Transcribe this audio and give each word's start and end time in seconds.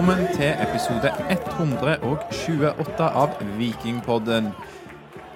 velkommen 0.00 0.30
til 0.32 0.54
episode 0.56 1.10
128 1.28 3.04
av 3.04 3.34
Vikingpodden. 3.58 4.46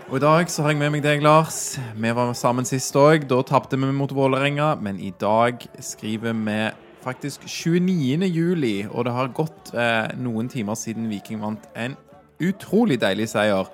Og 0.09 0.17
I 0.17 0.21
dag 0.23 0.48
så 0.48 0.62
har 0.64 0.73
jeg 0.73 0.79
med 0.80 0.95
meg 0.95 1.03
deg, 1.05 1.21
Lars. 1.21 1.77
Vi 1.93 2.12
var 2.17 2.30
sammen 2.33 2.64
sist 2.64 2.96
òg. 2.96 3.27
Da 3.29 3.43
tapte 3.45 3.77
vi 3.77 3.91
mot 3.93 4.14
Vålerenga. 4.16 4.71
Men 4.80 4.96
i 4.96 5.11
dag 5.21 5.61
skriver 5.85 6.32
vi 6.32 6.57
faktisk 7.05 7.45
29. 7.45 8.25
juli, 8.25 8.87
og 8.89 9.05
det 9.05 9.12
har 9.12 9.35
gått 9.37 9.75
eh, 9.77 10.16
noen 10.16 10.48
timer 10.48 10.81
siden 10.81 11.11
Viking 11.12 11.45
vant 11.45 11.69
en 11.77 11.99
utrolig 12.41 12.96
deilig 13.05 13.29
seier 13.35 13.69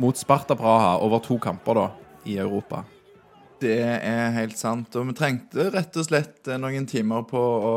mot 0.00 0.16
Sparta 0.16 0.56
Praha 0.56 0.96
over 1.04 1.20
to 1.20 1.36
kamper 1.36 1.76
da, 1.76 1.86
i 2.24 2.38
Europa. 2.40 2.86
Det 3.60 3.76
er 3.84 4.32
helt 4.38 4.56
sant. 4.56 4.94
Og 4.96 5.10
vi 5.10 5.16
trengte 5.18 5.68
rett 5.74 5.96
og 6.00 6.06
slett 6.06 6.48
eh, 6.48 6.60
noen 6.60 6.86
timer 6.88 7.26
på 7.28 7.40
å 7.40 7.74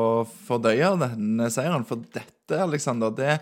fordøye 0.47 0.93
denne 1.01 1.49
seieren. 1.51 1.83
For 1.87 1.99
dette, 2.13 2.61
Alexander, 2.63 3.11
det 3.15 3.35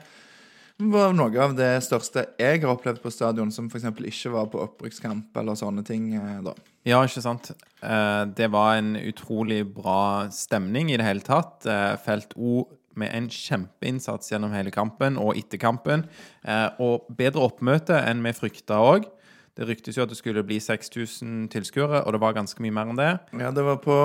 var 0.82 1.14
noe 1.14 1.44
av 1.44 1.54
det 1.54 1.70
største 1.86 2.26
jeg 2.42 2.64
har 2.64 2.74
opplevd 2.74 3.04
på 3.04 3.14
stadion, 3.14 3.52
som 3.54 3.68
f.eks. 3.70 3.86
ikke 4.10 4.34
var 4.34 4.50
på 4.50 4.64
opprykkskamp 4.64 5.38
eller 5.38 5.60
sånne 5.60 5.86
ting 5.86 6.16
eh, 6.18 6.42
da. 6.46 6.56
Ja, 6.90 7.04
ikke 7.06 7.22
sant. 7.22 7.52
Eh, 7.86 8.24
det 8.34 8.50
var 8.56 8.80
en 8.80 8.96
utrolig 8.98 9.62
bra 9.76 10.28
stemning 10.34 10.90
i 10.90 10.98
det 10.98 11.06
hele 11.06 11.26
tatt. 11.26 11.68
Felt 12.08 12.34
O 12.38 12.66
med 12.98 13.14
en 13.16 13.30
kjempeinnsats 13.32 14.34
gjennom 14.34 14.52
hele 14.52 14.74
kampen 14.74 15.22
og 15.22 15.38
etter 15.40 15.62
kampen. 15.62 16.10
Og 16.84 17.06
bedre 17.16 17.46
oppmøte 17.46 17.96
enn 17.96 18.20
vi 18.26 18.34
frykta 18.36 18.82
òg. 18.84 19.06
Det 19.58 19.68
ryktes 19.68 19.98
jo 19.98 20.06
at 20.06 20.12
det 20.12 20.18
skulle 20.18 20.46
bli 20.48 20.62
6000 20.64 21.50
tilskuere, 21.52 22.06
og 22.06 22.16
det 22.16 22.22
var 22.24 22.38
ganske 22.38 22.64
mye 22.64 22.76
mer 22.76 22.92
enn 22.92 23.00
det. 23.00 23.10
Ja, 23.36 23.50
det 23.52 23.66
var 23.68 23.82
på 23.84 23.98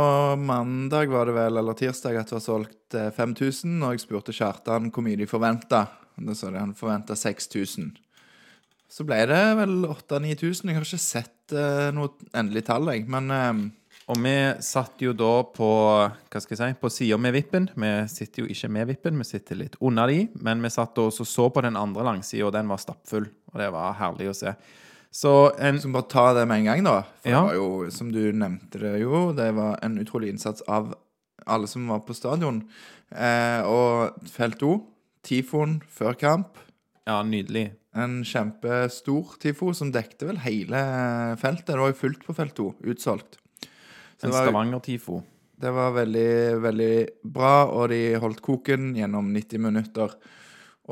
mandag, 0.42 1.12
var 1.12 1.30
det 1.30 1.36
vel, 1.36 1.60
eller 1.60 1.78
tirsdag, 1.78 2.18
at 2.18 2.32
det 2.32 2.38
var 2.38 2.42
solgt 2.42 2.96
5000. 3.16 3.76
Og 3.78 3.94
jeg 3.94 4.02
spurte 4.02 4.34
Kjartan 4.34 4.90
hvor 4.90 5.06
mye 5.06 5.20
de 5.20 5.30
forventa. 5.30 5.86
Da 6.16 6.34
sa 6.34 6.50
de 6.50 6.58
han 6.58 6.74
forventa 6.76 7.14
6000. 7.18 7.94
Så 8.90 9.04
ble 9.06 9.18
det 9.28 9.42
vel 9.58 9.82
8000-9000. 9.88 10.70
Jeg 10.70 10.78
har 10.78 10.86
ikke 10.86 11.02
sett 11.02 11.54
uh, 11.56 11.90
noe 11.94 12.14
endelig 12.36 12.66
tall, 12.68 12.88
jeg. 12.92 13.04
Men 13.10 13.32
uh, 13.34 13.66
Og 14.06 14.20
vi 14.22 14.34
satt 14.62 15.02
jo 15.02 15.10
da 15.18 15.32
på 15.50 15.66
hva 15.66 16.40
skal 16.42 16.54
jeg 16.54 16.60
si, 16.60 16.78
på 16.78 16.90
sida 16.94 17.18
med 17.18 17.34
vippen. 17.34 17.66
Vi 17.74 17.92
sitter 18.12 18.44
jo 18.44 18.50
ikke 18.54 18.70
med 18.70 18.86
vippen, 18.92 19.18
vi 19.18 19.26
sitter 19.26 19.58
litt 19.58 19.78
under 19.82 20.06
de. 20.10 20.28
Men 20.46 20.62
vi 20.62 20.70
satt 20.70 20.98
og 21.02 21.10
så 21.14 21.48
på 21.50 21.64
den 21.66 21.78
andre 21.78 22.06
langsida, 22.06 22.46
og 22.46 22.54
den 22.54 22.70
var 22.70 22.82
stappfull. 22.82 23.26
Og 23.52 23.58
det 23.58 23.70
var 23.74 23.98
herlig 23.98 24.30
å 24.30 24.36
se. 24.38 24.54
Så 25.16 25.32
en 25.58 25.80
Så 25.80 25.88
bare 25.94 26.10
ta 26.12 26.26
det 26.36 26.44
med 26.48 26.60
en 26.60 26.68
gang, 26.68 26.84
da. 26.84 26.98
For 27.22 27.32
ja. 27.32 27.40
det 27.40 27.46
var 27.46 27.56
jo, 27.56 27.90
som 27.94 28.10
du 28.12 28.20
nevnte 28.36 28.82
det 28.82 28.98
jo, 29.00 29.30
det 29.36 29.48
var 29.56 29.78
en 29.84 29.96
utrolig 30.02 30.34
innsats 30.34 30.64
av 30.68 30.92
alle 31.46 31.70
som 31.70 31.86
var 31.88 32.02
på 32.04 32.16
stadion. 32.16 32.60
Eh, 33.14 33.62
og 33.64 34.28
felt 34.28 34.64
O, 34.66 34.74
tifoen 35.24 35.78
før 35.88 36.18
kamp. 36.20 36.60
Ja, 37.08 37.22
nydelig. 37.24 37.70
En 37.96 38.18
kjempestor 38.28 39.38
tifo 39.40 39.70
som 39.78 39.94
dekte 39.94 40.28
vel 40.28 40.42
hele 40.44 40.82
feltet. 41.40 41.70
Det 41.70 41.80
var 41.80 41.94
jo 41.94 42.00
fullt 42.02 42.26
på 42.26 42.36
felt 42.36 42.60
O, 42.60 42.68
utsolgt. 42.84 43.38
Så 44.20 44.28
en 44.28 44.36
Stavanger-tifo. 44.36 45.22
Det 45.56 45.72
var 45.72 45.94
veldig, 45.96 46.30
veldig 46.60 46.94
bra, 47.24 47.54
og 47.72 47.88
de 47.94 48.18
holdt 48.20 48.44
koken 48.44 48.90
gjennom 48.98 49.32
90 49.32 49.64
minutter. 49.64 50.12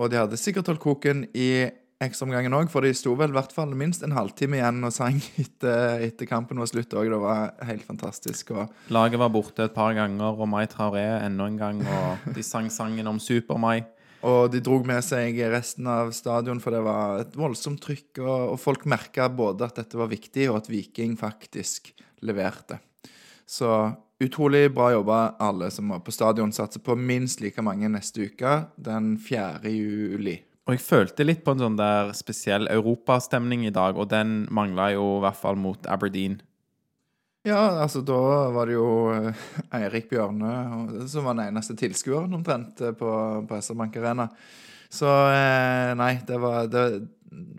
Og 0.00 0.09
de 0.09 0.22
hadde 0.22 0.41
sikkert 0.41 0.70
holdt 0.70 0.86
koken 0.86 1.27
i 1.36 1.66
ekstraomgangen 2.03 2.55
òg, 2.56 2.69
for 2.73 2.84
de 2.84 2.92
sto 2.97 3.14
vel 3.19 3.33
i 3.33 3.37
hvert 3.37 3.53
fall 3.55 3.73
minst 3.78 4.03
en 4.05 4.14
halvtime 4.17 4.59
igjen 4.59 4.83
og 4.87 4.92
sang 4.95 5.19
etter, 5.42 6.03
etter 6.09 6.28
kampen 6.31 6.61
var 6.61 6.70
slutt 6.70 6.95
òg. 6.97 7.11
Det 7.12 7.20
var 7.23 7.53
helt 7.69 7.87
fantastisk. 7.87 8.55
Og... 8.56 8.70
Laget 8.95 9.20
var 9.23 9.33
borte 9.34 9.69
et 9.69 9.77
par 9.77 9.95
ganger, 9.97 10.34
og 10.34 10.50
Mai 10.50 10.65
Traoré 10.70 11.05
enda 11.22 11.48
en 11.48 11.61
gang. 11.61 11.83
Og 11.84 12.31
de 12.37 12.45
sang 12.53 12.70
sangen 12.72 13.11
om 13.11 13.20
Super-Mai. 13.22 13.84
Og 14.25 14.48
de 14.48 14.62
dro 14.65 14.78
med 14.89 15.04
seg 15.04 15.37
resten 15.53 15.88
av 15.91 16.15
stadion, 16.16 16.60
for 16.62 16.72
det 16.72 16.81
var 16.87 17.27
et 17.27 17.34
voldsomt 17.37 17.83
trykk. 17.84 18.22
Og, 18.22 18.54
og 18.54 18.59
folk 18.60 18.87
merka 18.88 19.28
både 19.28 19.69
at 19.69 19.83
dette 19.83 20.00
var 20.00 20.09
viktig, 20.12 20.49
og 20.50 20.62
at 20.62 20.72
Viking 20.72 21.19
faktisk 21.21 21.93
leverte. 22.25 22.81
Så 23.44 23.69
utrolig 24.25 24.71
bra 24.72 24.88
jobba 24.94 25.19
alle 25.44 25.69
som 25.75 25.93
var 25.93 26.00
på 26.00 26.15
stadion. 26.15 26.54
Satser 26.56 26.81
på 26.81 26.97
minst 26.97 27.44
like 27.44 27.60
mange 27.65 27.91
neste 27.93 28.31
uke, 28.31 28.56
den 28.81 29.19
4. 29.21 29.69
juli. 29.69 30.38
Og 30.64 30.76
jeg 30.76 30.80
følte 30.80 31.26
litt 31.26 31.42
på 31.44 31.52
en 31.52 31.60
sånn 31.60 31.76
der 31.76 32.14
spesiell 32.16 32.69
europastemning 32.72 33.66
i 33.69 33.75
dag, 33.75 33.98
og 34.00 34.08
den 34.12 34.44
mangla 34.54 34.91
jo 34.94 35.19
i 35.19 35.22
hvert 35.26 35.41
fall 35.41 35.60
mot 35.60 35.88
Aberdeen. 35.92 36.38
Ja, 37.44 37.60
altså 37.82 38.00
da 38.00 38.16
var 38.54 38.70
det 38.70 38.78
jo 38.78 38.86
eh, 39.12 39.42
Eirik 39.76 40.06
Bjørne 40.08 41.04
som 41.12 41.26
var 41.28 41.36
den 41.36 41.50
eneste 41.50 41.76
tilskueren 41.76 42.32
omtrent 42.32 42.80
eh, 42.80 42.94
på, 42.97 43.10
på 43.44 43.58
SR 43.60 43.76
Bank 43.76 43.98
Arena. 44.00 44.30
Så 44.88 45.10
eh, 45.28 45.92
nei, 46.00 46.14
det 46.24 46.38
var 46.41 46.70
det, 46.72 46.84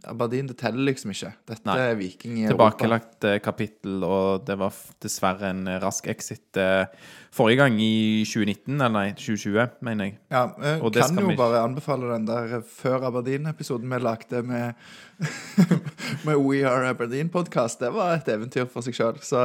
Aberdeen 0.10 0.48
det 0.50 0.58
teller 0.60 0.90
liksom 0.90 1.14
ikke. 1.14 1.32
Dette 1.50 1.68
Nei. 1.68 1.78
er 1.82 1.98
Viking 2.00 2.38
i 2.40 2.46
Europa. 2.46 2.72
Tilbakelagt 2.78 3.28
kapittel, 3.44 4.04
og 4.06 4.46
det 4.48 4.58
var 4.62 4.76
dessverre 5.04 5.52
en 5.52 5.66
rask 5.82 6.08
exit 6.12 6.60
eh, 6.62 6.86
forrige 7.36 7.64
gang 7.64 7.80
i 7.84 8.24
2019, 8.28 8.76
eller 8.76 8.94
nei, 8.96 9.08
2020, 9.18 9.80
mener 9.86 10.10
jeg. 10.10 10.18
Ja, 10.32 10.46
jeg 10.62 10.84
eh, 10.84 11.00
kan 11.02 11.20
jo 11.24 11.32
vi... 11.34 11.40
bare 11.40 11.64
anbefale 11.66 12.12
den 12.14 12.30
der 12.30 12.62
før 12.68 13.10
Aberdeen-episoden 13.10 13.92
vi 13.92 14.00
lagde 14.04 14.44
med, 14.46 14.86
med 16.28 16.36
We 16.36 16.64
Are 16.68 16.94
Aberdeen-podkast. 16.94 17.82
Det 17.84 17.92
var 17.96 18.20
et 18.20 18.32
eventyr 18.32 18.70
for 18.72 18.86
seg 18.86 18.98
sjøl. 18.98 19.20
Så 19.26 19.42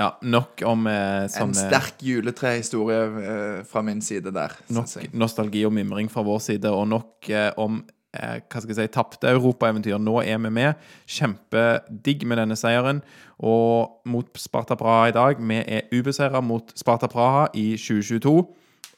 ja, 0.00 0.14
nok 0.24 0.62
om 0.64 0.86
eh, 0.88 1.26
sånne 1.28 1.50
En 1.50 1.56
sterk 1.56 2.00
juletrehistorie 2.04 3.00
eh, 3.20 3.56
fra 3.68 3.82
min 3.84 4.00
side 4.04 4.32
der. 4.32 4.54
Nok 4.72 5.10
nostalgi 5.12 5.66
og 5.68 5.74
mimring 5.76 6.08
fra 6.12 6.24
vår 6.24 6.40
side, 6.46 6.70
og 6.72 6.86
nok 6.88 7.28
eh, 7.28 7.50
om 7.60 7.82
eh, 7.82 7.96
hva 8.10 8.60
skal 8.60 8.72
jeg 8.72 8.78
si, 8.80 8.92
tapte 8.94 9.30
europaeventyr. 9.30 9.98
Nå 10.02 10.16
er 10.24 10.40
vi 10.42 10.50
med. 10.50 10.88
Kjempedigg 11.06 12.24
med 12.26 12.42
denne 12.42 12.56
seieren. 12.58 13.02
Og 13.38 14.00
mot 14.10 14.26
Sparta 14.36 14.76
Praha 14.76 15.06
i 15.08 15.14
dag 15.16 15.38
Vi 15.40 15.60
er 15.62 15.86
ubeseira 15.94 16.42
mot 16.44 16.74
Sparta 16.76 17.08
Praha 17.08 17.46
i 17.54 17.76
2022. 17.78 18.34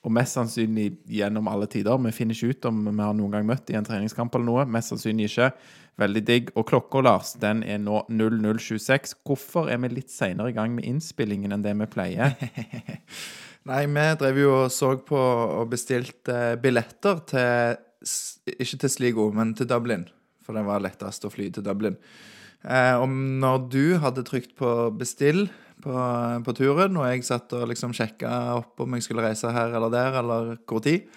Og 0.03 0.11
mest 0.11 0.35
sannsynlig 0.35 0.89
gjennom 1.07 1.47
alle 1.53 1.69
tider. 1.71 2.01
Vi 2.09 2.15
finner 2.17 2.35
ikke 2.35 2.57
ut 2.57 2.67
om 2.73 2.81
vi 2.89 2.97
har 3.05 3.15
noen 3.15 3.37
gang 3.37 3.47
møtt 3.47 3.71
i 3.71 3.77
en 3.79 3.87
treningskamp 3.87 4.35
eller 4.35 4.49
noe. 4.49 4.65
Mest 4.67 4.91
sannsynlig 4.91 5.29
ikke. 5.31 5.53
Veldig 6.01 6.25
digg. 6.27 6.51
Og 6.57 6.67
klokka, 6.67 7.05
Lars, 7.05 7.37
den 7.39 7.63
er 7.63 7.79
nå 7.79 8.03
00.26. 8.09 9.15
Hvorfor 9.23 9.71
er 9.71 9.79
vi 9.85 9.93
litt 9.93 10.11
seinere 10.11 10.51
i 10.51 10.57
gang 10.57 10.75
med 10.75 10.89
innspillingen 10.89 11.55
enn 11.55 11.63
det 11.63 11.77
vi 11.85 11.91
pleier? 11.93 12.35
Nei, 13.71 13.85
vi 13.87 14.07
drev 14.19 14.41
jo 14.41 14.55
og 14.65 14.73
så 14.75 14.97
på 15.07 15.19
og 15.21 15.69
bestilte 15.71 16.57
billetter 16.63 17.21
til 17.31 17.77
ikke 18.51 18.83
til 18.85 18.91
Sligo, 18.91 19.31
men 19.35 19.55
til 19.59 19.69
Dublin. 19.71 20.07
For 20.43 20.57
det 20.57 20.65
var 20.67 20.83
lettest 20.83 21.27
å 21.27 21.31
fly 21.33 21.49
til 21.55 21.65
Dublin. 21.67 21.99
Eh, 22.63 22.95
og 22.99 23.09
når 23.11 23.69
du 23.71 23.85
hadde 24.03 24.25
trykt 24.27 24.57
på 24.59 24.91
'bestill' 24.95 25.49
på, 25.83 25.95
på, 26.47 26.55
turen, 26.55 26.97
og 26.97 27.09
jeg 27.11 27.25
satt 27.27 27.53
og 27.59 27.69
liksom 27.71 27.95
sjekka 27.97 28.55
opp 28.55 28.81
om 28.85 28.95
jeg 28.95 29.03
skulle 29.03 29.25
reise 29.25 29.51
her 29.51 29.75
eller 29.75 29.91
der, 29.91 30.19
eller 30.21 30.57
hvor 30.67 30.83
tid, 30.85 31.09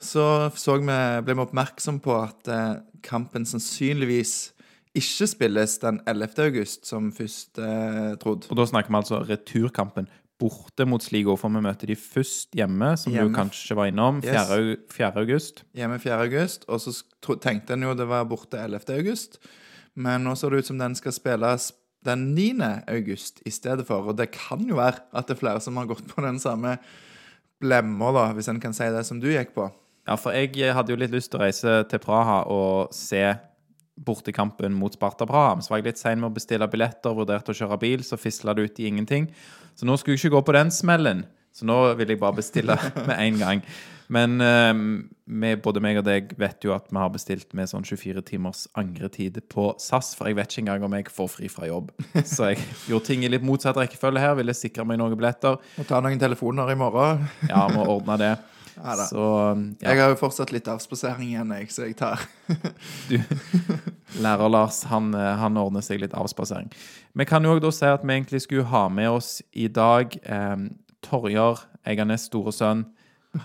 så, 0.00 0.50
så 0.56 0.76
vi, 0.80 0.86
ble 1.24 1.34
vi 1.34 1.44
oppmerksom 1.44 2.00
på 2.04 2.14
at 2.16 2.48
eh, 2.52 2.76
kampen 3.04 3.44
sannsynligvis 3.48 4.52
ikke 4.96 5.28
spilles 5.28 5.76
den 5.82 6.00
11. 6.08 6.38
august, 6.46 6.86
som 6.88 7.10
først 7.12 7.60
eh, 7.60 8.14
trodd. 8.20 8.48
Og 8.48 8.56
da 8.56 8.64
snakker 8.68 8.92
vi 8.92 9.00
altså 9.00 9.20
returkampen 9.28 10.08
borte 10.40 10.84
mot 10.88 11.02
Sligo, 11.02 11.36
for 11.40 11.52
vi 11.52 11.62
møter 11.64 11.88
de 11.90 11.96
først 11.96 12.56
hjemme, 12.56 12.92
som 13.00 13.12
hjemme. 13.12 13.32
du 13.32 13.36
kanskje 13.36 13.76
var 13.78 13.88
innom, 13.90 14.20
4. 14.24 14.58
Yes. 14.60 14.84
4. 14.92 15.12
august. 15.22 15.64
Hjemme 15.76 15.98
4. 16.02 16.18
august, 16.26 16.66
og 16.68 16.82
så 16.82 16.92
tenkte 17.40 17.76
en 17.76 17.86
jo 17.86 17.94
det 17.96 18.08
var 18.10 18.28
borte 18.28 18.60
11. 18.60 18.84
august. 18.98 19.40
Men 19.96 20.26
nå 20.28 20.34
ser 20.36 20.52
det 20.52 20.60
ut 20.60 20.70
som 20.70 20.78
den 20.78 20.94
skal 20.98 21.14
spilles 21.16 21.70
den 22.06 22.34
9. 22.36 22.52
august 22.92 23.40
i 23.46 23.50
stedet 23.50 23.86
for. 23.88 24.12
Og 24.12 24.18
det 24.18 24.30
kan 24.34 24.62
jo 24.68 24.76
være 24.78 25.00
at 25.16 25.26
det 25.26 25.36
er 25.36 25.40
flere 25.40 25.62
som 25.64 25.80
har 25.80 25.88
gått 25.88 26.06
på 26.10 26.22
den 26.24 26.38
samme 26.42 26.76
blemma, 27.60 28.12
da, 28.12 28.28
hvis 28.36 28.50
en 28.52 28.60
kan 28.60 28.76
si 28.76 28.84
det, 28.92 29.06
som 29.08 29.20
du 29.20 29.30
gikk 29.32 29.54
på. 29.56 29.70
Ja, 30.06 30.14
for 30.20 30.36
jeg 30.36 30.74
hadde 30.76 30.92
jo 30.92 31.00
litt 31.00 31.14
lyst 31.14 31.32
til 31.32 31.40
å 31.40 31.46
reise 31.46 31.80
til 31.90 32.02
Praha 32.02 32.42
og 32.52 32.92
se 32.94 33.24
bortekampen 33.96 34.74
mot 34.76 34.94
Sparta 34.94 35.26
Braham. 35.26 35.62
Så 35.62 35.72
var 35.72 35.80
jeg 35.80 35.90
litt 35.90 36.02
sein 36.02 36.20
med 36.20 36.30
å 36.30 36.36
bestille 36.36 36.68
billetter, 36.70 37.16
vurderte 37.16 37.54
å 37.54 37.56
kjøre 37.56 37.80
bil, 37.80 38.04
så 38.04 38.20
fisla 38.20 38.54
det 38.56 38.68
ut 38.68 38.80
i 38.80 38.88
ingenting. 38.90 39.30
Så 39.76 39.88
nå 39.88 39.96
skulle 39.96 40.16
jeg 40.16 40.26
ikke 40.26 40.36
gå 40.36 40.46
på 40.48 40.56
den 40.56 40.72
smellen. 40.74 41.26
Så 41.56 41.64
nå 41.68 41.76
vil 41.96 42.12
jeg 42.12 42.20
bare 42.20 42.36
bestille 42.36 42.76
med 43.08 43.16
en 43.16 43.38
gang. 43.40 43.62
Men 44.12 44.36
eh, 44.44 45.56
både 45.64 45.82
meg 45.82 45.98
og 45.98 46.04
deg 46.06 46.34
vet 46.38 46.62
jo 46.62 46.74
at 46.76 46.90
vi 46.92 47.00
har 47.00 47.10
bestilt 47.10 47.56
med 47.58 47.70
sånn 47.70 47.86
24 47.86 48.22
timers 48.28 48.66
angretid 48.78 49.40
på 49.50 49.72
SAS, 49.82 50.12
for 50.14 50.30
jeg 50.30 50.38
vet 50.38 50.52
ikke 50.52 50.66
engang 50.66 50.86
om 50.86 50.94
jeg 50.98 51.08
får 51.10 51.32
fri 51.32 51.50
fra 51.50 51.66
jobb. 51.70 51.90
Så 52.22 52.52
jeg 52.52 52.60
gjorde 52.90 53.08
ting 53.08 53.24
i 53.26 53.32
litt 53.32 53.46
motsatt 53.46 53.80
rekkefølge 53.80 54.22
her. 54.22 54.36
Ville 54.38 54.54
sikre 54.54 54.86
meg 54.86 55.00
noen 55.00 55.16
billetter. 55.18 55.58
Må 55.78 55.88
ta 55.88 56.02
noen 56.04 56.20
telefoner 56.22 56.70
i 56.70 56.78
morgen. 56.78 57.26
Ja, 57.50 57.66
må 57.72 57.88
ordne 57.96 58.20
det. 58.22 58.34
Ja, 58.76 58.96
så, 59.08 59.26
ja. 59.80 59.92
Jeg 59.92 60.02
har 60.02 60.10
jo 60.12 60.18
fortsatt 60.20 60.52
litt 60.52 60.68
avspasering 60.68 61.30
igjen, 61.30 61.52
jeg, 61.56 61.70
så 61.72 61.86
jeg 61.88 61.96
tar 61.96 62.20
du, 63.10 63.16
Lærer 64.22 64.52
Lars, 64.52 64.82
han, 64.90 65.14
han, 65.16 65.56
ordner 65.60 65.84
seg 65.84 66.02
litt 66.02 66.16
avspasering. 66.16 66.68
Vi 67.16 67.28
kan 67.28 67.44
jo 67.44 67.56
òg 67.56 67.62
da 67.64 67.72
si 67.72 67.88
at 67.88 68.04
vi 68.04 68.18
egentlig 68.18 68.42
skulle 68.44 68.68
ha 68.70 68.86
med 68.92 69.08
oss 69.16 69.38
i 69.56 69.70
dag 69.72 70.12
eh, 70.22 70.68
Torjar 71.06 71.64
Eiganes' 71.86 72.28
store 72.28 72.52
sønn. 72.54 72.84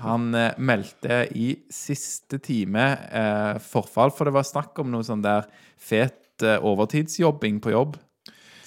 Han 0.02 0.32
eh, 0.38 0.56
meldte 0.58 1.26
i 1.36 1.54
siste 1.74 2.40
time 2.44 2.86
eh, 3.12 3.60
forfall, 3.64 4.14
for 4.16 4.28
det 4.28 4.36
var 4.36 4.48
snakk 4.48 4.80
om 4.82 4.92
noe 4.94 5.06
sånn 5.06 5.24
der 5.26 5.48
fet 5.80 6.44
eh, 6.46 6.60
overtidsjobbing 6.60 7.60
på 7.64 7.74
jobb. 7.76 7.98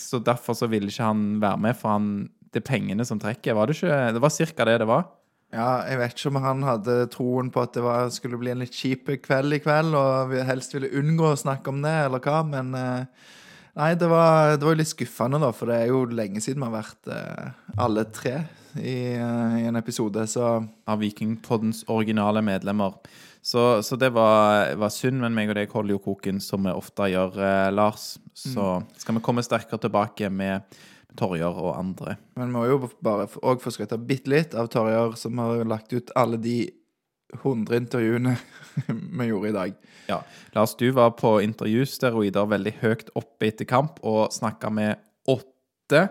Så 0.01 0.21
derfor 0.21 0.57
så 0.59 0.69
ville 0.71 0.93
ikke 0.93 1.09
han 1.09 1.27
være 1.43 1.63
med, 1.65 1.79
for 1.79 1.97
han, 1.97 2.09
det 2.53 2.61
er 2.63 2.69
pengene 2.69 3.07
som 3.09 3.21
trekker. 3.23 3.57
Var 3.57 3.71
det 3.71 3.79
ikke 3.79 4.01
Det 4.15 4.23
var 4.23 4.35
ca. 4.37 4.67
det 4.69 4.79
det 4.83 4.91
var. 4.91 5.07
Ja, 5.55 5.85
jeg 5.87 6.01
vet 6.01 6.17
ikke 6.17 6.33
om 6.33 6.41
han 6.43 6.65
hadde 6.67 6.97
troen 7.15 7.51
på 7.55 7.63
at 7.63 7.77
det 7.77 7.85
var, 7.85 8.09
skulle 8.11 8.41
bli 8.41 8.51
en 8.51 8.65
litt 8.65 8.75
kjip 8.75 9.13
kveld 9.23 9.55
i 9.55 9.61
kveld, 9.63 9.95
og 9.95 10.33
vi 10.33 10.43
helst 10.43 10.75
ville 10.75 10.91
unngå 10.99 11.31
å 11.31 11.39
snakke 11.39 11.71
om 11.71 11.79
det, 11.85 11.95
eller 12.09 12.23
hva, 12.25 12.43
men 12.49 12.75
eh, 12.79 13.31
Nei, 13.75 13.89
det 13.99 14.07
var, 14.07 14.53
det 14.55 14.63
var 14.63 14.77
litt 14.79 14.87
skuffende, 14.87 15.41
da, 15.43 15.49
for 15.51 15.67
det 15.67 15.81
er 15.83 15.89
jo 15.91 16.05
lenge 16.07 16.39
siden 16.39 16.63
vi 16.63 16.69
har 16.69 16.77
vært 16.77 17.09
eh, 17.11 17.49
alle 17.83 18.05
tre 18.15 18.37
i, 18.79 19.15
eh, 19.19 19.57
i 19.59 19.65
en 19.67 19.79
episode, 19.81 20.27
så 20.31 20.61
Av 20.63 21.03
Vikingpoddens 21.03 21.83
originale 21.91 22.43
medlemmer. 22.47 22.95
Så, 23.43 23.83
så 23.83 23.99
det 23.99 24.13
var, 24.15 24.71
var 24.79 24.95
synd, 24.95 25.19
men 25.21 25.35
meg 25.35 25.51
og 25.51 25.59
deg 25.59 25.75
holder 25.75 25.97
jo 25.97 26.05
koken 26.07 26.39
som 26.41 26.63
vi 26.65 26.73
ofte 26.73 27.11
gjør, 27.13 27.35
eh, 27.35 27.73
Lars. 27.75 28.15
Så 28.35 28.79
skal 28.99 29.19
vi 29.19 29.25
komme 29.27 29.43
sterkere 29.45 29.83
tilbake 29.83 30.31
med 30.31 30.79
Torjer 31.17 31.55
og 31.63 31.77
andre. 31.79 32.17
Men 32.37 32.49
vi 32.49 32.53
må 32.57 32.65
jo 32.67 32.79
bare 33.05 33.27
òg 33.43 33.61
få 33.63 33.71
skryte 33.75 33.99
bitte 33.99 34.31
litt 34.33 34.55
av 34.59 34.67
Torjer, 34.73 35.15
som 35.17 35.39
har 35.39 35.65
lagt 35.65 35.93
ut 35.93 36.11
alle 36.19 36.37
de 36.43 36.71
100 37.43 37.77
intervjuene 37.77 38.37
vi 39.19 39.27
gjorde 39.31 39.49
i 39.49 39.55
dag. 39.57 39.75
Ja, 40.09 40.21
Lars, 40.55 40.75
du 40.79 40.89
var 40.95 41.11
på 41.19 41.37
intervjusteroider 41.43 42.47
veldig 42.51 42.75
høyt 42.83 43.09
oppe 43.19 43.49
etter 43.51 43.67
kamp 43.71 43.99
og 44.07 44.29
snakka 44.35 44.71
med 44.75 45.01
åtte 45.31 46.05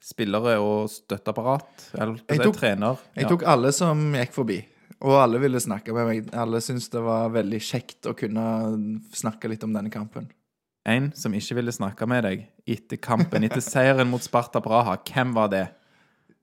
spillere 0.00 0.54
og 0.64 0.86
støtteapparat, 0.88 1.90
eller 2.00 2.20
Jeg 2.30 2.40
tok- 2.40 2.56
trener. 2.56 3.00
Jeg 3.16 3.24
Ja. 3.26 3.28
tok 3.28 3.42
alle 3.44 3.72
som 3.76 4.12
gikk 4.16 4.32
forbi, 4.32 4.58
og 5.02 5.18
alle 5.20 5.38
ville 5.42 5.60
snakke 5.60 5.92
med 5.92 6.06
meg. 6.08 6.30
Alle 6.34 6.60
syntes 6.64 6.88
det 6.92 7.02
var 7.04 7.28
veldig 7.34 7.60
kjekt 7.60 8.08
å 8.08 8.14
kunne 8.16 8.46
snakke 9.12 9.48
litt 9.52 9.64
om 9.64 9.72
denne 9.76 9.90
kampen. 9.92 10.30
En 10.88 11.10
som 11.16 11.34
ikke 11.36 11.58
ville 11.58 11.74
snakke 11.74 12.08
med 12.08 12.24
deg 12.24 12.46
etter 12.70 13.00
kampen, 13.02 13.44
etter 13.44 13.62
seieren 13.64 14.08
mot 14.08 14.24
Sparta 14.24 14.62
Braha. 14.64 14.96
Hvem 15.04 15.34
var 15.36 15.50
det? 15.52 15.66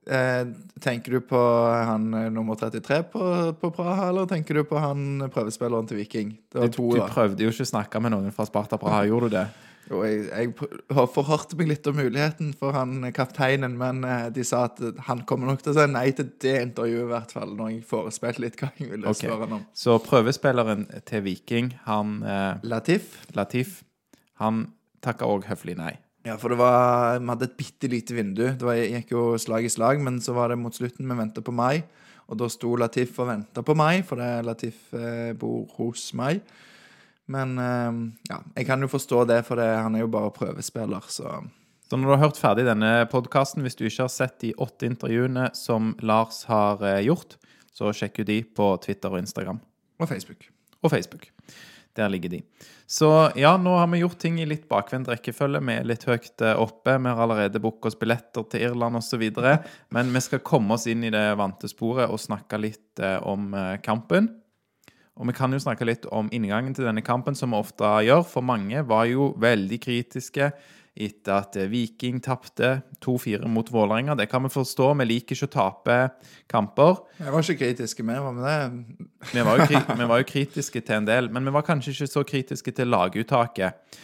Eh, 0.08 0.46
tenker 0.80 1.18
du 1.18 1.20
på 1.20 1.38
han 1.68 2.14
eh, 2.14 2.30
nummer 2.32 2.56
33 2.56 3.02
på, 3.12 3.22
på 3.60 3.70
Praha, 3.76 4.08
eller 4.08 4.28
tenker 4.30 4.56
du 4.56 4.62
på 4.64 4.80
han 4.80 5.26
prøvespilleren 5.34 5.88
til 5.90 5.98
Viking? 6.00 6.30
Det 6.48 6.62
var 6.62 6.70
Du, 6.70 6.76
to, 6.78 6.86
du 6.96 7.02
prøvde 7.10 7.44
jo 7.44 7.52
ikke 7.52 7.66
å 7.66 7.72
snakke 7.74 8.00
med 8.00 8.14
noen 8.14 8.32
fra 8.32 8.46
Sparta 8.48 8.78
Praha, 8.80 9.02
gjorde 9.10 9.28
du 9.28 9.36
det? 9.36 9.48
Jo, 9.88 10.00
jeg, 10.04 10.24
jeg 10.28 11.08
forhørte 11.16 11.56
meg 11.56 11.70
litt 11.70 11.86
om 11.88 11.96
muligheten 11.96 12.50
for 12.56 12.76
han 12.76 13.04
kapteinen, 13.16 13.76
men 13.80 14.00
eh, 14.04 14.28
de 14.32 14.44
sa 14.48 14.66
at 14.68 14.80
han 15.08 15.24
kommer 15.28 15.48
nok 15.48 15.64
til 15.64 15.74
å 15.74 15.78
si 15.78 15.86
nei 15.92 16.06
til 16.16 16.30
det 16.44 16.54
intervjuet, 16.66 17.04
i 17.04 17.10
hvert 17.12 17.34
fall, 17.36 17.52
når 17.58 17.74
jeg 17.74 17.82
forespeilte 17.88 18.44
litt 18.44 18.58
hva 18.60 18.70
jeg 18.78 18.90
ville 18.94 19.08
okay. 19.08 19.26
spørre 19.26 19.44
han 19.44 19.58
om. 19.58 19.66
Så 19.76 19.98
prøvespilleren 20.04 20.86
til 21.08 21.24
Viking, 21.28 21.74
han 21.88 22.18
eh, 22.24 22.64
Latif? 22.68 23.16
Latif, 23.36 23.82
han 24.42 24.66
takka 25.04 25.28
òg 25.28 25.46
høflig 25.48 25.76
nei. 25.78 25.94
Ja, 26.26 26.34
for 26.36 26.52
det 26.52 26.58
var 26.60 27.18
Vi 27.20 27.30
hadde 27.30 27.46
et 27.46 27.58
bitte 27.58 27.90
lite 27.90 28.16
vindu. 28.16 28.44
Det 28.58 28.66
var, 28.66 28.78
gikk 28.78 29.12
jo 29.14 29.24
slag 29.40 29.64
i 29.64 29.72
slag, 29.72 30.02
men 30.02 30.20
så 30.20 30.34
var 30.36 30.52
det 30.52 30.60
mot 30.60 30.74
slutten 30.74 31.08
vi 31.08 31.18
venta 31.18 31.44
på 31.44 31.54
mai. 31.54 31.84
Og 32.28 32.36
da 32.36 32.48
sto 32.52 32.74
Latif 32.76 33.16
og 33.22 33.30
venta 33.30 33.62
på 33.64 33.76
meg, 33.78 34.02
for 34.04 34.20
det 34.20 34.44
Latif 34.44 34.90
eh, 34.96 35.32
bor 35.38 35.64
hos 35.78 36.10
meg. 36.18 36.42
Men 37.32 37.54
eh, 37.60 38.02
ja, 38.28 38.40
jeg 38.58 38.68
kan 38.68 38.84
jo 38.84 38.90
forstå 38.92 39.24
det, 39.30 39.42
for 39.48 39.60
det, 39.60 39.68
han 39.78 39.96
er 39.96 40.04
jo 40.04 40.12
bare 40.12 40.34
prøvespiller, 40.34 41.08
så 41.08 41.40
Så 41.88 41.96
når 41.96 42.04
du 42.04 42.12
har 42.12 42.26
hørt 42.26 42.36
ferdig 42.36 42.66
denne 42.66 43.06
podkasten, 43.08 43.62
hvis 43.64 43.78
du 43.78 43.86
ikke 43.86 44.04
har 44.04 44.12
sett 44.12 44.40
de 44.42 44.52
åtte 44.60 44.84
intervjuene 44.84 45.48
som 45.56 45.94
Lars 46.04 46.42
har 46.44 46.82
eh, 46.84 47.06
gjort, 47.06 47.38
så 47.72 47.94
sjekk 47.96 48.20
jo 48.20 48.24
de 48.28 48.42
på 48.44 48.66
Twitter 48.84 49.08
og 49.08 49.22
Instagram. 49.22 49.60
Og 49.98 50.08
Facebook. 50.08 50.50
Og 50.82 50.90
Facebook. 50.90 51.30
Der 51.96 52.08
ligger 52.12 52.28
de. 52.28 52.42
Så 52.90 53.08
ja, 53.36 53.50
nå 53.60 53.74
har 53.76 53.86
vi 53.92 53.98
gjort 54.00 54.18
ting 54.18 54.38
i 54.40 54.46
litt 54.48 54.64
bakvendt 54.68 55.10
rekkefølge. 55.12 55.60
Vi 55.60 55.74
er 55.76 55.88
litt 55.90 56.06
høyt 56.08 56.40
eh, 56.40 56.56
oppe. 56.56 56.94
Vi 56.96 57.10
har 57.10 57.18
allerede 57.20 57.60
booka 57.60 57.90
oss 57.90 57.98
billetter 58.00 58.46
til 58.48 58.64
Irland 58.64 58.96
osv. 58.96 59.26
Men 59.92 60.12
vi 60.14 60.22
skal 60.24 60.40
komme 60.40 60.72
oss 60.78 60.86
inn 60.88 61.04
i 61.04 61.12
det 61.12 61.26
vante 61.36 61.68
sporet 61.68 62.08
og 62.08 62.22
snakke 62.22 62.56
litt 62.62 63.02
eh, 63.04 63.18
om 63.28 63.52
eh, 63.52 63.74
kampen. 63.84 64.30
Og 65.20 65.28
vi 65.28 65.34
kan 65.36 65.52
jo 65.52 65.60
snakke 65.60 65.84
litt 65.84 66.08
om 66.14 66.30
inngangen 66.32 66.72
til 66.72 66.88
denne 66.88 67.04
kampen, 67.04 67.36
som 67.36 67.52
vi 67.52 67.60
ofte 67.60 67.90
gjør. 68.06 68.24
For 68.24 68.46
mange 68.46 68.80
var 68.88 69.04
jo 69.10 69.34
veldig 69.36 69.80
kritiske 69.84 70.48
etter 70.98 71.38
at 71.38 71.56
eh, 71.58 71.68
Viking 71.70 72.18
tapte 72.24 72.80
2-4 73.04 73.48
mot 73.50 73.70
Vålerenga. 73.70 74.16
Det 74.18 74.28
kan 74.30 74.42
vi 74.44 74.50
forstå. 74.52 74.90
Vi 74.98 75.06
liker 75.06 75.36
ikke 75.36 75.48
å 75.48 75.54
tape 75.54 75.98
kamper. 76.50 77.02
Jeg 77.20 77.34
var 77.34 77.46
ikke 77.46 77.60
kritiske 77.62 78.06
vi 78.06 78.18
var 78.26 78.34
med 78.34 78.46
det? 78.48 79.30
Vi 79.32 79.46
var, 79.46 79.62
jo 79.62 79.82
vi 80.02 80.10
var 80.10 80.22
jo 80.22 80.28
kritiske 80.32 80.82
til 80.82 81.00
en 81.00 81.08
del, 81.08 81.30
men 81.34 81.46
vi 81.46 81.54
var 81.54 81.66
kanskje 81.66 81.94
ikke 81.94 82.10
så 82.10 82.24
kritiske 82.26 82.74
til 82.80 82.90
laguttaket. 82.94 83.98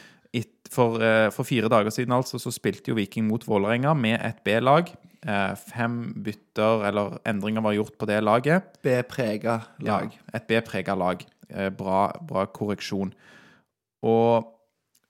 For, 0.75 0.99
eh, 1.05 1.29
for 1.31 1.47
fire 1.47 1.69
dager 1.71 1.93
siden 1.95 2.15
altså, 2.17 2.41
så 2.43 2.51
spilte 2.51 2.91
jo 2.91 2.97
Viking 2.99 3.29
mot 3.29 3.45
Vålerenga 3.47 3.93
med 3.95 4.17
et 4.25 4.41
B-lag. 4.47 4.89
Eh, 5.23 5.53
fem 5.61 6.01
bytter 6.25 6.89
eller 6.89 7.21
endringer 7.29 7.63
var 7.63 7.77
gjort 7.77 7.95
på 8.01 8.09
det 8.11 8.19
laget. 8.25 8.73
B-prega 8.83 9.61
lag. 9.87 10.11
Ja, 10.11 10.35
et 10.35 10.49
B-prega 10.51 10.97
lag. 10.99 11.23
Bra, 11.79 12.09
bra 12.27 12.49
korreksjon. 12.51 13.13
Og 14.03 14.54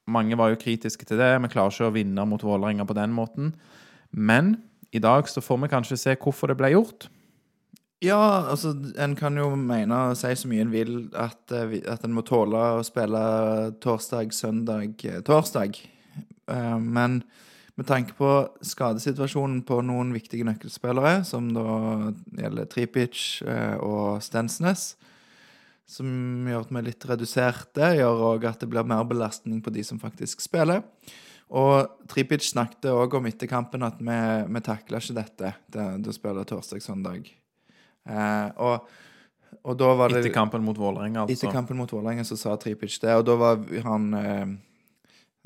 mange 0.06 0.36
var 0.36 0.52
jo 0.52 0.60
kritiske 0.60 1.06
til 1.08 1.20
det. 1.20 1.32
Vi 1.46 1.52
klarer 1.54 1.72
ikke 1.72 1.88
å 1.88 1.94
vinne 1.94 2.26
mot 2.28 2.42
Vålerenga 2.42 2.86
på 2.86 2.96
den 2.96 3.14
måten. 3.16 3.54
Men 4.12 4.56
i 4.94 5.00
dag 5.02 5.28
så 5.28 5.42
får 5.42 5.62
vi 5.64 5.72
kanskje 5.72 5.98
se 5.98 6.16
hvorfor 6.20 6.52
det 6.52 6.58
ble 6.60 6.74
gjort. 6.74 7.08
Ja, 8.04 8.44
altså, 8.50 8.74
en 9.00 9.14
kan 9.16 9.36
jo 9.38 9.48
mene 9.56 9.96
og 10.10 10.18
si 10.18 10.32
så 10.36 10.48
mye 10.50 10.64
en 10.66 10.72
vil 10.74 10.92
at, 11.16 11.40
eh, 11.54 11.78
at 11.88 12.04
en 12.04 12.12
må 12.12 12.24
tåle 12.26 12.60
å 12.76 12.84
spille 12.84 13.22
torsdag, 13.80 14.34
søndag, 14.34 15.04
eh, 15.04 15.22
torsdag. 15.24 15.78
Eh, 16.48 16.78
Men 16.78 17.22
med 17.76 17.86
tanke 17.86 18.12
på 18.14 18.48
skadesituasjonen 18.62 19.64
på 19.64 19.80
noen 19.82 20.12
viktige 20.12 20.44
nøkkelspillere, 20.44 21.24
som 21.24 21.48
da 21.54 22.12
gjelder 22.36 22.68
Tripic 22.70 23.42
og 23.80 24.20
Stensnes, 24.22 24.94
som 25.86 26.08
gjør 26.48 26.64
at 26.64 26.72
vi 26.72 26.80
er 26.80 26.88
litt 26.88 27.06
reduserte, 27.08 27.92
gjør 27.98 28.24
òg 28.30 28.48
at 28.48 28.62
det 28.62 28.70
blir 28.72 28.88
mer 28.88 29.04
belastning 29.08 29.60
på 29.64 29.72
de 29.74 29.84
som 29.86 30.00
faktisk 30.00 30.42
spiller. 30.44 30.82
Og 31.54 32.06
Tripic 32.10 32.46
snakket 32.48 32.88
òg 32.90 33.18
om 33.18 33.28
etter 33.28 33.50
kampen 33.50 33.84
at 33.84 34.00
vi, 34.00 34.18
vi 34.48 34.62
takla 34.64 35.00
ikke 35.02 35.18
dette, 35.20 35.54
det, 35.68 35.84
vi 36.00 36.14
spiller 36.16 36.16
spille 36.16 36.46
torsdag-søndag. 36.48 37.28
Eh, 38.08 38.48
og, 38.64 38.88
og 39.62 39.78
da 39.80 39.92
var 39.96 40.12
det 40.12 40.24
Etter 40.24 40.34
kampen 40.34 40.64
mot 40.64 40.78
Vålerenga, 40.78 41.24
altså. 41.24 41.36
etter 41.36 41.54
kampen 41.54 41.78
mot 41.78 41.92
Vålerenga 41.92 42.24
så 42.26 42.38
sa 42.40 42.56
Tripic 42.60 42.96
det, 43.02 43.12
og 43.16 43.28
da 43.28 43.36
var 43.40 43.62
han 43.86 44.10
eh, 44.18 44.44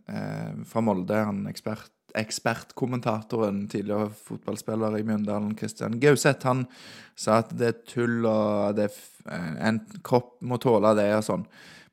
eh, 0.06 0.64
fra 0.70 0.82
Molde, 0.86 1.18
han 1.28 1.44
ekspert, 1.50 1.90
ekspertkommentatoren, 2.18 3.66
tidligere 3.70 4.08
fotballspiller 4.30 4.96
i 4.98 5.04
Mjøndalen, 5.06 5.52
Christian 5.58 5.98
Gauseth, 6.00 6.46
han 6.48 6.64
sa 7.18 7.42
at 7.42 7.52
det 7.58 7.72
er 7.72 7.80
tull, 7.90 8.22
og 8.22 8.78
det 8.78 8.88
er 8.88 9.00
en 9.30 9.80
kropp 10.06 10.36
må 10.40 10.60
tåle 10.62 10.94
det 10.98 11.08
og 11.16 11.24
sånn. 11.26 11.46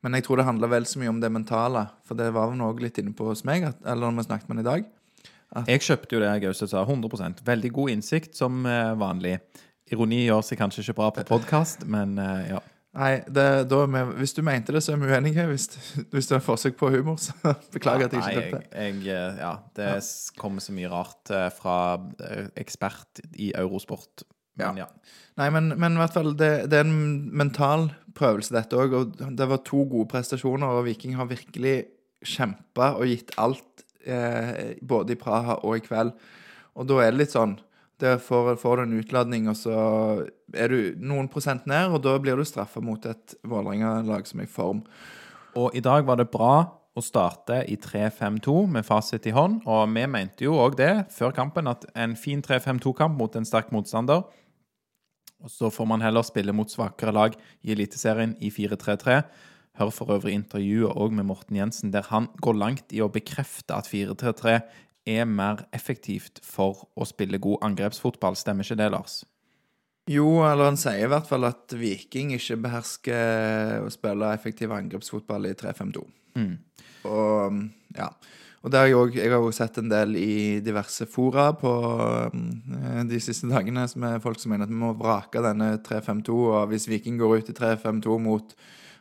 Men 0.04 0.18
jeg 0.18 0.26
tror 0.26 0.38
det 0.38 0.46
handler 0.46 0.70
vel 0.70 0.86
så 0.86 1.00
mye 1.02 1.10
om 1.10 1.22
det 1.22 1.32
mentale, 1.32 1.86
for 2.06 2.18
det 2.18 2.28
var 2.34 2.52
vel 2.52 2.60
noe 2.60 2.76
litt 2.82 3.00
inne 3.02 3.14
på 3.16 3.26
hos 3.30 3.42
meg, 3.48 3.64
at, 3.66 3.80
eller 3.84 4.06
når 4.06 4.22
vi 4.22 4.26
snakket 4.28 4.50
med 4.50 4.58
han 4.58 4.64
i 4.64 4.68
dag. 4.68 4.92
Jeg 5.66 5.84
kjøpte 5.86 6.16
jo 6.16 6.20
det 6.20 6.30
Gause 6.42 6.66
sa, 6.68 6.82
100% 6.82 7.42
Veldig 7.46 7.70
god 7.72 7.92
innsikt, 7.94 8.34
som 8.36 8.66
eh, 8.68 8.92
vanlig. 8.98 9.36
Ironi 9.94 10.24
gjør 10.24 10.42
seg 10.44 10.58
kanskje 10.60 10.82
ikke 10.82 10.96
bra 10.98 11.12
på 11.14 11.24
podkast, 11.28 11.86
men 11.90 12.16
eh, 12.22 12.50
ja. 12.54 12.62
Nei, 12.96 13.10
det, 13.28 13.44
da 13.68 13.82
vi, 13.92 14.02
hvis 14.22 14.32
du 14.32 14.40
mente 14.46 14.72
det, 14.72 14.80
så 14.84 14.94
er 14.94 15.00
vi 15.02 15.10
uenige. 15.10 15.44
Hvis, 15.50 15.66
hvis 16.12 16.30
det 16.30 16.38
er 16.38 16.44
forsøk 16.44 16.78
på 16.80 16.88
humor, 16.94 17.18
så 17.20 17.34
beklager 17.74 18.08
at 18.08 18.16
jeg 18.16 18.22
ikke 18.22 18.32
jeg, 18.32 18.54
kjøpte. 18.54 18.70
jeg, 18.72 19.02
eh, 19.04 19.42
ja, 19.42 19.52
det 19.76 19.90
ja. 19.90 19.98
kommer 20.40 20.64
så 20.64 20.76
mye 20.76 20.92
rart 20.92 21.34
eh, 21.34 21.48
fra 21.58 21.76
eh, 22.30 22.48
ekspert 22.62 23.20
i 23.36 23.52
eurosport. 23.58 24.24
Men 24.56 24.80
ja. 24.80 24.88
Nei, 25.36 25.50
men, 25.52 25.68
men 25.76 25.96
i 25.96 26.00
hvert 26.00 26.14
fall, 26.16 26.32
det, 26.38 26.50
det 26.72 26.80
er 26.80 26.86
en 26.88 27.28
mental 27.36 27.90
prøvelse, 28.16 28.54
dette 28.56 28.78
òg. 28.78 28.94
Og 28.96 29.18
det 29.36 29.48
var 29.50 29.64
to 29.66 29.84
gode 29.84 30.08
prestasjoner, 30.12 30.78
og 30.78 30.86
Viking 30.88 31.16
har 31.18 31.28
virkelig 31.28 31.76
kjempa 32.26 32.94
og 32.96 33.10
gitt 33.10 33.34
alt, 33.40 33.84
eh, 34.08 34.78
både 34.80 35.12
i 35.12 35.20
Praha 35.20 35.60
og 35.60 35.76
i 35.76 35.84
kveld. 35.84 36.14
Og 36.76 36.88
da 36.88 37.02
er 37.02 37.12
det 37.12 37.24
litt 37.24 37.36
sånn 37.36 37.58
Der 37.96 38.18
får, 38.20 38.58
får 38.60 38.76
du 38.76 38.82
en 38.82 38.98
utladning, 38.98 39.46
og 39.48 39.54
så 39.56 39.74
er 40.52 40.68
du 40.68 40.98
noen 41.00 41.30
prosent 41.32 41.64
ned, 41.64 41.94
og 41.96 42.02
da 42.04 42.18
blir 42.20 42.36
du 42.36 42.44
straffa 42.44 42.82
mot 42.84 43.00
et 43.08 43.32
Vålerenga-lag 43.40 44.26
som 44.28 44.42
er 44.42 44.44
i 44.44 44.52
form. 44.52 44.82
Og 45.56 45.72
i 45.72 45.80
dag 45.80 46.04
var 46.04 46.20
det 46.20 46.26
bra 46.28 46.76
å 46.92 47.00
starte 47.00 47.62
i 47.64 47.78
3-5-2 47.80 48.66
med 48.68 48.84
fasit 48.84 49.24
i 49.24 49.32
hånd. 49.32 49.62
Og 49.64 49.88
vi 49.94 50.04
mente 50.12 50.44
jo 50.44 50.58
òg 50.60 50.76
det 50.76 50.90
før 51.16 51.32
kampen, 51.38 51.72
at 51.72 51.88
en 51.96 52.12
fin 52.20 52.44
3-5-2-kamp 52.44 53.16
mot 53.16 53.32
en 53.32 53.48
sterk 53.48 53.72
motstander 53.72 54.26
Og 55.46 55.52
så 55.52 55.70
får 55.70 55.86
man 55.86 56.02
heller 56.02 56.26
spille 56.26 56.54
mot 56.56 56.70
svakere 56.70 57.14
lag 57.14 57.36
i 57.62 57.70
Eliteserien 57.70 58.34
i 58.42 58.50
4-3-3. 58.50 59.20
Hør 59.78 59.92
for 59.94 60.10
øvrig 60.16 60.34
intervjuet 60.34 60.96
òg 60.96 61.14
med 61.14 61.28
Morten 61.28 61.58
Jensen, 61.60 61.92
der 61.94 62.08
han 62.10 62.26
går 62.42 62.58
langt 62.58 62.94
i 62.96 63.02
å 63.04 63.12
bekrefte 63.12 63.76
at 63.76 63.86
4-3-3 63.86 64.56
er 65.06 65.28
mer 65.30 65.62
effektivt 65.76 66.40
for 66.42 66.88
å 66.98 67.06
spille 67.06 67.38
god 67.38 67.62
angrepsfotball. 67.68 68.34
Stemmer 68.34 68.66
ikke 68.66 68.80
det, 68.80 68.90
Lars? 68.90 69.20
Jo, 70.10 70.26
eller 70.46 70.72
han 70.72 70.80
sier 70.80 71.04
i 71.06 71.10
hvert 71.10 71.28
fall 71.30 71.46
at 71.46 71.74
Viking 71.78 72.32
ikke 72.34 72.58
behersker 72.62 73.86
å 73.86 73.92
spille 73.94 74.32
effektiv 74.34 74.74
angrepsfotball 74.74 75.46
i 75.50 75.54
3-5-2. 75.58 76.02
Mm. 76.38 76.52
Og 77.10 77.62
ja. 77.94 78.10
Og 78.64 78.72
der 78.72 78.88
jeg, 78.88 78.96
også, 78.96 79.18
jeg 79.20 79.30
har 79.30 79.44
jo 79.44 79.52
sett 79.54 79.78
en 79.78 79.90
del 79.90 80.16
i 80.18 80.32
diverse 80.64 81.06
fora 81.10 81.50
på 81.58 81.72
eh, 82.32 83.02
de 83.06 83.20
siste 83.22 83.50
dagene 83.50 83.84
som 83.90 84.06
er 84.08 84.22
folk 84.24 84.40
som 84.42 84.54
mener 84.54 84.66
at 84.66 84.72
vi 84.72 84.80
må 84.80 84.94
vrake 84.98 85.42
denne 85.44 85.76
3-5-2, 85.86 86.34
og 86.34 86.72
hvis 86.72 86.88
Viking 86.90 87.20
går 87.20 87.42
ut 87.42 87.52
i 87.52 87.56
3-5-2 87.56 88.18
mot, 88.22 88.56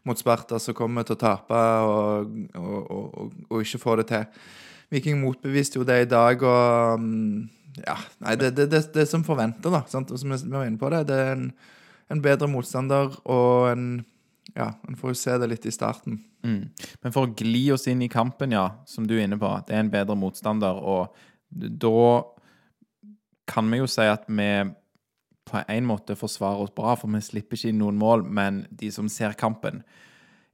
mot 0.05 0.21
Sparta, 0.21 0.59
så 0.61 0.75
kommer 0.77 1.01
vi 1.01 1.09
til 1.09 1.17
å 1.17 1.23
tape 1.23 1.63
og, 1.89 2.37
og, 2.59 2.79
og, 2.93 3.35
og 3.49 3.65
ikke 3.65 3.81
få 3.81 3.97
det 4.01 4.09
til. 4.11 4.27
Viking 4.93 5.17
motbeviste 5.23 5.79
jo 5.79 5.87
det 5.87 6.03
i 6.03 6.09
dag, 6.11 6.43
og 6.45 7.01
mm, 7.01 7.47
ja, 7.81 7.95
nei, 8.23 8.35
det, 8.39 8.53
det, 8.57 8.67
det, 8.71 8.83
det 8.93 9.03
er 9.03 9.09
som 9.09 9.25
forventa, 9.25 9.71
da. 9.73 9.81
Sant? 9.91 10.11
Og 10.13 10.21
som 10.21 10.31
vi 10.35 10.39
var 10.51 10.67
inne 10.67 10.79
på 10.79 10.91
det, 10.93 11.07
det 11.09 11.21
er 11.23 11.33
en, 11.33 11.47
en 12.13 12.21
bedre 12.23 12.49
motstander 12.51 13.17
og 13.23 13.71
en 13.71 13.87
Ja, 14.53 14.73
en 14.87 14.95
får 14.99 15.15
jo 15.15 15.19
se 15.19 15.35
det 15.41 15.49
litt 15.49 15.65
i 15.65 15.73
starten. 15.73 16.19
Mm. 16.45 16.69
Men 17.01 17.15
for 17.15 17.25
å 17.25 17.33
gli 17.35 17.63
oss 17.73 17.87
inn 17.91 18.03
i 18.05 18.11
kampen, 18.11 18.53
ja, 18.53 18.69
som 18.85 19.07
du 19.07 19.15
er 19.17 19.25
inne 19.25 19.39
på, 19.41 19.49
det 19.67 19.75
er 19.75 19.83
en 19.83 19.93
bedre 19.93 20.17
motstander, 20.19 20.77
og 20.77 21.15
da 21.49 22.23
kan 23.49 23.69
vi 23.71 23.81
jo 23.81 23.89
si 23.89 24.05
at 24.09 24.25
vi 24.29 24.49
på 25.45 25.61
en 25.69 25.85
måte 25.85 26.17
forsvarer 26.17 26.65
oss 26.65 26.73
bra, 26.75 26.95
for 26.97 27.11
vi 27.13 27.21
slipper 27.21 27.57
ikke 27.57 27.73
inn 27.73 27.81
noen 27.81 27.99
mål, 28.01 28.25
men 28.25 28.63
de 28.73 28.89
som 28.93 29.09
ser 29.11 29.37
kampen, 29.37 29.83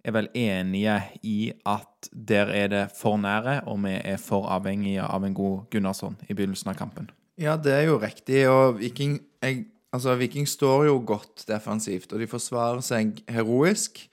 er 0.01 0.15
vel 0.15 0.31
enige 0.33 0.95
i 1.27 1.51
at 1.69 2.09
der 2.11 2.49
er 2.55 2.71
det 2.71 2.85
for 2.97 3.19
nære, 3.21 3.61
og 3.69 3.83
vi 3.85 3.93
er 3.99 4.17
for 4.21 4.49
avhengige 4.49 5.05
av 5.05 5.25
en 5.27 5.35
god 5.37 5.67
Gunnarsson 5.73 6.17
i 6.27 6.33
begynnelsen 6.33 6.73
av 6.73 6.79
kampen. 6.79 7.11
Ja, 7.39 7.55
det 7.57 7.75
er 7.75 7.85
jo 7.87 7.99
riktig, 8.01 8.43
og 8.49 8.79
Viking 8.81 9.19
jeg, 9.41 9.65
Altså, 9.91 10.15
Viking 10.15 10.47
står 10.47 10.85
jo 10.87 10.99
godt 11.03 11.43
defensivt, 11.49 12.13
og 12.13 12.21
de 12.21 12.29
forsvarer 12.31 12.83
seg 12.85 13.17
heroisk. 13.31 14.05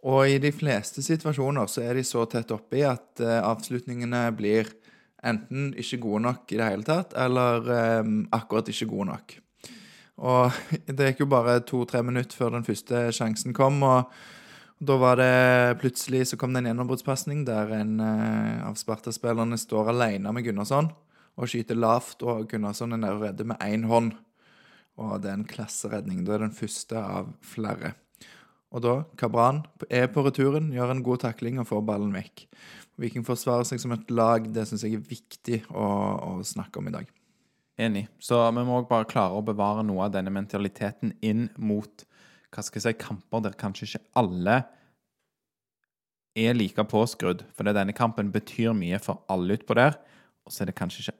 Og 0.00 0.32
i 0.32 0.38
de 0.40 0.52
fleste 0.52 1.04
situasjoner 1.04 1.68
så 1.68 1.84
er 1.84 1.98
de 1.98 2.04
så 2.08 2.24
tett 2.30 2.52
oppi 2.54 2.80
at 2.88 3.20
uh, 3.20 3.42
avslutningene 3.44 4.22
blir 4.32 4.70
enten 5.20 5.74
ikke 5.76 6.00
gode 6.00 6.22
nok 6.24 6.54
i 6.54 6.56
det 6.56 6.68
hele 6.70 6.86
tatt, 6.88 7.12
eller 7.20 7.68
um, 8.00 8.22
akkurat 8.32 8.70
ikke 8.72 8.88
gode 8.88 9.10
nok. 9.10 9.34
Og 10.24 10.60
det 10.96 11.10
gikk 11.10 11.26
jo 11.26 11.32
bare 11.34 11.60
to-tre 11.68 12.00
minutter 12.06 12.40
før 12.40 12.56
den 12.56 12.64
første 12.64 13.10
sjansen 13.12 13.56
kom, 13.56 13.82
og 13.84 14.08
da 14.80 14.96
var 14.96 15.20
det 15.20 15.76
plutselig 15.82 16.30
så 16.30 16.40
kom 16.40 16.54
det 16.56 16.62
en 16.62 16.70
gjennombruddspasning 16.70 17.44
der 17.44 17.76
en 17.82 17.98
uh, 18.00 18.70
av 18.70 18.80
Sparta-spillerne 18.80 19.60
står 19.60 19.92
alene 19.92 20.32
med 20.32 20.48
Gunnarsson 20.48 20.88
og 21.36 21.48
skyter 21.48 21.76
lavt, 21.76 22.24
og 22.24 22.48
Gunnarsson 22.48 22.96
er 22.96 23.04
nede 23.04 23.20
og 23.20 23.28
redder 23.28 23.52
med 23.52 23.60
én 23.68 23.84
hånd. 23.88 24.14
Og 25.00 25.20
det 25.22 25.30
er 25.30 25.38
en 25.38 25.48
klasseredning. 25.48 26.22
Da 26.26 26.36
er 26.36 26.44
den 26.44 26.56
første 26.56 27.00
av 27.00 27.30
flere. 27.46 27.94
Og 28.70 28.82
da, 28.84 28.92
Kabran 29.18 29.64
er 29.90 30.10
på 30.12 30.22
returen, 30.22 30.68
gjør 30.74 30.92
en 30.92 31.02
god 31.06 31.24
takling 31.24 31.58
og 31.58 31.66
får 31.70 31.86
ballen 31.88 32.12
vekk. 32.14 32.44
Viking 33.00 33.24
forsvarer 33.26 33.66
seg 33.66 33.80
som 33.82 33.94
et 33.96 34.12
lag. 34.12 34.44
Det 34.52 34.66
syns 34.68 34.84
jeg 34.86 34.98
er 34.98 35.08
viktig 35.08 35.62
å, 35.72 35.86
å, 36.28 36.34
snakke 36.46 36.82
om 36.82 36.90
i 36.90 36.94
dag. 36.94 37.08
Enig. 37.80 38.04
Så 38.22 38.38
vi 38.38 38.66
må 38.66 38.76
òg 38.82 38.90
bare 38.90 39.08
klare 39.08 39.34
å 39.34 39.44
bevare 39.44 39.82
noe 39.86 40.04
av 40.06 40.14
denne 40.14 40.32
mentaliteten 40.34 41.16
inn 41.24 41.48
mot 41.56 42.04
hva 42.50 42.62
skal 42.66 42.80
jeg 42.80 42.84
si, 42.84 43.00
kamper 43.00 43.42
der 43.44 43.56
kanskje 43.58 43.86
ikke 43.86 44.04
alle 44.18 44.56
er 46.38 46.54
like 46.54 46.84
påskrudd. 46.90 47.44
For 47.56 47.66
denne 47.66 47.94
kampen 47.96 48.30
betyr 48.34 48.74
mye 48.76 49.00
for 49.02 49.24
alle 49.32 49.56
utpå 49.58 49.78
der. 49.78 49.96
Og 50.44 50.54
så 50.54 50.64
er 50.64 50.70
det 50.70 50.78
kanskje 50.78 51.06
ikke 51.06 51.18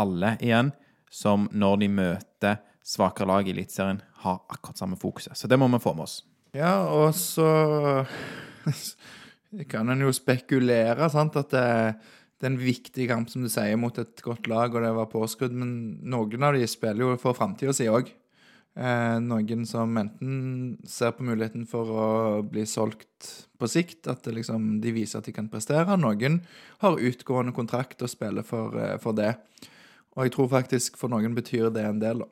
alle 0.00 0.36
igjen 0.42 0.74
som 1.10 1.48
når 1.50 1.80
de 1.82 1.88
møter 1.90 2.60
svakere 2.86 3.28
lag 3.30 3.48
i 3.48 3.54
Eliteserien, 3.54 4.02
har 4.24 4.40
akkurat 4.48 4.80
samme 4.80 4.98
fokuset. 5.00 5.36
Så 5.36 5.48
det 5.48 5.58
må 5.60 5.68
vi 5.72 5.82
få 5.82 5.94
med 5.96 6.08
oss. 6.08 6.20
Ja, 6.56 6.74
og 6.90 7.14
så 7.14 7.46
kan 9.72 9.92
en 9.92 10.06
jo 10.06 10.14
spekulere, 10.14 11.10
sant, 11.12 11.36
at 11.38 11.52
det, 11.54 11.66
det, 12.38 12.46
er 12.46 12.52
en 12.52 12.62
viktig 12.62 13.06
kamp, 13.10 13.30
som 13.30 13.44
du 13.44 13.50
sier, 13.52 13.78
mot 13.78 13.96
et 14.02 14.24
godt 14.24 14.50
lag, 14.50 14.74
og 14.74 14.84
det 14.84 14.94
var 14.96 15.12
påskudd, 15.12 15.54
Men 15.54 16.00
noen 16.02 16.48
av 16.48 16.58
de 16.58 16.66
spiller 16.70 17.06
jo 17.06 17.20
for 17.22 17.38
framtida 17.38 17.76
si 17.76 17.90
òg. 17.90 18.10
Eh, 18.78 19.16
noen 19.18 19.64
som 19.66 19.96
enten 19.98 20.76
ser 20.86 21.10
på 21.16 21.24
muligheten 21.26 21.66
for 21.68 21.90
å 21.90 22.08
bli 22.46 22.62
solgt 22.70 23.48
på 23.58 23.68
sikt, 23.68 24.06
at 24.08 24.26
liksom, 24.30 24.78
de 24.82 24.94
viser 24.94 25.20
at 25.20 25.26
de 25.26 25.34
kan 25.36 25.50
prestere. 25.50 25.98
Noen 25.98 26.40
har 26.82 27.02
utgående 27.10 27.54
kontrakt 27.54 28.02
og 28.02 28.12
spiller 28.12 28.46
for, 28.46 28.78
eh, 28.78 28.96
for 29.02 29.12
det. 29.12 29.34
Og 30.16 30.26
jeg 30.26 30.34
tror 30.34 30.48
faktisk 30.54 30.96
for 30.98 31.10
noen 31.10 31.34
betyr 31.34 31.70
det 31.74 31.84
en 31.86 32.00
del, 32.02 32.22
da. 32.24 32.30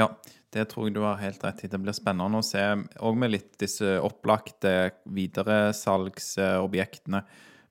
Ja, 0.00 0.08
det 0.50 0.64
tror 0.70 0.88
jeg 0.88 0.94
du 0.96 1.02
har 1.04 1.20
helt 1.20 1.44
rett 1.44 1.64
i. 1.64 1.70
Det 1.70 1.82
blir 1.82 1.92
spennende 1.94 2.38
å 2.40 2.46
se, 2.46 2.62
òg 2.98 3.16
med 3.20 3.30
litt 3.36 3.52
disse 3.60 4.00
opplagte 4.02 4.90
videresalgsobjektene. 5.04 7.20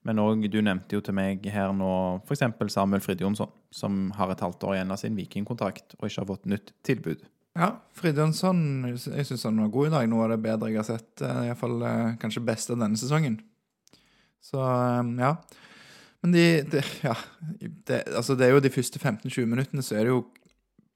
Men 0.07 0.21
òg, 0.24 0.45
du 0.48 0.62
nevnte 0.63 0.95
jo 0.95 1.01
til 1.03 1.15
meg 1.17 1.43
her 1.51 1.74
nå 1.75 1.91
f.eks. 2.24 2.43
Samuel 2.71 3.03
Fridjonsson, 3.03 3.51
som 3.75 3.91
har 4.15 4.31
et 4.31 4.43
halvt 4.45 4.63
år 4.69 4.74
igjen 4.77 4.93
av 4.95 5.00
sin 5.01 5.17
Vikingkontrakt 5.17 5.98
og 6.00 6.05
ikke 6.07 6.21
har 6.21 6.31
fått 6.31 6.50
nytt 6.53 6.67
tilbud. 6.88 7.19
Ja, 7.59 7.74
Fridjonsson 7.98 8.59
jeg 8.88 9.25
syns 9.27 9.43
han 9.50 9.59
var 9.59 9.74
god 9.74 9.89
i 9.89 9.93
dag. 9.98 10.05
Noe 10.12 10.27
av 10.27 10.31
det 10.31 10.43
bedre 10.45 10.69
jeg 10.71 10.79
har 10.79 10.88
sett. 10.88 11.24
Eh, 11.25 11.48
Iallfall 11.50 11.81
eh, 11.83 12.15
kanskje 12.21 12.48
beste 12.48 12.77
denne 12.79 13.00
sesongen. 13.00 13.36
Så 14.39 14.62
eh, 14.63 15.09
ja. 15.19 15.33
Men 16.24 16.36
de, 16.36 16.45
de 16.71 16.83
Ja. 17.03 17.15
Det, 17.59 18.03
altså, 18.15 18.38
det 18.39 18.48
er 18.48 18.55
jo 18.55 18.63
de 18.63 18.71
første 18.71 19.01
15-20 19.01 19.50
minuttene 19.50 19.83
så 19.83 19.98
er 19.98 20.07
det 20.07 20.13
jo 20.13 20.21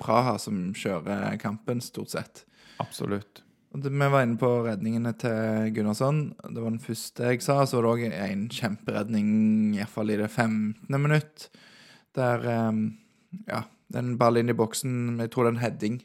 Praha 0.03 0.35
som 0.41 0.69
kjører 0.77 1.39
kampen, 1.41 1.81
stort 1.83 2.13
sett. 2.13 2.43
Absolutt. 2.83 3.43
Vi 3.73 3.89
var 3.89 4.21
inne 4.21 4.37
på 4.37 4.49
redningene 4.67 5.15
til 5.17 5.71
Gunnarsson. 5.73 6.19
Det 6.45 6.61
var 6.61 6.69
den 6.69 6.81
første 6.83 7.31
jeg 7.31 7.41
sa. 7.41 7.55
Så 7.65 7.79
var 7.79 7.87
det 7.87 7.93
òg 7.93 8.17
en 8.19 8.43
kjemperedning, 8.53 9.29
iallfall 9.79 10.13
i 10.13 10.17
det 10.19 10.29
15. 10.29 10.99
minutt, 11.01 11.47
der 12.13 12.45
um, 12.69 12.91
Ja, 13.47 13.63
den 13.89 14.13
ball 14.21 14.37
inn 14.37 14.51
i 14.51 14.53
boksen 14.53 15.17
Jeg 15.17 15.31
tror 15.33 15.47
det 15.47 15.53
er 15.53 15.55
en 15.55 15.63
heading, 15.63 15.95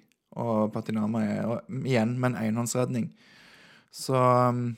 og 0.40 0.72
Patinama 0.72 1.20
er 1.26 1.44
og, 1.44 1.76
igjen 1.84 2.16
med 2.16 2.32
en 2.32 2.40
enhåndsredning. 2.46 3.10
Så 3.92 4.16
um, 4.16 4.70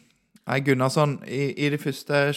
Nei, 0.49 0.59
Gunnarsson 0.67 1.21
i, 1.31 1.53
i 1.62 1.71
de 1.71 1.79
første, 1.79 2.33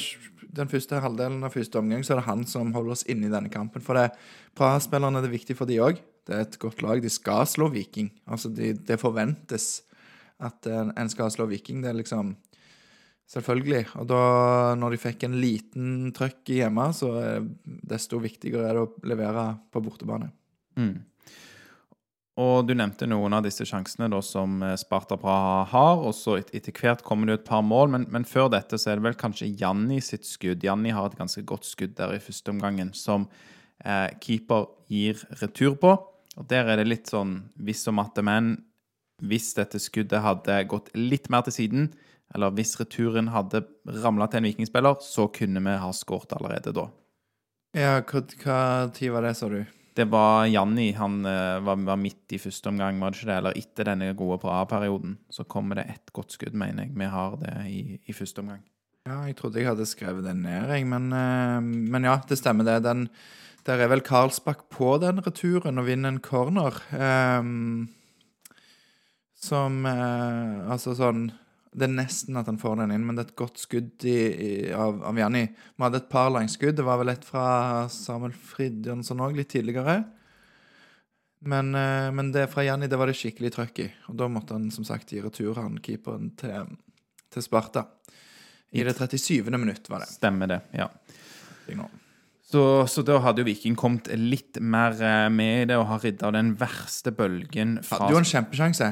den 0.53 0.69
første 0.69 1.01
halvdelen 1.01 1.41
av 1.41 1.55
første 1.55 1.79
omgang 1.81 2.03
så 2.05 2.13
er 2.13 2.21
det 2.21 2.29
han 2.29 2.45
som 2.45 2.75
holder 2.75 2.93
oss 2.93 3.07
inne 3.09 3.25
i 3.25 3.33
denne 3.33 3.49
kampen. 3.49 3.81
For 3.81 3.97
det 3.97 4.11
Praha-spillerne 4.59 5.17
er 5.17 5.25
det 5.25 5.33
viktig 5.33 5.57
for 5.57 5.65
de 5.65 5.81
òg. 5.81 5.97
Det 6.23 6.35
er 6.35 6.45
et 6.45 6.59
godt 6.61 6.81
lag. 6.85 7.01
De 7.03 7.11
skal 7.11 7.45
slå 7.49 7.67
Viking. 7.73 8.11
Altså, 8.27 8.51
de, 8.53 8.73
det 8.73 8.99
forventes 9.01 9.83
at 10.43 10.67
en 10.67 11.11
skal 11.11 11.31
slå 11.31 11.47
Viking. 11.51 11.83
Det 11.83 11.91
er 11.91 11.99
liksom 11.99 12.35
Selvfølgelig. 13.33 13.87
Og 14.01 14.05
da, 14.11 14.21
når 14.77 14.93
de 14.93 14.99
fikk 15.01 15.23
en 15.25 15.39
liten 15.41 16.11
trøkk 16.13 16.51
hjemme, 16.53 16.89
så 16.93 17.09
desto 17.63 18.19
viktigere 18.21 18.67
er 18.67 18.77
det 18.77 18.83
å 18.83 19.07
levere 19.09 19.45
på 19.73 19.81
bortebane. 19.81 20.27
Mm. 20.77 20.97
Og 22.43 22.65
du 22.65 22.73
nevnte 22.73 23.05
noen 23.05 23.35
av 23.37 23.43
disse 23.45 23.65
sjansene 23.69 24.07
da, 24.09 24.19
som 24.25 24.57
eh, 24.65 24.73
Sparta 24.81 25.19
Praha 25.21 25.59
har. 25.69 25.99
og 26.01 26.15
så 26.17 26.39
et, 26.39 26.49
Etter 26.57 26.73
hvert 26.73 27.03
kommer 27.05 27.29
det 27.29 27.39
et 27.39 27.49
par 27.49 27.61
mål, 27.65 27.91
men, 27.93 28.07
men, 28.13 28.25
før 28.25 28.49
dette 28.53 28.79
så 28.81 28.89
er 28.89 28.97
det 28.97 29.05
vel 29.05 29.19
kanskje 29.19 29.51
Janni 29.59 29.99
sitt 30.01 30.25
skudd. 30.25 30.65
Janni 30.65 30.93
har 30.95 31.11
et 31.11 31.19
ganske 31.19 31.45
godt 31.45 31.69
skudd 31.69 31.93
der 31.99 32.15
i 32.15 32.21
første 32.23 32.53
omgangen, 32.53 32.89
som 32.97 33.27
eh, 33.85 34.09
keeper 34.21 34.65
gir 34.89 35.21
retur 35.43 35.77
på. 35.77 35.93
Og 36.39 36.47
Der 36.49 36.65
er 36.65 36.79
det 36.81 36.87
litt 36.89 37.11
sånn 37.11 37.43
hvis 37.61 37.85
og 37.91 37.97
matte, 37.99 38.23
men 38.25 38.55
hvis 39.23 39.53
dette 39.55 39.79
skuddet 39.79 40.23
hadde 40.23 40.63
gått 40.67 40.89
litt 40.97 41.29
mer 41.31 41.45
til 41.45 41.55
siden, 41.55 41.91
eller 42.33 42.53
hvis 42.57 42.73
returen 42.79 43.29
hadde 43.33 43.61
ramla 44.01 44.27
til 44.27 44.41
en 44.41 44.49
vikingspiller, 44.49 44.97
så 45.05 45.27
kunne 45.33 45.61
vi 45.63 45.77
ha 45.83 45.91
skåret 45.93 46.33
allerede 46.33 46.73
da. 46.75 46.87
Ja, 47.77 48.01
hva, 48.01 48.21
hva 48.41 48.59
tid 48.93 49.13
var 49.13 49.25
det, 49.25 49.35
sa 49.37 49.49
du? 49.49 49.61
Det 49.93 50.05
var 50.09 50.47
Janni. 50.49 50.91
Han 50.97 51.21
uh, 51.25 51.61
var, 51.61 51.77
var, 51.85 51.97
midt 52.01 52.33
i 52.33 52.41
første 52.41 52.69
omgang, 52.69 52.99
var 53.01 53.13
det 53.13 53.21
ikke 53.21 53.29
det? 53.29 53.37
Eller 53.37 53.57
etter 53.61 53.89
denne 53.91 54.11
gode 54.17 54.39
bra-perioden. 54.41 55.17
Så 55.29 55.45
kommer 55.49 55.77
det 55.77 55.87
ett 55.93 56.13
godt 56.13 56.33
skudd, 56.33 56.57
mener 56.57 56.87
jeg. 56.87 56.95
Vi 56.97 57.09
har 57.13 57.37
det 57.41 57.55
i, 57.69 57.81
i, 58.01 58.15
første 58.17 58.41
omgang. 58.41 58.63
Ja, 59.05 59.19
jeg 59.27 59.37
trodde 59.37 59.61
jeg 59.61 59.69
hadde 59.69 59.85
skrevet 59.89 60.25
det 60.25 60.35
ned, 60.39 60.73
jeg. 60.73 60.87
Men, 60.89 61.09
uh, 61.13 61.61
men 61.61 62.09
ja, 62.09 62.17
det 62.29 62.39
stemmer, 62.41 62.65
det. 62.65 62.79
Den 62.85 63.07
der 63.67 63.79
er 63.79 63.91
vel 63.91 64.03
Karlsbakk 64.03 64.65
på 64.73 64.95
den 64.99 65.21
returen 65.23 65.79
og 65.79 65.87
vinner 65.87 66.11
en 66.11 66.23
corner. 66.23 66.75
Um, 66.91 67.87
som 69.43 69.83
uh, 69.87 70.63
Altså 70.71 70.93
sånn 70.95 71.25
Det 71.73 71.87
er 71.87 71.95
nesten 71.95 72.37
at 72.39 72.47
han 72.47 72.59
får 72.61 72.77
den 72.79 72.93
inn, 72.95 73.05
men 73.07 73.17
det 73.17 73.23
er 73.23 73.29
et 73.31 73.39
godt 73.39 73.61
skudd 73.63 74.05
i, 74.07 74.17
i, 74.29 74.51
av, 74.77 74.99
av 75.09 75.17
Janni. 75.17 75.47
Vi 75.49 75.85
hadde 75.85 76.03
et 76.03 76.11
par 76.11 76.29
langskudd. 76.35 76.75
Det 76.77 76.85
var 76.85 76.99
vel 77.01 77.13
et 77.15 77.25
fra 77.25 77.87
Samuel 77.91 78.35
Fridjonsson 78.35 79.23
òg, 79.23 79.39
litt 79.39 79.49
tidligere. 79.55 80.03
Men, 81.43 81.73
uh, 81.75 82.11
men, 82.15 82.29
det 82.35 82.49
fra 82.51 82.67
Janni 82.67 82.91
det 82.91 82.99
var 82.99 83.09
det 83.09 83.17
skikkelig 83.19 83.55
trøkk 83.55 83.83
i. 83.87 83.89
Og 84.11 84.19
da 84.19 84.29
måtte 84.31 84.59
han 84.59 84.69
som 84.75 84.85
sagt 84.87 85.15
gi 85.15 85.23
retur, 85.23 85.55
han 85.57 85.79
keeperen 85.83 86.33
til, 86.39 86.75
til 87.33 87.47
Sparta. 87.47 87.87
I 88.73 88.83
det 88.85 88.97
37. 88.97 89.49
minutt, 89.55 89.87
var 89.89 90.03
det. 90.03 90.13
Stemmer 90.13 90.49
det, 90.49 90.63
ja. 90.75 90.91
Så, 92.53 92.61
så 92.91 93.01
da 93.05 93.17
hadde 93.23 93.41
jo 93.41 93.47
Viking 93.47 93.73
kommet 93.79 94.11
litt 94.13 94.59
mer 94.61 94.93
eh, 95.01 95.29
med 95.33 95.63
i 95.63 95.69
det 95.71 95.79
og 95.79 95.87
har 95.89 96.03
ridda 96.05 96.29
den 96.35 96.53
verste 96.59 97.09
bølgen 97.15 97.79
fra 97.85 98.03
Hadde 98.03 98.13
jo 98.13 98.21
en 98.21 98.29
kjempesjanse. 98.29 98.91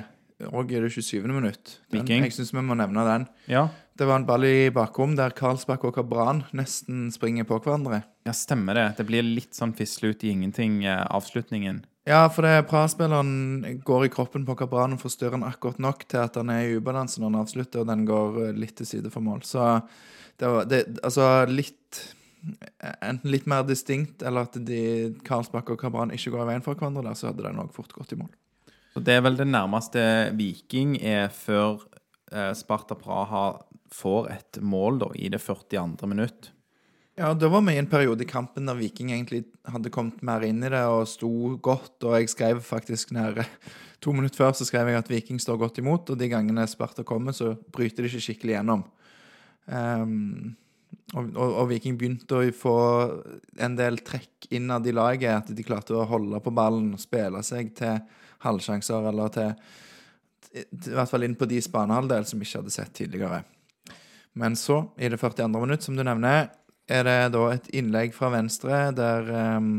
Og 0.50 0.72
i 0.74 0.80
det 0.82 0.89
27. 0.89 1.22
minutt. 1.30 1.75
Den, 1.94 2.08
jeg 2.10 2.34
syns 2.34 2.50
vi 2.56 2.63
må 2.65 2.74
nevne 2.74 3.03
den. 3.06 3.27
Ja, 3.51 3.68
Det 3.94 4.08
var 4.10 4.18
en 4.18 4.25
ball 4.25 4.48
i 4.48 4.72
bakrom 4.74 5.13
der 5.20 5.36
Karlsbakk 5.38 5.84
og 5.86 5.94
Kabran 6.00 6.39
nesten 6.58 7.12
springer 7.13 7.46
på 7.46 7.60
hverandre. 7.62 8.00
ja, 8.25 8.34
stemmer 8.34 8.74
det. 8.80 8.86
Det 8.98 9.06
blir 9.06 9.22
litt 9.22 9.53
sånn 9.53 9.75
fisle 9.77 10.10
ut 10.15 10.24
i 10.25 10.32
ingenting, 10.34 10.80
eh, 10.89 11.03
avslutningen. 11.13 11.84
Ja, 12.10 12.24
for 12.34 12.41
det 12.48 12.65
Praha-spilleren 12.72 13.84
går 13.86 14.08
i 14.08 14.10
kroppen 14.10 14.48
på 14.48 14.56
Kabran 14.58 14.96
og 14.96 15.03
forstyrrer 15.03 15.38
han 15.38 15.46
akkurat 15.46 15.77
nok 15.77 16.08
til 16.10 16.24
at 16.24 16.39
han 16.39 16.50
er 16.50 16.63
i 16.65 16.80
ubalanse 16.80 17.22
når 17.22 17.30
han 17.30 17.41
avslutter, 17.44 17.84
og 17.84 17.91
den 17.91 18.08
går 18.10 18.41
eh, 18.48 18.58
litt 18.58 18.74
til 18.82 18.89
side 18.89 19.12
for 19.13 19.22
mål. 19.22 19.44
Så 19.46 19.68
det 20.41 20.50
var 20.50 20.65
det, 20.65 20.82
Altså 21.06 21.46
litt 21.51 22.01
Enten 23.02 23.32
litt 23.32 23.48
mer 23.50 23.66
distinkt, 23.68 24.24
eller 24.26 24.48
at 24.48 24.58
de 24.66 24.82
Karlsbakk 25.28 25.74
og 25.74 25.82
Kabran 25.82 26.14
ikke 26.16 26.34
går 26.34 26.46
i 26.46 26.50
veien 26.54 26.66
for 26.66 26.78
hverandre 26.78 27.06
der, 27.06 27.18
så 27.18 27.30
hadde 27.30 27.46
den 27.46 27.62
òg 27.62 27.74
fort 27.76 27.94
gått 27.94 28.16
i 28.16 28.20
mål. 28.20 28.32
Så 28.92 29.04
det 29.06 29.16
er 29.16 29.22
vel 29.24 29.38
det 29.40 29.48
nærmeste 29.48 30.02
Viking 30.36 30.98
er 31.00 31.30
før 31.32 31.84
eh, 32.34 32.52
Sparta 32.58 32.98
Praha 33.00 33.46
får 33.92 34.32
et 34.34 34.60
mål 34.64 35.00
da, 35.04 35.12
i 35.16 35.30
det 35.32 35.40
42. 35.44 36.10
minutt. 36.10 36.52
Ja, 37.20 37.34
da 37.36 37.50
var 37.52 37.62
vi 37.68 37.76
i 37.76 37.80
en 37.80 37.90
periode 37.92 38.24
i 38.24 38.30
kampen 38.30 38.70
der 38.70 38.78
Viking 38.80 39.12
egentlig 39.12 39.44
hadde 39.70 39.92
kommet 39.94 40.24
mer 40.26 40.44
inn 40.48 40.64
i 40.64 40.72
det 40.72 40.82
og 40.90 41.04
sto 41.12 41.30
godt. 41.62 41.98
Og 42.08 42.16
jeg 42.18 42.32
skrev 42.32 42.62
faktisk 42.66 43.12
nær 43.14 43.44
to 44.04 44.16
minutter 44.16 44.40
før 44.40 44.56
så 44.58 44.66
skrev 44.68 44.90
jeg 44.90 45.02
at 45.02 45.12
Viking 45.12 45.42
står 45.44 45.60
godt 45.62 45.82
imot. 45.84 46.10
Og 46.10 46.20
de 46.20 46.32
gangene 46.32 46.66
Sparta 46.72 47.06
kommer, 47.08 47.36
så 47.36 47.54
bryter 47.76 48.08
de 48.08 48.12
ikke 48.12 48.26
skikkelig 48.26 48.56
gjennom. 48.58 48.86
Ehm, 49.70 50.56
og, 51.12 51.32
og, 51.36 51.53
og 51.62 51.70
Viking 51.72 51.98
begynte 52.00 52.39
å 52.39 52.51
få 52.56 52.75
en 53.60 53.75
del 53.75 54.00
trekk 54.06 54.48
innad 54.56 54.88
i 54.88 54.94
laget. 54.96 55.44
At 55.44 55.56
de 55.56 55.65
klarte 55.65 55.96
å 55.98 56.08
holde 56.08 56.39
på 56.44 56.53
ballen 56.56 56.94
og 56.96 57.03
spille 57.03 57.44
seg 57.44 57.74
til 57.77 58.00
halvsjanser, 58.46 59.10
eller 59.12 59.34
til, 59.36 59.51
til 60.51 60.94
I 60.94 60.96
hvert 60.98 61.12
fall 61.12 61.27
inn 61.27 61.36
på 61.39 61.50
de 61.51 61.60
banehalvdel 61.74 62.27
som 62.30 62.39
vi 62.39 62.48
ikke 62.48 62.63
hadde 62.63 62.75
sett 62.77 62.96
tidligere. 63.01 63.44
Men 64.39 64.56
så, 64.56 64.86
i 64.98 65.12
det 65.12 65.20
42. 65.20 65.50
minutt, 65.60 65.84
som 65.84 65.98
du 65.98 66.06
nevner, 66.08 66.48
er 66.91 67.03
det 67.08 67.20
da 67.36 67.44
et 67.51 67.68
innlegg 67.75 68.15
fra 68.15 68.32
venstre 68.34 68.88
der 68.96 69.27
um, 69.60 69.74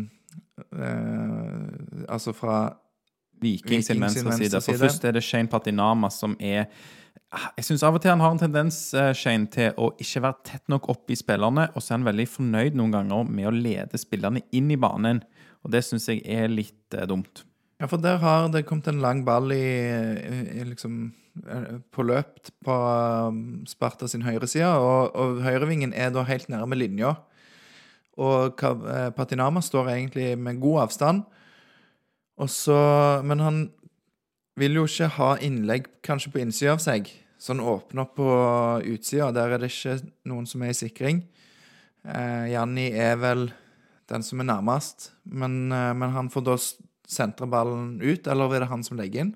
uh, 0.76 2.06
Altså 2.08 2.32
fra 2.36 2.56
Viking 3.42 3.82
sin 3.82 4.00
venstre, 4.00 4.36
side. 4.38 4.60
For 4.62 4.78
først 4.78 5.04
er 5.08 5.16
det 5.16 5.24
Shane 5.26 5.50
Patinama 5.50 6.12
som 6.14 6.36
er 6.38 6.68
Jeg 7.32 7.64
syns 7.64 7.82
av 7.86 7.96
og 7.96 8.02
til 8.04 8.12
han 8.12 8.20
har 8.20 8.34
en 8.34 8.40
tendens 8.40 8.76
eh, 8.98 9.14
Shane, 9.16 9.48
til 9.52 9.72
å 9.80 9.94
ikke 10.02 10.20
være 10.26 10.44
tett 10.50 10.66
nok 10.68 10.90
opp 10.92 11.12
i 11.12 11.16
spillerne, 11.16 11.70
og 11.72 11.80
så 11.80 11.94
er 11.94 12.00
han 12.00 12.10
veldig 12.10 12.26
fornøyd 12.28 12.76
noen 12.76 12.92
ganger 12.92 13.30
med 13.30 13.48
å 13.48 13.54
lede 13.56 14.00
spillerne 14.00 14.44
inn 14.52 14.68
i 14.72 14.76
banen. 14.80 15.22
Og 15.64 15.72
det 15.72 15.80
syns 15.86 16.10
jeg 16.10 16.20
er 16.28 16.52
litt 16.52 16.96
eh, 16.96 17.08
dumt. 17.08 17.46
Ja, 17.80 17.88
for 17.90 18.02
der 18.02 18.20
har 18.22 18.50
det 18.52 18.66
kommet 18.68 18.90
en 18.92 19.00
lang 19.02 19.24
ball 19.26 19.50
i, 19.50 19.64
i 19.64 20.66
liksom 20.68 21.00
eh, 21.48 21.80
på 21.90 22.04
løp 22.04 22.52
på 22.62 22.76
um, 23.32 23.62
Sparta 23.66 24.06
sin 24.10 24.26
høyreside, 24.26 24.68
og, 24.76 25.16
og 25.16 25.40
høyrevingen 25.46 25.96
er 25.96 26.12
da 26.14 26.26
helt 26.28 26.52
nærme 26.52 26.78
linja. 26.78 27.16
Og 28.20 28.60
eh, 28.60 29.08
Patinama 29.16 29.64
står 29.64 29.94
egentlig 29.96 30.34
med 30.36 30.60
god 30.60 30.84
avstand, 30.84 31.24
og 32.36 32.48
så 32.48 32.76
Men 33.24 33.40
han 33.40 33.56
vil 34.56 34.74
jo 34.76 34.86
ikke 34.88 35.10
ha 35.16 35.34
innlegg 35.40 35.88
kanskje 36.04 36.30
på 36.32 36.40
innsida 36.42 36.72
av 36.74 36.80
seg, 36.82 37.08
så 37.42 37.52
han 37.56 37.62
åpner 37.66 38.04
opp 38.04 38.12
på 38.20 38.26
utsida. 38.92 39.32
Der 39.34 39.56
er 39.56 39.58
det 39.64 39.72
ikke 39.72 39.96
noen 40.30 40.46
som 40.46 40.62
er 40.62 40.70
i 40.70 40.78
sikring. 40.78 41.24
Eh, 42.06 42.52
Janni 42.52 42.88
er 42.94 43.16
vel 43.18 43.48
den 44.10 44.22
som 44.26 44.42
er 44.42 44.46
nærmest, 44.52 45.10
men, 45.24 45.56
eh, 45.74 45.92
men 45.98 46.14
han 46.14 46.28
får 46.30 46.44
da 46.46 46.56
sentre 47.12 47.46
ballen 47.50 47.96
ut, 48.02 48.26
eller 48.30 48.54
er 48.54 48.64
det 48.64 48.68
han 48.70 48.82
som 48.86 48.96
legger 48.98 49.24
inn? 49.26 49.32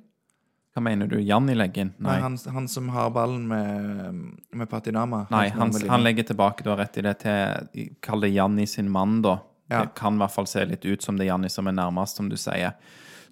Hva 0.76 0.82
mener 0.84 1.08
du? 1.08 1.16
Janni 1.24 1.54
legger 1.56 1.86
inn? 1.86 1.92
Nei, 1.98 2.12
Nei. 2.18 2.20
han, 2.20 2.34
han 2.52 2.66
som 2.68 2.90
har 2.92 3.10
ballen 3.14 3.46
med, 3.48 4.18
med 4.52 4.68
Patinama. 4.68 5.22
Nei, 5.32 5.46
han, 5.54 5.72
han, 5.72 5.88
han 5.88 6.04
legger 6.04 6.26
tilbake 6.28 6.62
du 6.66 6.68
har 6.70 6.76
rett 6.82 6.98
i 7.00 7.04
det 7.06 7.14
til 7.22 7.94
Kall 8.04 8.20
det 8.26 8.34
Janni 8.34 8.66
sin 8.68 8.90
mann, 8.92 9.22
da. 9.24 9.38
Ja. 9.72 9.80
Det 9.86 9.94
kan 9.98 10.14
i 10.18 10.20
hvert 10.22 10.34
fall 10.34 10.46
se 10.46 10.62
litt 10.68 10.84
ut 10.86 11.02
som 11.02 11.16
det 11.18 11.24
er 11.26 11.32
Janni 11.32 11.48
som 11.50 11.66
er 11.66 11.74
nærmest, 11.78 12.20
som 12.20 12.28
du 12.30 12.36
sier. 12.38 12.76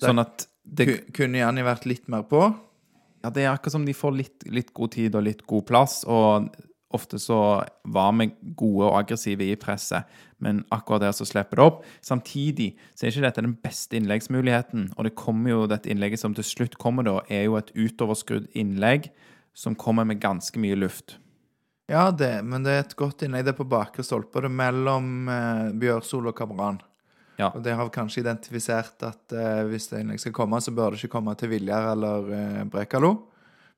Sånn 0.02 0.18
at 0.24 0.46
det, 0.64 0.87
Ku- 0.88 1.12
Kunne 1.20 1.42
Janni 1.44 1.62
vært 1.66 1.84
litt 1.87 2.08
mer 2.10 2.24
på? 2.26 2.46
Ja, 3.24 3.32
det 3.32 3.46
er 3.46 3.54
akkurat 3.54 3.78
som 3.78 3.87
de 3.88 3.96
får 3.96 4.16
litt, 4.18 4.46
litt 4.52 4.70
god 4.76 4.92
tid 4.92 5.16
og 5.16 5.24
litt 5.24 5.42
god 5.48 5.64
plass, 5.70 6.02
og 6.04 6.50
ofte 6.94 7.18
så 7.18 7.38
var 7.90 8.12
vi 8.20 8.28
gode 8.54 8.90
og 8.90 8.98
aggressive 9.00 9.46
i 9.48 9.56
presset, 9.58 10.04
men 10.44 10.60
akkurat 10.74 11.06
der 11.06 11.16
så 11.16 11.26
slipper 11.26 11.58
det 11.58 11.64
opp. 11.64 11.80
Samtidig 12.04 12.74
så 12.92 13.06
er 13.06 13.14
ikke 13.14 13.24
dette 13.24 13.46
den 13.46 13.56
beste 13.64 13.96
innleggsmuligheten, 13.98 14.90
og 14.94 15.08
det 15.08 15.16
kommer 15.18 15.54
jo, 15.54 15.64
dette 15.70 15.90
innlegget 15.90 16.20
som 16.20 16.37
til 16.37 16.46
slutt 16.46 16.76
kommer 16.78 17.06
da, 17.06 17.18
er 17.32 17.48
jo 17.48 17.56
et 17.58 17.72
utoverskrudd 17.72 18.50
innlegg 18.52 19.08
som 19.56 19.78
kommer 19.78 20.06
med 20.06 20.20
ganske 20.22 20.60
mye 20.60 20.76
luft. 20.78 21.16
Ja, 21.90 22.10
det, 22.12 22.38
men 22.44 22.64
det 22.64 22.74
er 22.74 22.84
et 22.84 22.96
godt 22.96 23.24
innlegg. 23.24 23.44
Det 23.44 23.52
er 23.52 23.58
på 23.58 23.68
bakre 23.68 24.04
stolpe. 24.06 24.40
Det 24.40 24.48
er 24.48 24.56
mellom 24.56 25.28
eh, 25.28 25.66
Bjørsol 25.80 26.30
og 26.30 26.37
Kabran. 26.38 26.78
Ja. 27.38 27.50
Og 27.50 27.64
det 27.64 27.74
har 27.74 27.90
kanskje 27.90 28.22
identifisert 28.22 29.02
at 29.02 29.34
eh, 29.34 29.64
hvis 29.66 29.88
det 29.90 30.02
innlegg 30.02 30.22
skal 30.22 30.34
komme, 30.36 30.60
så 30.62 30.74
bør 30.74 30.94
det 30.94 31.02
ikke 31.02 31.16
komme 31.16 31.34
til 31.38 31.50
Viljar 31.50 31.90
eller 31.94 32.30
eh, 32.36 32.62
Brekalo. 32.70 33.14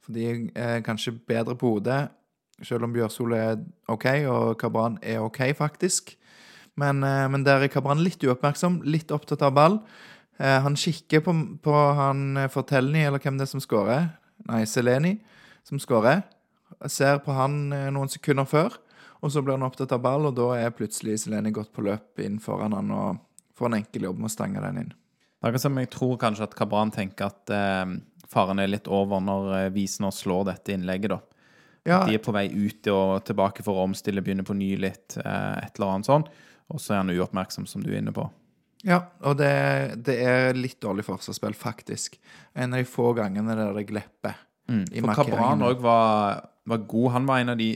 For 0.04 0.14
de 0.14 0.50
er 0.54 0.84
kanskje 0.86 1.16
bedre 1.26 1.56
på 1.58 1.76
hodet, 1.76 2.06
selv 2.64 2.86
om 2.86 2.92
Bjørsol 2.92 3.34
er 3.36 3.56
OK, 3.92 4.06
og 4.30 4.58
Kabran 4.60 5.00
er 5.02 5.24
OK, 5.24 5.40
faktisk. 5.56 6.14
Men, 6.76 7.02
eh, 7.04 7.24
men 7.32 7.46
der 7.46 7.64
er 7.64 7.72
Kabran 7.72 8.04
litt 8.04 8.22
uoppmerksom, 8.24 8.82
litt 8.84 9.14
opptatt 9.14 9.42
av 9.42 9.56
ball. 9.56 9.80
Eh, 10.38 10.60
han 10.60 10.76
kikker 10.76 11.24
på, 11.24 11.34
på 11.64 11.74
han 11.96 12.36
eh, 12.36 12.50
Fortelny, 12.52 13.06
eller 13.08 13.22
hvem 13.22 13.38
det 13.38 13.46
er 13.46 13.52
som 13.54 13.62
skårer. 13.64 14.10
Nei, 14.50 14.64
Seleni, 14.68 15.16
som 15.64 15.80
skårer. 15.80 16.26
Ser 16.92 17.22
på 17.24 17.32
han 17.36 17.72
eh, 17.72 17.88
noen 17.94 18.12
sekunder 18.12 18.48
før, 18.48 18.76
og 19.24 19.32
så 19.32 19.40
blir 19.40 19.56
han 19.56 19.64
opptatt 19.64 19.94
av 19.96 20.02
ball, 20.04 20.28
og 20.28 20.36
da 20.36 20.50
er 20.58 20.74
plutselig 20.76 21.22
Seleni 21.24 21.54
gått 21.56 21.72
på 21.72 21.86
løp 21.86 22.20
inn 22.20 22.36
foran 22.42 22.76
han 22.76 22.92
og 22.92 23.22
får 23.56 23.70
en 23.70 23.78
enkel 23.80 24.08
jobb 24.08 24.20
med 24.20 24.30
å 24.30 24.34
stange 24.34 24.62
den 24.62 24.82
inn. 24.84 24.92
Akkurat 25.44 25.62
som 25.62 25.78
jeg 25.80 25.90
tror 25.92 26.16
kanskje 26.20 26.46
at 26.48 26.54
Kabran 26.56 26.92
tenker 26.94 27.28
at 27.28 27.52
eh, 27.52 27.96
faren 28.32 28.60
er 28.62 28.70
litt 28.70 28.88
over 28.92 29.22
når 29.22 29.50
eh, 29.60 29.72
Wiesner 29.74 30.14
slår 30.14 30.48
dette 30.50 30.74
innlegget, 30.74 31.16
da. 31.16 31.20
Ja, 31.86 32.00
De 32.02 32.16
er 32.16 32.22
på 32.22 32.34
vei 32.34 32.48
ut 32.50 32.88
og 32.90 33.20
tilbake 33.28 33.62
for 33.62 33.78
å 33.78 33.84
omstille, 33.86 34.24
begynne 34.24 34.42
på 34.46 34.56
ny 34.58 34.72
litt, 34.82 35.14
eh, 35.20 35.58
et 35.62 35.78
eller 35.78 35.92
annet 35.94 36.08
sånn. 36.08 36.26
Og 36.74 36.82
så 36.82 36.96
er 36.96 37.04
han 37.04 37.12
uoppmerksom, 37.14 37.68
som 37.70 37.84
du 37.84 37.92
er 37.92 38.00
inne 38.00 38.14
på. 38.14 38.24
ja 38.86 39.04
og 39.22 39.36
det, 39.38 39.52
det 40.06 40.16
er 40.18 40.58
litt 40.58 40.80
dårlig 40.82 41.04
forsvarsspill, 41.06 41.54
faktisk. 41.54 42.18
En 42.54 42.74
av 42.74 42.82
de 42.82 42.90
få 42.90 43.12
gangene 43.14 43.54
der 43.54 43.70
det 43.76 43.86
glepper. 43.86 44.34
Mm. 44.66 44.82
For 44.90 45.20
Kabran 45.20 45.62
òg 45.62 45.78
var, 45.84 46.42
var 46.66 46.82
god. 46.90 47.12
Han 47.20 47.30
var 47.30 47.44
en 47.44 47.54
av 47.54 47.60
de, 47.60 47.70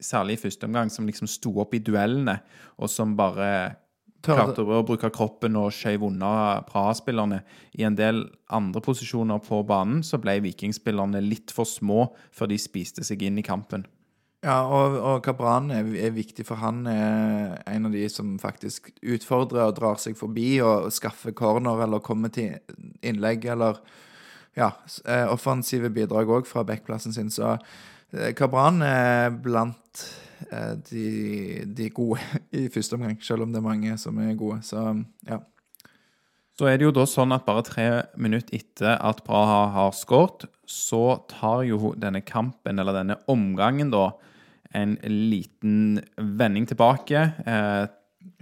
særlig 0.00 0.38
i 0.38 0.42
første 0.46 0.64
omgang, 0.64 0.88
som 0.88 1.04
liksom 1.04 1.28
sto 1.28 1.52
opp 1.60 1.76
i 1.76 1.82
duellene, 1.84 2.38
og 2.80 2.88
som 2.88 3.12
bare 3.18 3.50
klarte 4.24 4.64
å 4.64 4.82
bruke 4.86 5.10
kroppen 5.14 5.56
og 5.60 5.70
skjøv 5.74 6.08
unna 6.10 6.32
Praha-spillerne. 6.68 7.40
I 7.78 7.86
en 7.88 7.96
del 7.98 8.24
andre 8.52 8.82
posisjoner 8.84 9.40
på 9.44 9.62
banen 9.68 10.04
så 10.06 10.20
ble 10.22 10.38
vikingspillerne 10.44 11.22
litt 11.24 11.54
for 11.54 11.68
små 11.68 12.10
før 12.34 12.52
de 12.52 12.60
spiste 12.60 13.06
seg 13.06 13.24
inn 13.26 13.40
i 13.40 13.46
kampen. 13.46 13.86
Ja, 14.40 14.62
og, 14.72 14.94
og 15.04 15.18
Kabran 15.26 15.68
er, 15.74 15.88
er 16.00 16.14
viktig, 16.16 16.46
for 16.48 16.62
han 16.62 16.86
er 16.88 17.58
en 17.68 17.90
av 17.90 17.92
de 17.92 18.06
som 18.08 18.38
faktisk 18.40 18.88
utfordrer 19.04 19.66
og 19.66 19.74
drar 19.76 20.00
seg 20.00 20.16
forbi 20.16 20.54
og 20.64 20.88
skaffer 20.96 21.34
corner 21.36 21.82
eller 21.84 22.00
kommer 22.00 22.32
til 22.32 22.56
innlegg 23.04 23.44
eller 23.52 23.82
ja, 24.56 24.72
eh, 25.04 25.26
offensive 25.28 25.92
bidrag 25.92 26.32
òg 26.32 26.48
fra 26.48 26.64
backplassen 26.64 27.12
sin. 27.12 27.28
Så 27.28 27.52
eh, 27.52 28.32
Kabran 28.36 28.80
er 28.86 29.28
blant 29.44 30.06
eh, 30.06 30.29
de, 30.90 31.64
de 31.66 31.88
gode 31.94 32.20
i 32.56 32.68
første 32.72 32.96
omgang, 32.96 33.18
selv 33.24 33.46
om 33.46 33.52
det 33.52 33.60
er 33.60 33.66
mange 33.68 33.96
som 34.00 34.18
er 34.22 34.36
gode. 34.38 34.60
Så 34.66 34.82
ja. 35.28 35.40
Så 36.60 36.66
er 36.68 36.76
det 36.76 36.84
jo 36.84 36.92
da 36.92 37.06
sånn 37.08 37.32
at 37.32 37.46
bare 37.46 37.62
tre 37.64 37.84
minutter 38.20 38.58
etter 38.58 38.98
at 39.00 39.22
Praha 39.24 39.62
har 39.72 39.94
skåret, 39.96 40.44
så 40.68 41.22
tar 41.30 41.62
jo 41.64 41.94
denne 41.96 42.20
kampen, 42.20 42.76
eller 42.76 42.98
denne 42.98 43.16
omgangen, 43.32 43.88
da, 43.94 44.10
en 44.76 44.98
liten 45.08 46.02
vending 46.16 46.68
tilbake. 46.68 47.22
Eh, 47.48 47.86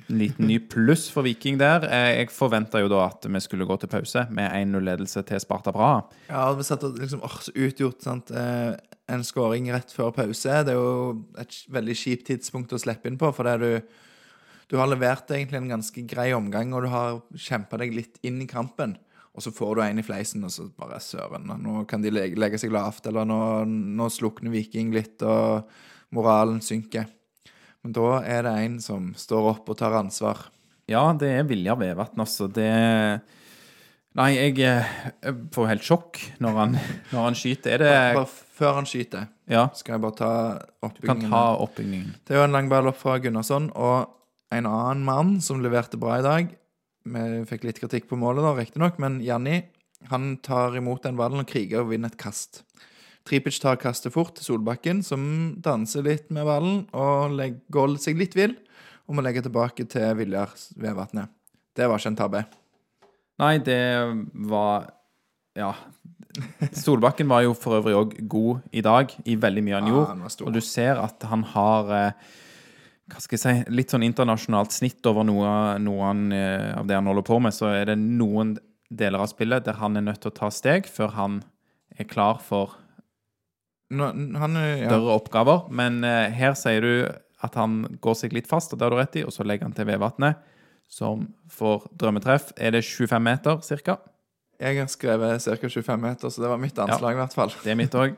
en 0.08 0.18
liten 0.18 0.48
ny 0.48 0.58
pluss 0.58 1.06
for 1.12 1.22
Viking 1.28 1.60
der. 1.60 1.86
Eh, 1.86 2.08
jeg 2.18 2.32
forventa 2.34 2.82
jo 2.82 2.90
da 2.90 3.04
at 3.06 3.28
vi 3.28 3.44
skulle 3.44 3.68
gå 3.68 3.76
til 3.78 3.92
pause 3.92 4.26
med 4.34 4.50
1-0-ledelse 4.50 5.22
til 5.28 5.40
Sparta 5.44 5.70
Praha. 5.76 6.02
Ja, 6.26 6.48
vi 6.58 6.66
satt 6.66 6.84
og 6.88 6.98
liksom, 6.98 7.22
åh, 7.22 7.38
så 7.44 7.54
utgjort, 7.54 8.02
sant? 8.02 8.32
Eh, 8.34 8.74
en 9.08 9.24
skåring 9.24 9.70
rett 9.72 9.92
før 9.94 10.12
pause. 10.16 10.60
Det 10.66 10.74
er 10.74 10.78
jo 10.78 11.24
et 11.40 11.58
veldig 11.72 11.96
kjipt 11.96 12.28
tidspunkt 12.28 12.74
å 12.76 12.80
slippe 12.80 13.10
inn 13.10 13.18
på, 13.20 13.30
for 13.34 13.48
det 13.48 13.56
er 13.56 13.64
du, 13.64 13.98
du 14.68 14.78
har 14.80 14.90
levert 14.90 15.30
egentlig 15.32 15.62
en 15.62 15.74
ganske 15.76 16.04
grei 16.08 16.30
omgang, 16.36 16.74
og 16.76 16.84
du 16.84 16.90
har 16.92 17.20
kjempa 17.32 17.80
deg 17.80 17.96
litt 17.96 18.20
inn 18.28 18.40
i 18.44 18.50
kampen. 18.50 18.96
Og 19.38 19.44
så 19.44 19.52
får 19.54 19.76
du 19.78 19.82
en 19.84 20.00
i 20.00 20.04
fleisen, 20.04 20.42
og 20.44 20.50
så 20.50 20.66
bare 20.80 20.98
søren. 21.02 21.46
Nå 21.62 21.84
kan 21.88 22.02
de 22.02 22.10
legge, 22.10 22.38
legge 22.40 22.58
seg 22.60 22.72
lavt, 22.74 23.06
eller 23.06 23.28
nå, 23.28 23.40
nå 23.68 24.08
slukner 24.10 24.50
Viking 24.50 24.90
litt, 24.96 25.22
og 25.22 25.68
moralen 26.16 26.58
synker. 26.64 27.06
Men 27.84 27.94
da 27.94 28.08
er 28.26 28.44
det 28.48 28.54
en 28.64 28.78
som 28.82 29.12
står 29.16 29.52
opp 29.54 29.70
og 29.70 29.78
tar 29.78 29.94
ansvar. 29.94 30.48
Ja, 30.90 31.04
det 31.14 31.30
er 31.36 31.46
Vilja 31.46 31.76
Vevatn, 31.78 32.24
altså. 32.24 32.48
Det 32.50 32.68
Nei, 34.18 34.32
jeg, 34.34 34.56
eh, 34.66 34.94
jeg 35.22 35.34
får 35.54 35.68
helt 35.70 35.84
sjokk 35.86 36.18
når 36.42 36.56
han, 36.58 36.72
når 37.12 37.26
han 37.28 37.36
skyter. 37.38 37.76
Er 37.76 37.84
det 37.84 37.92
Bare 38.16 38.47
før 38.58 38.78
han 38.80 38.88
skyter, 38.88 39.28
Ja, 39.48 39.68
skal 39.78 39.96
jeg 39.96 40.02
bare 40.04 40.18
ta 40.18 40.30
oppbyggingen. 40.84 41.00
Du 41.00 41.30
kan 41.30 41.32
ta 41.32 41.42
oppbyggingen. 41.64 42.14
Det 42.26 42.34
er 42.34 42.40
jo 42.42 42.46
en 42.48 42.56
lang 42.56 42.68
ball 42.70 42.90
opp 42.90 42.98
fra 43.00 43.16
Gunnarsson, 43.22 43.70
og 43.78 44.10
en 44.54 44.68
annen 44.68 45.04
mann 45.06 45.36
som 45.44 45.62
leverte 45.62 46.00
bra 46.00 46.18
i 46.18 46.26
dag. 46.26 46.54
Vi 47.08 47.26
fikk 47.48 47.64
litt 47.68 47.80
kritikk 47.80 48.08
på 48.10 48.18
målet, 48.20 48.44
da, 48.44 48.52
riktignok, 48.58 48.98
men 49.00 49.20
Janni 49.24 49.62
han 50.12 50.36
tar 50.44 50.76
imot 50.78 51.02
den 51.02 51.16
ballen 51.18 51.42
og 51.42 51.48
kriger 51.50 51.82
og 51.82 51.90
vinner 51.92 52.12
et 52.12 52.20
kast. 52.20 52.62
Tripic 53.28 53.58
tar 53.60 53.76
kastet 53.80 54.14
fort 54.14 54.36
til 54.38 54.46
Solbakken, 54.46 55.02
som 55.04 55.22
danser 55.64 56.06
litt 56.06 56.30
med 56.32 56.46
ballen 56.48 56.78
og 56.96 57.34
legger, 57.36 57.96
seg 58.00 58.20
litt 58.20 58.36
vill, 58.38 58.54
og 59.08 59.18
må 59.18 59.24
legge 59.24 59.42
tilbake 59.44 59.88
til 59.90 60.14
Viljar 60.20 60.54
Vevatnet. 60.80 61.32
Det 61.76 61.88
var 61.88 62.00
ikke 62.00 62.12
en 62.12 62.20
tabbe. 62.22 62.44
Nei, 63.38 63.58
det 63.62 63.80
var 64.50 64.92
Ja. 65.58 65.72
Solbakken 66.84 67.28
var 67.30 67.46
jo 67.46 67.54
for 67.56 67.78
øvrig 67.78 67.96
òg 67.96 68.12
god 68.30 68.66
i 68.76 68.82
dag, 68.84 69.14
i 69.24 69.36
veldig 69.40 69.64
mye 69.64 69.78
han 69.78 69.88
gjorde. 69.90 70.10
han. 70.12 70.26
Og 70.46 70.52
du 70.54 70.60
ser 70.64 71.00
at 71.00 71.24
han 71.30 71.44
har 71.54 71.92
eh, 71.96 72.28
hva 73.08 73.22
skal 73.24 73.38
jeg 73.38 73.42
si, 73.44 73.72
litt 73.72 73.92
sånn 73.92 74.04
internasjonalt 74.04 74.74
snitt 74.74 75.06
over 75.08 75.24
noe, 75.26 75.50
noe 75.80 76.10
han, 76.10 76.26
eh, 76.34 76.74
av 76.76 76.88
det 76.88 76.98
han 76.98 77.08
holder 77.08 77.24
på 77.24 77.38
med. 77.40 77.56
Så 77.56 77.70
er 77.72 77.88
det 77.88 77.96
noen 78.00 78.56
deler 78.88 79.24
av 79.24 79.30
spillet 79.32 79.64
der 79.64 79.80
han 79.80 79.96
er 79.96 80.04
nødt 80.04 80.20
til 80.24 80.32
å 80.32 80.36
ta 80.36 80.50
steg 80.52 80.88
før 80.92 81.14
han 81.16 81.40
er 81.98 82.08
klar 82.08 82.42
for 82.44 82.76
Nå, 83.88 84.04
han 84.36 84.56
er 84.60 84.66
ja, 84.82 84.88
større 84.90 85.14
oppgaver. 85.16 85.64
Men 85.72 86.02
eh, 86.04 86.28
her 86.36 86.52
sier 86.60 86.84
du 86.84 86.92
at 87.40 87.54
han 87.56 87.80
går 88.04 88.18
seg 88.20 88.34
litt 88.36 88.50
fast, 88.50 88.74
og 88.74 88.80
det 88.80 88.84
har 88.84 88.92
du 88.92 88.98
rett 89.00 89.16
i, 89.16 89.24
og 89.24 89.32
så 89.32 89.46
legger 89.46 89.64
han 89.64 89.76
til 89.76 89.88
vedvatnet, 89.88 90.42
som 90.92 91.24
får 91.48 91.86
drømmetreff. 91.96 92.50
Er 92.60 92.74
det 92.76 92.84
25 92.84 93.24
meter 93.24 93.62
cirka? 93.64 93.96
Jeg 94.58 94.80
har 94.80 94.90
skrevet 94.90 95.44
ca. 95.44 95.68
25 95.70 96.02
meter, 96.02 96.30
så 96.30 96.42
det 96.42 96.50
var 96.50 96.58
mitt 96.58 96.78
anslag, 96.82 97.14
i 97.14 97.20
hvert 97.20 97.34
fall. 97.36 97.54
Det 97.62 97.72
er 97.72 97.78
mitt 97.78 97.94
òg. 97.94 98.16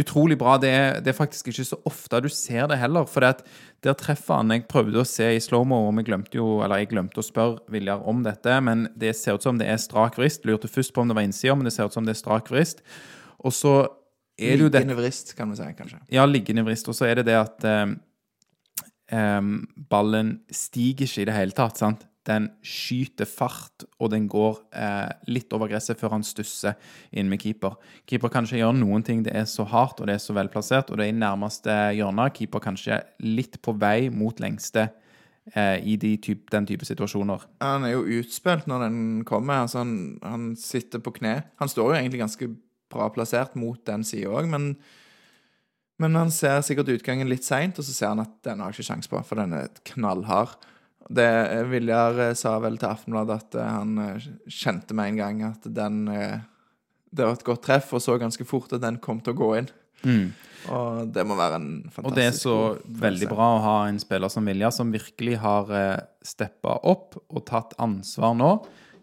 utrolig 0.00 0.38
bra. 0.40 0.56
Det 0.58 0.70
er, 0.72 1.00
det 1.04 1.12
er 1.12 1.16
faktisk 1.18 1.50
ikke 1.52 1.66
så 1.68 1.78
ofte 1.86 2.20
du 2.24 2.28
ser 2.32 2.66
det 2.70 2.80
heller. 2.80 3.06
For 3.06 3.22
det 3.22 3.44
der 3.84 3.94
treffer 4.00 4.40
han 4.40 4.50
Jeg 4.50 4.64
prøvde 4.66 5.02
å 5.02 5.06
se 5.06 5.28
i 5.36 5.42
slow-mo, 5.42 5.84
og 5.86 5.94
vi 5.98 6.06
glemte 6.08 6.40
jo, 6.40 6.62
eller 6.64 6.82
jeg 6.82 6.90
glemte 6.94 7.20
å 7.20 7.26
spørre 7.26 7.60
Viljar 7.70 8.02
om 8.02 8.24
dette. 8.24 8.56
Men 8.64 8.88
det 8.96 9.14
ser 9.16 9.38
ut 9.38 9.44
som 9.46 9.60
det 9.60 9.68
er 9.70 9.78
strak 9.78 10.18
vrist. 10.18 10.48
Lurte 10.48 10.70
først 10.72 10.94
på 10.94 11.04
om 11.04 11.12
det 11.12 11.18
var 11.18 11.28
innsida, 11.28 11.54
men 11.54 11.68
det 11.68 11.74
ser 11.76 11.86
ut 11.86 11.94
som 11.94 12.06
det 12.06 12.16
er 12.16 12.22
strak 12.22 12.50
vrist. 12.50 12.82
Og 13.44 13.54
så 13.54 13.76
er 14.34 14.56
det 14.56 14.66
jo 14.66 14.72
det 14.72 14.82
Liggende 14.82 14.98
vrist, 14.98 15.36
kan 15.38 15.52
vi 15.52 15.60
si, 15.60 15.68
kanskje. 15.78 16.00
Ja, 16.10 16.24
liggende 16.26 16.64
vrist. 16.66 16.88
Og 16.90 16.96
så 16.98 17.06
er 17.06 17.20
det 17.20 17.28
det 17.28 17.36
at 17.38 17.68
um, 17.84 17.94
um, 19.14 19.54
ballen 19.90 20.40
stiger 20.50 21.06
ikke 21.06 21.22
i 21.22 21.28
det 21.30 21.36
hele 21.36 21.54
tatt. 21.54 21.78
sant? 21.78 22.02
Den 22.24 22.48
skyter 22.64 23.28
fart, 23.28 23.84
og 24.00 24.08
den 24.14 24.26
går 24.32 24.62
eh, 24.72 25.10
litt 25.28 25.52
over 25.52 25.68
gresset 25.68 26.00
før 26.00 26.14
han 26.16 26.24
stusser 26.24 26.78
inn 27.12 27.28
med 27.28 27.42
keeper. 27.42 27.76
Keeper 28.08 28.32
kan 28.32 28.48
ikke 28.48 28.62
gjøre 28.62 28.78
noen 28.78 29.04
ting. 29.04 29.20
Det 29.26 29.34
er 29.36 29.44
så 29.50 29.66
hardt, 29.68 30.00
og 30.00 30.08
det 30.08 30.16
er 30.16 30.24
så 30.24 30.36
velplassert, 30.36 30.88
og 30.88 31.00
det 31.00 31.08
er 31.08 31.12
i 31.12 31.18
nærmeste 31.18 31.76
hjørne. 31.98 32.30
Keeper 32.32 32.64
kanskje 32.64 33.02
litt 33.20 33.60
på 33.60 33.76
vei 33.76 34.08
mot 34.08 34.40
lengste 34.40 34.88
eh, 35.52 35.78
i 35.84 35.98
de 36.00 36.14
type, 36.24 36.48
den 36.54 36.68
type 36.70 36.88
situasjoner. 36.88 37.44
Han 37.64 37.84
er 37.84 37.98
jo 37.98 38.20
utspilt 38.20 38.68
når 38.70 38.86
den 38.86 39.00
kommer. 39.28 39.66
Altså 39.66 39.82
han, 39.82 39.94
han 40.24 40.52
sitter 40.56 41.04
på 41.04 41.12
kne. 41.20 41.42
Han 41.60 41.72
står 41.72 41.92
jo 41.92 41.98
egentlig 42.00 42.24
ganske 42.24 42.52
bra 42.94 43.08
plassert 43.12 43.56
mot 43.58 43.80
den 43.84 44.04
sida 44.06 44.32
òg, 44.32 44.48
men, 44.48 44.74
men 46.00 46.16
han 46.18 46.32
ser 46.32 46.62
sikkert 46.64 46.92
utgangen 46.94 47.28
litt 47.28 47.44
seint, 47.46 47.76
og 47.76 47.84
så 47.84 47.92
ser 47.92 48.14
han 48.14 48.24
at 48.24 48.38
den 48.46 48.62
har 48.62 48.72
ikke 48.72 48.86
sjans 48.86 49.10
på, 49.10 49.20
for 49.26 49.40
den 49.40 49.56
er 49.56 49.72
knallhard. 49.92 50.56
Det, 51.08 51.28
Viljar 51.68 52.20
eh, 52.30 52.34
sa 52.38 52.56
vel 52.64 52.78
til 52.80 52.88
Aftenbladet 52.88 53.36
at 53.42 53.56
eh, 53.60 53.70
han 53.70 53.98
eh, 54.00 54.28
kjente 54.48 54.96
med 54.96 55.12
en 55.12 55.20
gang 55.20 55.42
at 55.50 55.68
den 55.68 56.08
eh, 56.08 56.38
Det 57.14 57.26
var 57.26 57.36
et 57.36 57.46
godt 57.46 57.62
treff, 57.66 57.92
og 57.94 58.02
så 58.02 58.16
ganske 58.18 58.44
fort 58.48 58.72
at 58.74 58.82
den 58.82 58.98
kom 59.02 59.20
til 59.22 59.36
å 59.36 59.38
gå 59.38 59.50
inn. 59.60 59.68
Og 60.72 61.10
det 61.12 61.24
må 61.28 61.36
være 61.36 61.58
en 61.60 61.68
fantastisk 61.92 62.08
Og 62.08 62.16
det 62.16 62.24
er 62.26 62.34
så 62.36 62.56
veldig 63.04 63.28
bra 63.30 63.50
å 63.54 63.60
ha 63.64 63.76
en 63.88 64.00
spiller 64.00 64.32
som 64.32 64.48
Vilja, 64.48 64.70
som 64.72 64.92
virkelig 64.92 65.36
har 65.42 65.70
eh, 65.76 66.00
steppa 66.24 66.78
opp 66.88 67.18
og 67.28 67.44
tatt 67.48 67.76
ansvar 67.82 68.34
nå 68.38 68.50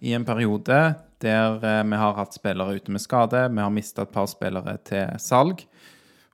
i 0.01 0.15
en 0.17 0.25
periode 0.25 0.81
der 1.21 1.61
eh, 1.61 1.83
vi 1.85 2.01
har 2.01 2.17
hatt 2.17 2.33
spillere 2.33 2.79
ute 2.79 2.93
med 2.93 3.03
skade, 3.03 3.45
vi 3.53 3.61
har 3.61 3.73
mista 3.73 4.05
et 4.05 4.13
par 4.13 4.29
spillere 4.29 4.77
til 4.87 5.21
salg, 5.21 5.61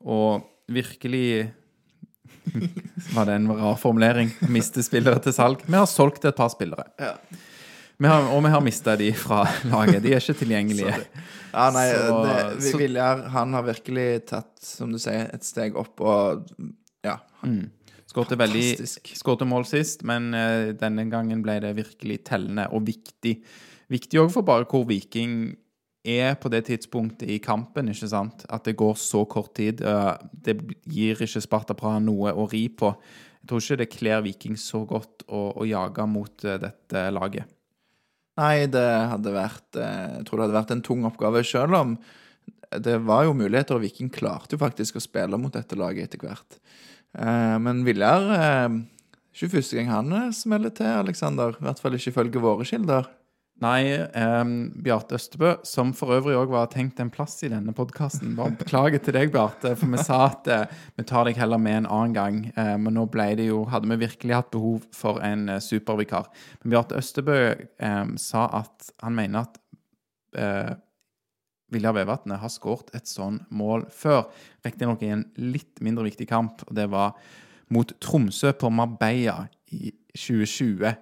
og 0.08 0.48
virkelig 0.72 1.50
Var 3.16 3.26
det 3.30 3.36
en 3.40 3.48
rar 3.58 3.76
formulering? 3.80 4.32
Miste 4.54 4.84
spillere 4.86 5.20
til 5.24 5.34
salg. 5.36 5.62
Vi 5.68 5.76
har 5.78 5.86
solgt 5.90 6.26
et 6.26 6.36
par 6.38 6.50
spillere. 6.54 6.88
Ja. 7.00 7.14
Vi 7.98 8.06
har, 8.12 8.28
og 8.30 8.44
vi 8.46 8.52
har 8.54 8.62
mista 8.62 8.94
de 9.00 9.10
fra 9.18 9.44
laget. 9.72 10.04
De 10.04 10.12
er 10.14 10.22
ikke 10.22 10.38
tilgjengelige. 10.44 10.94
Ja, 11.54 11.70
nei, 11.74 11.88
Så- 11.96 12.20
det, 12.28 12.74
Viljar 12.78 13.24
han 13.34 13.54
har 13.58 13.66
virkelig 13.66 14.08
tatt, 14.30 14.52
som 14.62 14.92
du 14.94 15.00
sier, 15.02 15.30
et 15.34 15.44
steg 15.48 15.76
opp 15.80 16.02
og 16.06 16.46
Ja. 17.06 17.18
Skåret 18.08 18.38
veldig 18.40 18.64
Fantastisk. 18.78 19.10
Skåret 19.20 19.48
mål 19.50 19.66
sist, 19.68 20.04
men 20.08 20.30
uh, 20.34 20.72
denne 20.78 21.04
gangen 21.12 21.42
ble 21.46 21.58
det 21.64 21.74
virkelig 21.78 22.22
tellende 22.30 22.68
og 22.74 22.86
viktig. 22.88 23.34
Viktig 23.92 24.20
òg 24.24 24.32
for 24.34 24.46
bare 24.48 24.66
hvor 24.70 24.86
Viking 24.90 25.56
er 26.08 26.36
på 26.40 26.50
det 26.52 26.64
tidspunktet 26.70 27.30
i 27.30 27.40
kampen, 27.44 27.90
ikke 27.92 28.10
sant? 28.12 28.46
At 28.50 28.68
det 28.68 28.78
går 28.80 28.96
så 29.00 29.26
kort 29.30 29.54
tid. 29.60 29.82
eh, 29.82 30.14
det 30.32 30.58
gir 30.86 31.20
ikke 31.20 31.44
Sparta 31.44 31.76
Praha 31.78 32.00
noe 32.00 32.34
å 32.34 32.48
ri 32.52 32.68
på. 32.70 32.94
Jeg 33.42 33.50
tror 33.50 33.64
ikke 33.64 33.80
det 33.82 33.90
kler 33.94 34.24
Viking 34.26 34.58
så 34.60 34.84
godt 34.88 35.28
å, 35.28 35.52
å 35.60 35.68
jage 35.68 36.08
mot 36.08 36.46
eh, 36.46 36.60
dette 36.62 37.04
laget. 37.12 37.52
Nei, 38.38 38.68
det 38.70 38.86
hadde 38.86 39.34
vært 39.34 39.80
eh, 39.82 40.18
Jeg 40.20 40.28
tror 40.28 40.40
det 40.40 40.48
hadde 40.48 40.60
vært 40.60 40.76
en 40.76 40.86
tung 40.86 41.06
oppgave, 41.10 41.44
selv 41.44 41.80
om 41.80 41.98
det 42.68 42.98
var 43.08 43.24
jo 43.24 43.36
muligheter, 43.38 43.78
og 43.78 43.86
Viking 43.86 44.12
klarte 44.12 44.56
jo 44.56 44.62
faktisk 44.62 45.00
å 45.00 45.04
spille 45.04 45.40
mot 45.40 45.54
dette 45.54 45.78
laget 45.80 46.10
etter 46.10 46.20
hvert. 46.20 46.58
Men 47.16 47.86
Viljar 47.88 48.26
Ikke 49.32 49.48
første 49.54 49.78
gang 49.78 49.88
han 49.88 50.34
smeller 50.36 50.74
til, 50.76 50.92
Aleksander. 51.00 51.56
I 51.56 51.64
hvert 51.64 51.80
fall 51.80 51.96
ikke 51.96 52.12
ifølge 52.12 52.44
våre 52.44 52.68
kilder. 52.68 53.08
Nei, 53.58 53.98
um, 54.14 54.70
Bjarte 54.86 55.16
Østebø, 55.18 55.56
som 55.66 55.90
for 55.98 56.14
øvrig 56.14 56.36
òg 56.38 56.52
var 56.54 56.68
tenkt 56.70 57.00
en 57.02 57.10
plass 57.10 57.40
i 57.42 57.50
denne 57.50 57.74
podkasten. 57.74 58.36
Bare 58.38 58.54
beklager 58.60 59.02
til 59.02 59.16
deg, 59.18 59.32
Bjarte, 59.34 59.72
for 59.80 59.90
vi 59.90 60.02
sa 60.06 60.20
at 60.28 60.50
uh, 60.54 60.76
vi 61.00 61.06
tar 61.10 61.26
deg 61.26 61.40
heller 61.42 61.58
med 61.62 61.80
en 61.80 61.88
annen 61.90 62.14
gang. 62.14 62.38
Eh, 62.54 62.76
men 62.78 62.94
nå 62.94 63.08
ble 63.10 63.32
det 63.40 63.48
jo, 63.48 63.64
hadde 63.72 63.90
vi 63.90 63.98
virkelig 64.04 64.36
hatt 64.38 64.52
behov 64.54 64.86
for 64.94 65.24
en 65.26 65.48
uh, 65.50 65.58
supervikar. 65.64 66.30
Men 66.62 66.76
Bjarte 66.76 67.00
Østebø 67.02 67.40
um, 67.82 68.14
sa 68.22 68.46
at 68.60 68.92
han 69.02 69.18
mener 69.18 69.48
at 69.48 69.58
uh, 70.38 70.78
Viljar 71.74 71.98
Vevatnet 71.98 72.44
har 72.44 72.54
skåret 72.54 72.94
et 72.94 73.10
sånn 73.10 73.42
mål 73.50 73.88
før. 73.90 74.28
Riktignok 74.70 75.02
i 75.02 75.16
en 75.16 75.26
litt 75.42 75.82
mindre 75.82 76.06
viktig 76.12 76.30
kamp, 76.30 76.62
og 76.70 76.78
det 76.78 76.92
var 76.94 77.18
mot 77.74 77.90
Tromsø 78.06 78.54
på 78.54 78.70
Marbella 78.70 79.48
i 79.74 79.90
2020. 80.14 80.94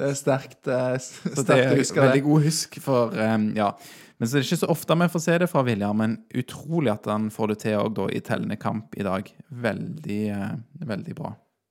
Det 0.00 0.06
er 0.08 0.16
sterkt, 0.16 0.62
å 0.64 0.78
huske 0.96 1.44
det 1.44 1.58
er 1.58 1.74
å 1.74 1.80
huske 1.80 2.00
veldig 2.00 2.22
god 2.24 2.46
husk 2.48 2.78
for 2.84 3.18
um, 3.18 3.50
Ja. 3.58 3.74
Men 4.20 4.28
så 4.28 4.36
er 4.36 4.42
det 4.42 4.50
ikke 4.50 4.60
så 4.60 4.68
ofte 4.68 4.96
vi 5.00 5.06
får 5.08 5.22
se 5.24 5.34
det 5.40 5.46
fra 5.48 5.62
Viljar, 5.64 5.94
men 5.96 6.18
utrolig 6.36 6.90
at 6.92 7.06
han 7.08 7.30
får 7.32 7.54
det 7.54 7.58
til 7.62 7.78
òg 7.80 7.94
da 7.96 8.08
i 8.12 8.20
tellende 8.20 8.58
kamp 8.60 8.98
i 9.00 9.06
dag. 9.06 9.30
Veldig, 9.48 10.18
uh, 10.36 10.50
veldig 10.90 11.14
bra. 11.16 11.30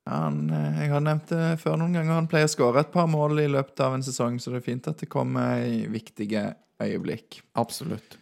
Han, 0.09 0.49
eh, 0.49 0.79
jeg 0.81 0.89
har 0.89 1.03
nevnt 1.05 1.29
det 1.29 1.59
før 1.61 1.77
noen 1.77 1.93
ganger. 1.93 2.15
Han 2.17 2.29
pleier 2.31 2.49
å 2.49 2.51
skåre 2.51 2.81
et 2.81 2.89
par 2.93 3.05
mål 3.11 3.43
i 3.43 3.49
løpet 3.51 3.83
av 3.85 3.93
en 3.93 4.05
sesong, 4.05 4.39
så 4.41 4.49
det 4.49 4.63
er 4.63 4.65
fint 4.65 4.89
at 4.89 4.97
det 5.01 5.09
kommer 5.11 5.61
i 5.61 5.83
viktige 5.91 6.47
øyeblikk. 6.81 7.43
Absolutt. 7.61 8.17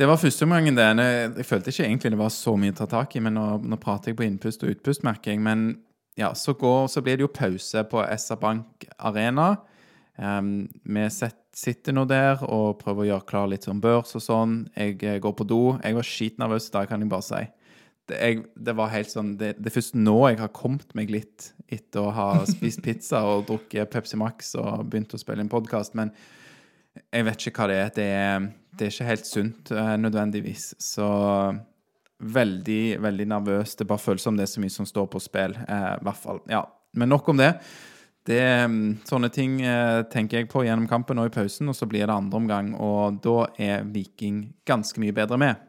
Det 0.00 0.08
var 0.08 0.20
første 0.20 0.46
omgangen, 0.46 0.78
det. 0.78 0.88
Jeg 1.36 1.44
følte 1.44 1.72
ikke 1.72 1.84
egentlig 1.84 2.14
det 2.14 2.22
var 2.22 2.32
så 2.32 2.56
mye 2.56 2.72
å 2.72 2.78
ta 2.80 2.88
tak 2.88 3.16
i, 3.16 3.20
men 3.20 3.36
nå, 3.36 3.46
nå 3.68 3.76
prater 3.82 4.12
jeg 4.12 4.20
på 4.20 4.24
innpust 4.24 4.64
og 4.64 4.72
utpust, 4.72 5.04
merker 5.04 5.34
jeg. 5.34 5.42
Men 5.44 5.74
ja, 6.18 6.32
så, 6.34 6.54
går, 6.58 6.88
så 6.90 7.02
blir 7.04 7.18
det 7.18 7.26
jo 7.26 7.32
pause 7.32 7.84
på 7.90 8.02
SR 8.02 8.40
Bank 8.40 8.86
Arena. 8.98 9.54
Um, 10.20 10.68
vi 10.84 11.06
sitter 11.56 11.94
nå 11.96 12.04
der 12.10 12.42
og 12.44 12.80
prøver 12.82 13.04
å 13.04 13.08
gjøre 13.12 13.28
klar 13.28 13.48
litt 13.50 13.64
sånn 13.68 13.80
børs 13.82 14.12
og 14.18 14.24
sånn. 14.24 14.58
Jeg 14.76 14.98
eh, 15.06 15.20
går 15.22 15.34
på 15.38 15.46
do. 15.48 15.62
Jeg 15.80 15.96
var 15.96 16.06
skitnervøs 16.06 16.68
i 16.68 16.74
dag, 16.76 16.90
kan 16.90 17.04
jeg 17.04 17.12
bare 17.12 17.26
si. 17.26 17.40
Det, 18.10 18.18
jeg, 18.18 18.42
det 18.58 18.74
var 18.76 18.92
helt 18.92 19.12
sånn 19.12 19.34
det, 19.38 19.54
det 19.60 19.70
er 19.70 19.76
først 19.76 19.94
nå 19.94 20.16
jeg 20.32 20.40
har 20.40 20.52
kommet 20.56 20.96
meg 20.98 21.12
litt 21.14 21.52
etter 21.70 22.02
å 22.02 22.12
ha 22.16 22.28
spist 22.48 22.82
pizza 22.82 23.22
og 23.28 23.46
drukket 23.48 23.92
Pepsi 23.92 24.18
Max 24.18 24.54
og 24.58 24.88
begynt 24.90 25.14
å 25.14 25.20
spille 25.20 25.44
en 25.44 25.52
podkast, 25.52 25.94
men 25.98 26.10
jeg 27.14 27.26
vet 27.28 27.46
ikke 27.46 27.62
hva 27.62 27.68
det 27.70 27.76
er. 27.78 27.90
Det 27.94 28.06
er, 28.18 28.48
det 28.76 28.86
er 28.86 28.94
ikke 28.94 29.10
helt 29.12 29.28
sunt 29.28 29.72
eh, 29.72 29.94
nødvendigvis. 30.02 30.72
Så 30.82 31.06
veldig, 32.20 33.00
veldig 33.00 33.26
nervøs. 33.32 33.76
Det 33.76 33.86
bare 33.88 34.02
føles 34.02 34.24
som 34.24 34.36
det 34.36 34.44
er 34.46 34.52
så 34.52 34.62
mye 34.62 34.74
som 34.74 34.88
står 34.88 35.08
på 35.10 35.22
spill. 35.22 35.56
eh, 35.56 35.96
hvert 36.02 36.20
fall. 36.20 36.40
Ja. 36.48 36.64
Men 36.92 37.08
nok 37.08 37.28
om 37.28 37.36
det. 37.36 37.54
det 38.26 38.42
mm, 38.68 38.98
sånne 39.08 39.30
ting 39.32 39.60
eh, 39.62 40.02
tenker 40.12 40.38
jeg 40.38 40.50
på 40.50 40.64
gjennom 40.64 40.88
kampen 40.88 41.18
og 41.18 41.30
i 41.30 41.34
pausen, 41.34 41.68
og 41.68 41.76
så 41.76 41.86
blir 41.86 42.06
det 42.06 42.14
andre 42.14 42.36
omgang, 42.36 42.74
og 42.74 43.20
da 43.24 43.46
er 43.58 43.84
Viking 43.84 44.52
ganske 44.66 45.00
mye 45.00 45.12
bedre 45.12 45.38
med. 45.38 45.66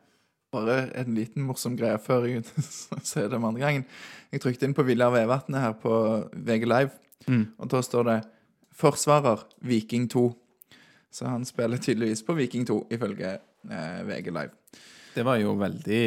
bare 0.51 0.89
en 0.99 1.15
liten 1.15 1.45
morsom 1.47 1.77
greie 1.79 1.95
før 1.97 2.25
jeg 2.27 2.43
sier 3.07 3.29
det 3.29 3.39
med 3.39 3.53
andre 3.53 3.61
gangen. 3.61 3.85
Jeg 4.31 4.41
trykte 4.41 4.67
inn 4.67 4.75
på 4.75 4.83
Viljar 4.83 5.13
Vevatnet 5.13 5.61
her 5.61 5.73
på 5.79 5.93
VG 6.35 6.67
Live, 6.67 6.91
og 7.57 7.69
da 7.71 7.81
står 7.81 8.03
det 8.03 8.21
'Forsvarer 8.75 9.45
Viking 9.61 10.07
2'. 10.07 10.33
Så 11.11 11.27
han 11.27 11.45
spiller 11.45 11.77
tydeligvis 11.77 12.23
på 12.23 12.33
Viking 12.33 12.65
2, 12.65 12.87
ifølge 12.91 13.37
eh, 13.69 14.03
VG 14.07 14.31
Live. 14.31 14.51
Det 15.11 15.23
var 15.27 15.39
jo 15.41 15.53
veldig 15.59 16.03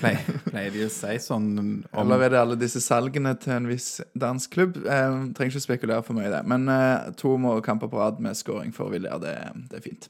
Pleier, 0.00 0.38
pleier 0.48 0.72
de 0.74 0.86
å 0.86 0.90
si 0.90 1.12
sånn 1.22 1.44
om 1.60 1.68
Eller 2.02 2.24
er 2.26 2.32
det 2.34 2.40
alle 2.40 2.56
disse 2.58 2.80
salgene 2.82 3.36
til 3.38 3.52
en 3.54 3.68
viss 3.70 4.00
dansk 4.18 4.50
klubb? 4.56 4.80
Eh, 4.82 5.18
trenger 5.36 5.54
ikke 5.54 5.62
spekulere 5.62 6.02
for 6.06 6.18
mye 6.18 6.26
i 6.26 6.32
det. 6.34 6.40
Men 6.50 6.66
eh, 6.72 7.12
to 7.20 7.36
må 7.38 7.54
kamper 7.62 7.90
på 7.92 8.00
rad 8.00 8.18
med 8.24 8.34
scoring 8.38 8.74
for 8.74 8.90
Viljar, 8.90 9.20
det, 9.22 9.36
det 9.70 9.78
er 9.78 9.84
fint. 9.84 10.08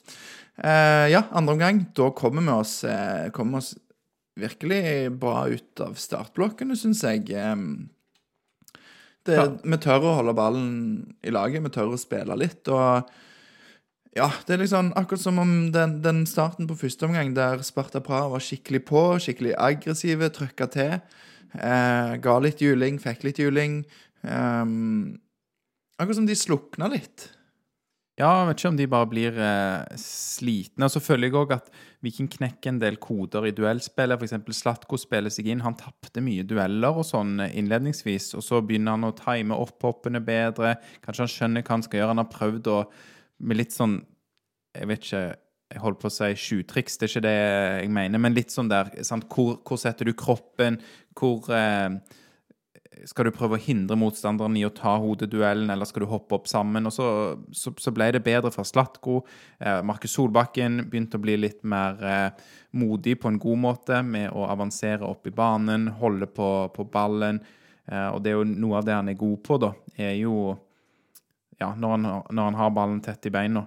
Eh, 0.57 1.11
ja, 1.12 1.26
andre 1.37 1.59
omgang. 1.59 1.83
Da 1.98 2.09
kommer 2.16 2.46
vi 2.46 2.55
oss, 2.57 2.79
eh, 2.88 3.29
kommer 3.37 3.61
oss 3.61 3.74
virkelig 4.40 5.12
bra 5.20 5.46
ut 5.52 5.85
av 5.85 5.94
startblokkene, 6.00 6.76
syns 6.76 7.05
jeg. 7.05 7.29
Det, 7.29 7.44
Ja. 9.37 9.46
Vi 9.61 9.79
tør 9.83 10.05
å 10.07 10.16
holde 10.20 10.37
ballen 10.37 10.66
i 11.26 11.33
laget, 11.35 11.64
vi 11.64 11.72
tør 11.74 11.94
å 11.96 12.00
spille 12.00 12.37
litt. 12.38 12.68
og 12.68 13.09
ja, 14.16 14.31
det 14.46 14.57
er 14.57 14.62
liksom 14.62 14.90
akkurat 14.96 15.22
som 15.22 15.38
om 15.42 15.55
den, 15.74 15.98
den 16.05 16.24
starten 16.29 16.68
på 16.68 16.79
første 16.81 17.07
omgang 17.09 17.35
der 17.37 17.62
Sparta 17.66 18.00
Praha 18.00 18.31
var 18.33 18.44
skikkelig 18.44 18.83
på, 18.88 19.02
skikkelig 19.22 19.55
aggressive, 19.61 20.31
trøkka 20.33 20.68
til. 20.72 20.98
Eh, 21.57 22.16
ga 22.24 22.37
litt 22.40 22.62
juling, 22.64 22.98
fikk 23.02 23.26
litt 23.29 23.40
juling. 23.42 23.83
Eh, 24.24 24.64
akkurat 26.00 26.20
som 26.20 26.29
de 26.29 26.38
slukna 26.38 26.88
litt. 26.92 27.31
Ja, 28.16 28.31
jeg 28.40 28.46
vet 28.48 28.61
ikke 28.62 28.70
om 28.70 28.76
de 28.79 28.85
bare 28.88 29.07
blir 29.11 29.38
eh, 29.44 29.96
slitne. 30.00 30.87
Og 30.87 30.92
så 30.94 31.02
føler 31.05 31.29
jeg 31.29 31.37
òg 31.37 31.50
at 31.59 31.66
Viking 32.05 32.31
knekker 32.33 32.72
en 32.72 32.79
del 32.81 32.96
koder 32.96 33.44
i 33.44 33.52
duellspillet. 33.52 34.16
F.eks. 34.16 34.57
Slatko 34.57 34.96
spiller 34.96 35.33
seg 35.33 35.50
inn. 35.52 35.61
Han 35.66 35.76
tapte 35.76 36.22
mye 36.24 36.46
dueller 36.48 36.96
og 36.96 37.05
sånn 37.05 37.35
eh, 37.44 37.52
innledningsvis. 37.61 38.31
Og 38.40 38.46
så 38.46 38.62
begynner 38.64 38.96
han 38.96 39.05
å 39.05 39.12
time 39.18 39.61
opphoppene 39.61 40.24
bedre. 40.24 40.79
Kanskje 41.05 41.26
han 41.26 41.35
skjønner 41.35 41.66
hva 41.66 41.76
han 41.76 41.85
skal 41.85 42.00
gjøre. 42.00 42.14
Han 42.14 42.22
har 42.24 42.33
prøvd 42.33 42.72
å 42.72 42.79
med 43.38 43.59
litt 43.61 43.75
sånn 43.75 43.99
Jeg 44.77 44.88
vet 44.90 45.05
ikke 45.05 45.27
jeg 45.66 45.83
holdt 45.83 45.99
på 45.99 46.07
å 46.07 46.14
si 46.14 46.29
sjutriks, 46.38 46.94
det 46.94 47.07
er 47.07 47.11
ikke 47.11 47.25
det 47.25 47.35
jeg 47.35 47.88
mener, 47.90 48.20
men 48.22 48.37
litt 48.37 48.53
sånn 48.55 48.68
der? 48.70 48.92
Hvor, 49.27 49.57
hvor 49.66 49.81
setter 49.81 50.07
du 50.07 50.12
kroppen? 50.14 50.77
Hvor 51.18 51.49
eh, 51.51 51.96
skal 53.05 53.29
du 53.29 53.33
prøve 53.35 53.59
å 53.59 53.62
hindre 53.64 53.99
motstanderen 53.99 54.57
i 54.59 54.64
å 54.66 54.72
ta 54.75 54.94
hodeduellen, 55.03 55.72
eller 55.72 55.88
skal 55.88 56.05
du 56.05 56.11
hoppe 56.11 56.38
opp 56.38 56.46
sammen? 56.51 56.87
Og 56.88 56.94
så, 56.94 57.09
så, 57.51 57.75
så 57.83 57.92
ble 57.94 58.09
det 58.14 58.22
bedre 58.25 58.53
fra 58.55 58.64
Slatko. 58.66 59.20
Eh, 59.59 59.81
Markus 59.87 60.14
Solbakken 60.16 60.85
begynte 60.87 61.18
å 61.18 61.25
bli 61.25 61.35
litt 61.40 61.64
mer 61.66 62.01
eh, 62.07 62.46
modig 62.79 63.18
på 63.20 63.33
en 63.33 63.40
god 63.42 63.62
måte 63.66 64.01
med 64.07 64.31
å 64.33 64.46
avansere 64.49 65.07
opp 65.07 65.27
i 65.27 65.35
banen, 65.35 65.90
holde 66.01 66.31
på, 66.31 66.51
på 66.77 66.87
ballen. 66.92 67.42
Eh, 67.90 68.09
og 68.12 68.22
det 68.22 68.33
er 68.33 68.38
jo 68.38 68.46
noe 68.55 68.81
av 68.81 68.87
det 68.87 68.96
han 68.96 69.12
er 69.12 69.18
god 69.18 69.42
på, 69.44 69.61
da, 69.66 69.75
er 69.99 70.14
jo 70.22 70.55
ja, 71.60 71.72
når 71.74 71.94
han, 71.94 72.06
når 72.30 72.50
han 72.50 72.58
har 72.60 72.74
ballen 72.76 73.02
tett 73.04 73.28
i 73.28 73.32
beina. 73.32 73.66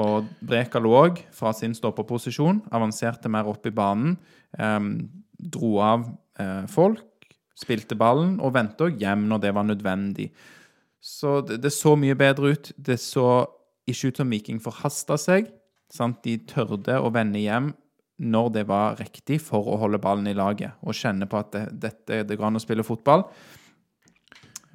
Og 0.00 0.26
Brekalo 0.42 0.94
òg, 0.98 1.20
fra 1.34 1.52
sin 1.54 1.74
stopperposisjon, 1.76 2.64
avanserte 2.74 3.30
mer 3.30 3.48
opp 3.50 3.66
i 3.66 3.74
banen. 3.74 4.16
em, 4.58 5.08
dro 5.34 5.78
av 5.82 6.04
eh, 6.38 6.66
folk, 6.70 7.26
spilte 7.58 7.96
ballen 7.98 8.36
og 8.40 8.54
vendte 8.54 8.86
òg 8.86 9.00
hjem 9.02 9.26
når 9.28 9.40
det 9.42 9.54
var 9.54 9.66
nødvendig. 9.66 10.28
Så 11.02 11.40
det, 11.46 11.60
det 11.62 11.72
så 11.74 11.96
mye 11.98 12.14
bedre 12.16 12.54
ut. 12.54 12.72
Det 12.76 12.96
så 13.02 13.44
ikke 13.90 14.08
ut 14.08 14.20
som 14.22 14.30
Viking 14.30 14.60
forhasta 14.62 15.18
seg. 15.20 15.50
Sant? 15.92 16.22
De 16.24 16.38
tørde 16.48 16.96
å 16.96 17.10
vende 17.14 17.42
hjem 17.42 17.72
når 18.24 18.50
det 18.54 18.64
var 18.70 18.96
riktig 19.00 19.40
for 19.42 19.66
å 19.68 19.78
holde 19.82 19.98
ballen 19.98 20.30
i 20.30 20.36
laget 20.38 20.78
og 20.86 20.94
kjenne 20.94 21.26
på 21.26 21.40
at 21.40 21.50
det, 21.52 21.64
dette 21.82 22.22
det 22.28 22.36
går 22.38 22.46
an 22.46 22.60
å 22.60 22.62
spille 22.62 22.86
fotball. 22.86 23.26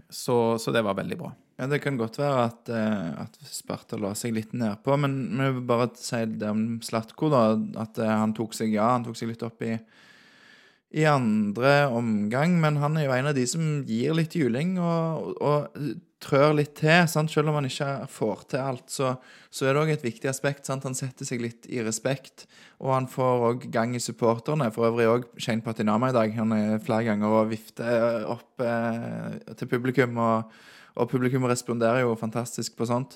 Så, 0.10 0.58
så 0.60 0.74
det 0.76 0.84
var 0.86 0.98
veldig 1.00 1.18
bra. 1.20 1.32
Ja, 1.60 1.68
Det 1.68 1.82
kan 1.84 1.98
godt 2.00 2.18
være 2.22 2.44
at, 2.48 2.70
eh, 2.72 3.08
at 3.20 3.34
Sparta 3.44 3.98
la 4.00 4.14
seg 4.16 4.32
litt 4.32 4.54
nedpå, 4.56 4.96
men 4.96 5.16
vi 5.36 5.48
vil 5.58 5.66
bare 5.68 5.90
si 6.00 6.22
det 6.40 6.48
om 6.48 6.80
Slatko, 6.80 7.28
da. 7.34 7.42
At 7.84 8.00
eh, 8.00 8.08
han 8.08 8.32
tok 8.34 8.56
seg 8.56 8.72
ja, 8.72 8.94
han 8.94 9.04
tok 9.04 9.20
seg 9.20 9.34
litt 9.34 9.44
opp 9.44 9.60
i, 9.68 9.74
i 10.96 11.04
andre 11.04 11.90
omgang, 11.92 12.56
men 12.64 12.80
han 12.80 12.96
er 12.96 13.10
jo 13.10 13.18
en 13.18 13.28
av 13.34 13.36
de 13.36 13.44
som 13.44 13.82
gir 13.84 14.16
litt 14.16 14.40
juling 14.40 14.78
og, 14.80 15.36
og 15.44 15.84
trør 16.24 16.56
litt 16.62 16.78
til. 16.80 17.04
Sant? 17.12 17.36
Selv 17.36 17.52
om 17.52 17.60
han 17.60 17.68
ikke 17.68 18.08
får 18.08 18.48
til 18.56 18.64
alt, 18.64 18.88
så, 18.96 19.12
så 19.52 19.68
er 19.68 19.76
det 19.76 19.84
òg 19.84 19.94
et 19.98 20.08
viktig 20.08 20.32
aspekt. 20.32 20.64
Sant? 20.64 20.88
Han 20.88 20.96
setter 20.96 21.28
seg 21.28 21.44
litt 21.44 21.68
i 21.68 21.84
respekt, 21.84 22.48
og 22.80 22.96
han 22.96 23.12
får 23.12 23.48
òg 23.52 23.70
gang 23.76 24.00
i 24.00 24.04
supporterne. 24.04 24.72
For 24.72 24.88
øvrig 24.94 25.12
òg 25.12 25.30
Shane 25.36 25.68
Patinama 25.68 26.14
i 26.14 26.18
dag. 26.22 26.40
Han 26.40 26.56
er 26.56 26.80
flere 26.88 27.12
ganger 27.12 27.40
og 27.44 27.52
vifter 27.52 28.28
opp 28.32 28.64
eh, 28.64 29.40
til 29.60 29.76
publikum. 29.76 30.24
og 30.24 30.60
og 31.00 31.08
publikum 31.12 31.46
responderer 31.48 32.02
jo 32.04 32.12
fantastisk 32.20 32.76
på 32.78 32.86
sånt. 32.90 33.16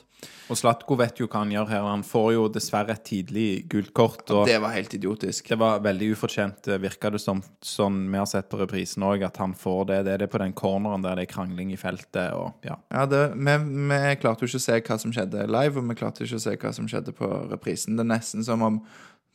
Og 0.51 0.55
Slatko 0.55 0.95
vet 0.99 1.19
jo 1.19 1.27
hva 1.27 1.41
han 1.41 1.51
gjør 1.51 1.67
her. 1.67 1.83
Han 1.83 2.03
får 2.07 2.27
jo 2.35 2.43
dessverre 2.55 2.95
et 2.95 3.03
tidlig 3.03 3.47
gult 3.71 3.91
kort. 3.95 4.23
Og 4.31 4.45
Det 4.47 4.55
var 4.63 4.71
helt 4.71 4.93
idiotisk. 4.95 5.49
det 5.51 5.57
var 5.59 5.81
veldig 5.83 6.11
ufortjent, 6.15 6.69
virka 6.79 7.11
det 7.11 7.19
som, 7.19 7.41
sånn 7.61 7.97
vi 8.09 8.17
har 8.21 8.29
sett 8.29 8.47
på 8.49 8.59
reprisen 8.61 9.03
òg, 9.03 9.25
at 9.27 9.37
han 9.43 9.53
får 9.53 9.81
det. 9.89 9.97
Det 10.07 10.13
er 10.13 10.23
det 10.23 10.29
på 10.31 10.39
den 10.39 10.53
corneren 10.55 11.03
der 11.03 11.19
det 11.19 11.27
er 11.27 11.33
krangling 11.33 11.73
i 11.75 11.79
feltet 11.79 12.31
og 12.37 12.53
ja. 12.63 12.77
Ja, 12.93 13.05
det, 13.05 13.23
vi, 13.35 13.57
vi 13.91 13.99
klarte 14.23 14.45
jo 14.45 14.51
ikke 14.51 14.61
å 14.61 14.67
se 14.67 14.79
hva 14.79 14.99
som 15.03 15.11
skjedde 15.15 15.47
live, 15.51 15.79
og 15.81 15.89
vi 15.91 15.97
klarte 15.99 16.23
ikke 16.23 16.39
å 16.39 16.45
se 16.45 16.55
hva 16.55 16.71
som 16.73 16.87
skjedde 16.87 17.11
på 17.17 17.29
reprisen. 17.51 17.97
Det 17.99 18.05
er 18.07 18.13
nesten 18.15 18.47
som 18.47 18.63
om 18.63 18.79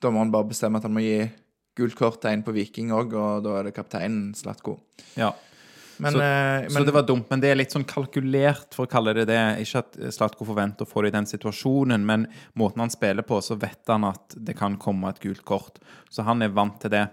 dommeren 0.01 0.33
bare 0.33 0.49
bestemmer 0.49 0.81
at 0.81 0.89
han 0.89 0.95
må 0.97 1.05
gi 1.05 1.29
gult 1.79 1.95
kort 1.99 2.21
til 2.23 2.33
en 2.33 2.43
på 2.43 2.55
Viking 2.57 2.89
òg, 2.97 3.13
og 3.15 3.45
da 3.45 3.59
er 3.61 3.69
det 3.69 3.77
kapteinen 3.77 4.33
Slatko. 4.35 4.79
ja. 5.21 5.35
Men, 5.99 6.13
Så- 6.13 6.21
eh, 6.21 6.61
men 6.63 6.71
Så 6.71 6.85
det 6.87 6.95
var 6.95 7.03
dumt, 7.03 7.27
men 7.31 7.41
det 7.41 7.51
er 7.51 7.57
litt 7.57 7.71
sånn 7.75 7.85
kalkulert, 7.85 8.73
for 8.75 8.87
å 8.87 8.91
kalle 8.91 9.15
det 9.15 9.27
det. 9.27 9.39
Ikke 9.65 9.79
at 9.83 9.97
Slatko 10.15 10.47
forventer 10.47 10.87
å 10.87 10.89
få 10.89 11.03
det 11.03 11.09
i 11.13 11.17
den 11.19 11.27
situasjonen, 11.27 12.05
men 12.07 12.27
måten 12.57 12.79
han 12.85 12.91
spiller 12.91 13.23
på, 13.27 13.41
så 13.43 13.59
vet 13.59 13.83
han 13.89 14.05
at 14.05 14.35
det 14.37 14.57
kan 14.57 14.77
komme 14.77 15.09
et 15.11 15.21
gult 15.21 15.45
kort. 15.45 15.79
Så 16.11 16.23
han 16.25 16.43
er 16.43 16.49
vant 16.49 16.79
til 16.81 16.91
det. 16.91 17.09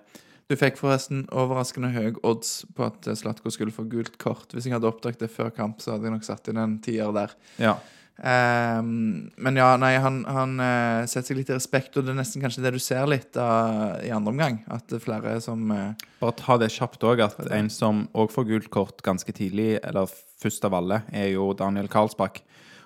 du 0.47 0.55
fikk 0.55 0.77
forresten 0.77 1.23
overraskende 1.33 1.89
høy 1.91 2.15
odds 2.23 2.65
på 2.75 2.85
at 2.85 3.01
Slatko 3.17 3.49
skulle 3.51 3.71
få 3.73 3.87
gult 3.89 4.19
kort. 4.19 4.49
Hvis 4.53 4.65
jeg 4.65 4.73
hadde 4.73 4.85
oppdaget 4.91 5.17
det 5.17 5.31
før 5.31 5.49
kamp, 5.49 5.79
så 5.81 5.93
hadde 5.93 6.03
jeg 6.03 6.11
nok 6.13 6.23
satt 6.23 6.47
inn 6.49 6.57
en 6.61 6.77
tier 6.79 7.11
der. 7.11 7.31
Ja. 7.57 7.77
Ehm, 8.23 9.31
men 9.35 9.57
ja, 9.59 9.73
nei, 9.79 9.95
han, 9.99 10.21
han 10.31 10.55
uh, 10.61 11.03
setter 11.09 11.33
seg 11.33 11.39
litt 11.41 11.49
i 11.51 11.57
respekt, 11.57 11.97
og 11.97 12.05
det 12.05 12.13
er 12.13 12.19
nesten 12.21 12.43
kanskje 12.43 12.63
det 12.63 12.71
du 12.75 12.79
ser 12.79 13.09
litt 13.11 13.35
uh, 13.35 13.99
i 14.05 14.11
andre 14.15 14.31
omgang. 14.31 14.61
At 14.71 14.87
det 14.91 15.01
er 15.01 15.03
flere 15.03 15.33
som 15.43 15.67
uh, 15.73 15.91
Bare 16.21 16.37
ta 16.39 16.57
det 16.61 16.71
kjapt 16.75 17.03
òg, 17.07 17.25
at 17.25 17.41
en 17.51 17.69
som 17.73 18.05
òg 18.15 18.31
får 18.31 18.47
gult 18.51 18.71
kort 18.73 19.03
ganske 19.05 19.35
tidlig, 19.35 19.75
eller 19.83 20.07
først 20.41 20.63
av 20.67 20.77
alle, 20.79 21.01
er 21.11 21.33
jo 21.33 21.51
Daniel 21.57 21.91
Karlsbakk. 21.91 22.41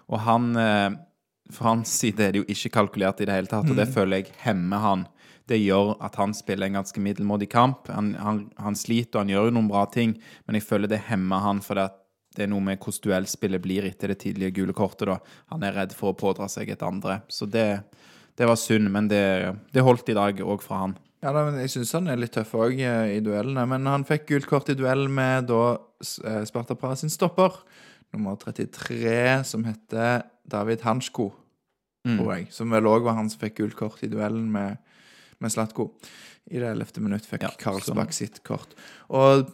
Og 0.10 0.18
han 0.26 0.50
eh, 0.58 0.90
Fra 1.54 1.72
hans 1.72 1.92
side 2.02 2.24
er 2.24 2.34
det 2.34 2.42
jo 2.42 2.50
ikke 2.50 2.72
kalkulert 2.74 3.22
i 3.22 3.28
det 3.30 3.36
hele 3.36 3.50
tatt, 3.50 3.70
og 3.70 3.78
det 3.78 3.88
føler 3.94 4.22
jeg 4.24 4.34
hemmer 4.42 4.82
han. 4.82 5.06
Det 5.50 5.58
gjør 5.58 5.96
at 6.06 6.18
han 6.22 6.34
spiller 6.38 6.70
en 6.70 6.78
ganske 6.78 7.02
middelmådig 7.02 7.48
kamp. 7.50 7.90
Han, 7.90 8.12
han, 8.22 8.44
han 8.62 8.78
sliter, 8.78 9.18
og 9.18 9.24
han 9.24 9.34
gjør 9.34 9.50
jo 9.50 9.56
noen 9.58 9.70
bra 9.70 9.86
ting, 9.90 10.14
men 10.46 10.58
jeg 10.58 10.66
føler 10.68 10.92
det 10.92 11.02
hemmer 11.08 11.42
han, 11.42 11.62
fordi 11.66 11.88
det, 11.88 11.99
det 12.36 12.46
er 12.46 12.52
noe 12.52 12.64
med 12.64 12.78
hvordan 12.78 13.04
duellspillet 13.08 13.64
blir 13.64 13.88
etter 13.90 14.14
det 14.14 14.22
tidlige 14.24 14.54
gule 14.60 14.76
kortet. 14.78 15.10
da. 15.10 15.18
Han 15.54 15.66
er 15.66 15.76
redd 15.76 15.96
for 15.98 16.14
å 16.14 16.18
pådra 16.18 16.48
seg 16.52 16.70
et 16.70 16.86
andre. 16.86 17.22
Så 17.28 17.48
det, 17.50 17.82
det 18.38 18.48
var 18.48 18.60
synd, 18.60 18.92
men 18.94 19.10
det, 19.10 19.24
det 19.74 19.86
holdt 19.86 20.12
i 20.14 20.18
dag 20.18 20.42
òg 20.46 20.64
fra 20.64 20.84
han. 20.86 20.98
Ja, 21.20 21.34
da, 21.36 21.44
men 21.50 21.60
Jeg 21.60 21.74
syns 21.74 21.92
han 21.98 22.08
er 22.08 22.20
litt 22.20 22.32
tøff 22.38 22.54
òg 22.56 22.80
i 22.80 23.20
duellene. 23.24 23.66
Men 23.68 23.90
han 23.90 24.08
fikk 24.08 24.30
gult 24.30 24.48
kort 24.48 24.70
i 24.72 24.78
duell 24.80 25.08
med 25.12 25.50
da 25.50 25.64
eh, 25.76 26.44
Sparta 26.48 26.78
Praha 26.80 26.96
sin 27.00 27.12
stopper, 27.12 27.58
nummer 28.16 28.38
33, 28.40 29.44
som 29.46 29.66
heter 29.68 30.24
David 30.50 30.86
Hansko, 30.88 31.28
tror 32.08 32.32
jeg. 32.38 32.48
Som 32.56 32.72
vel 32.74 32.88
òg 32.90 33.04
var 33.06 33.20
han 33.20 33.28
som 33.30 33.42
fikk 33.42 33.60
gult 33.60 33.78
kort 33.78 34.06
i 34.06 34.10
duellen 34.12 34.48
med, 34.54 34.80
med 35.44 35.54
Slatko. 35.54 35.92
I 36.50 36.58
det 36.58 36.70
ellevte 36.72 37.02
minutt 37.02 37.28
fikk 37.30 37.44
Ja, 37.46 37.52
Karlsbakk 37.62 38.14
sitt 38.16 38.40
kort. 38.44 38.72
Og 39.14 39.52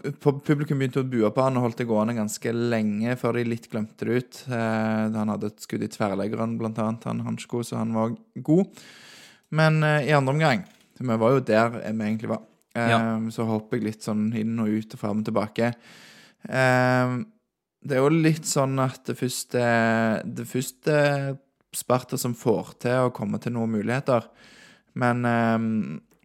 publikum 0.47 0.79
begynte 0.79 1.01
å 1.03 1.07
bue 1.09 1.27
på 1.35 1.43
han 1.43 1.57
og 1.59 1.65
holdt 1.67 1.81
det 1.81 1.87
gående 1.89 2.15
ganske 2.15 2.53
lenge 2.55 3.17
før 3.19 3.35
de 3.35 3.43
litt 3.49 3.67
glemte 3.71 4.07
det 4.07 4.15
ut. 4.21 4.39
Eh, 4.47 5.11
han 5.15 5.31
hadde 5.33 5.51
et 5.51 5.59
skudd 5.65 5.83
i 5.83 5.91
tverrleggeren, 5.91 6.57
blant 6.61 6.79
annet, 6.79 7.03
han 7.09 7.19
Hansko, 7.27 7.63
så 7.67 7.81
han 7.81 7.91
var 7.97 8.15
god. 8.47 8.79
Men 9.51 9.83
eh, 9.83 10.07
i 10.09 10.15
andre 10.15 10.33
omgang 10.33 10.63
Vi 10.97 11.05
var 11.19 11.35
jo 11.35 11.43
der 11.43 11.69
vi 11.75 11.91
egentlig 11.91 12.31
var. 12.31 12.41
Eh, 12.75 12.89
Ja. 12.89 12.99
Så 13.31 13.45
hopper 13.47 13.77
jeg 13.77 13.85
litt 13.91 14.03
sånn 14.03 14.29
inn 14.35 14.57
og 14.59 14.67
ut 14.71 14.93
og 14.95 14.99
fram 14.99 15.19
og 15.19 15.25
tilbake. 15.27 15.73
Eh, 16.47 17.15
det 17.85 17.97
er 17.97 18.01
jo 18.01 18.09
litt 18.09 18.47
sånn 18.49 18.79
at 18.81 19.03
det 19.05 19.17
første 19.19 19.61
Det 20.25 20.47
første 20.49 21.37
Sparta 21.75 22.17
som 22.17 22.33
får 22.33 22.69
til 22.79 23.09
å 23.09 23.11
komme 23.13 23.35
til 23.43 23.51
noen 23.51 23.73
muligheter. 23.75 24.23
Men, 24.95 25.25
eh, 25.25 25.57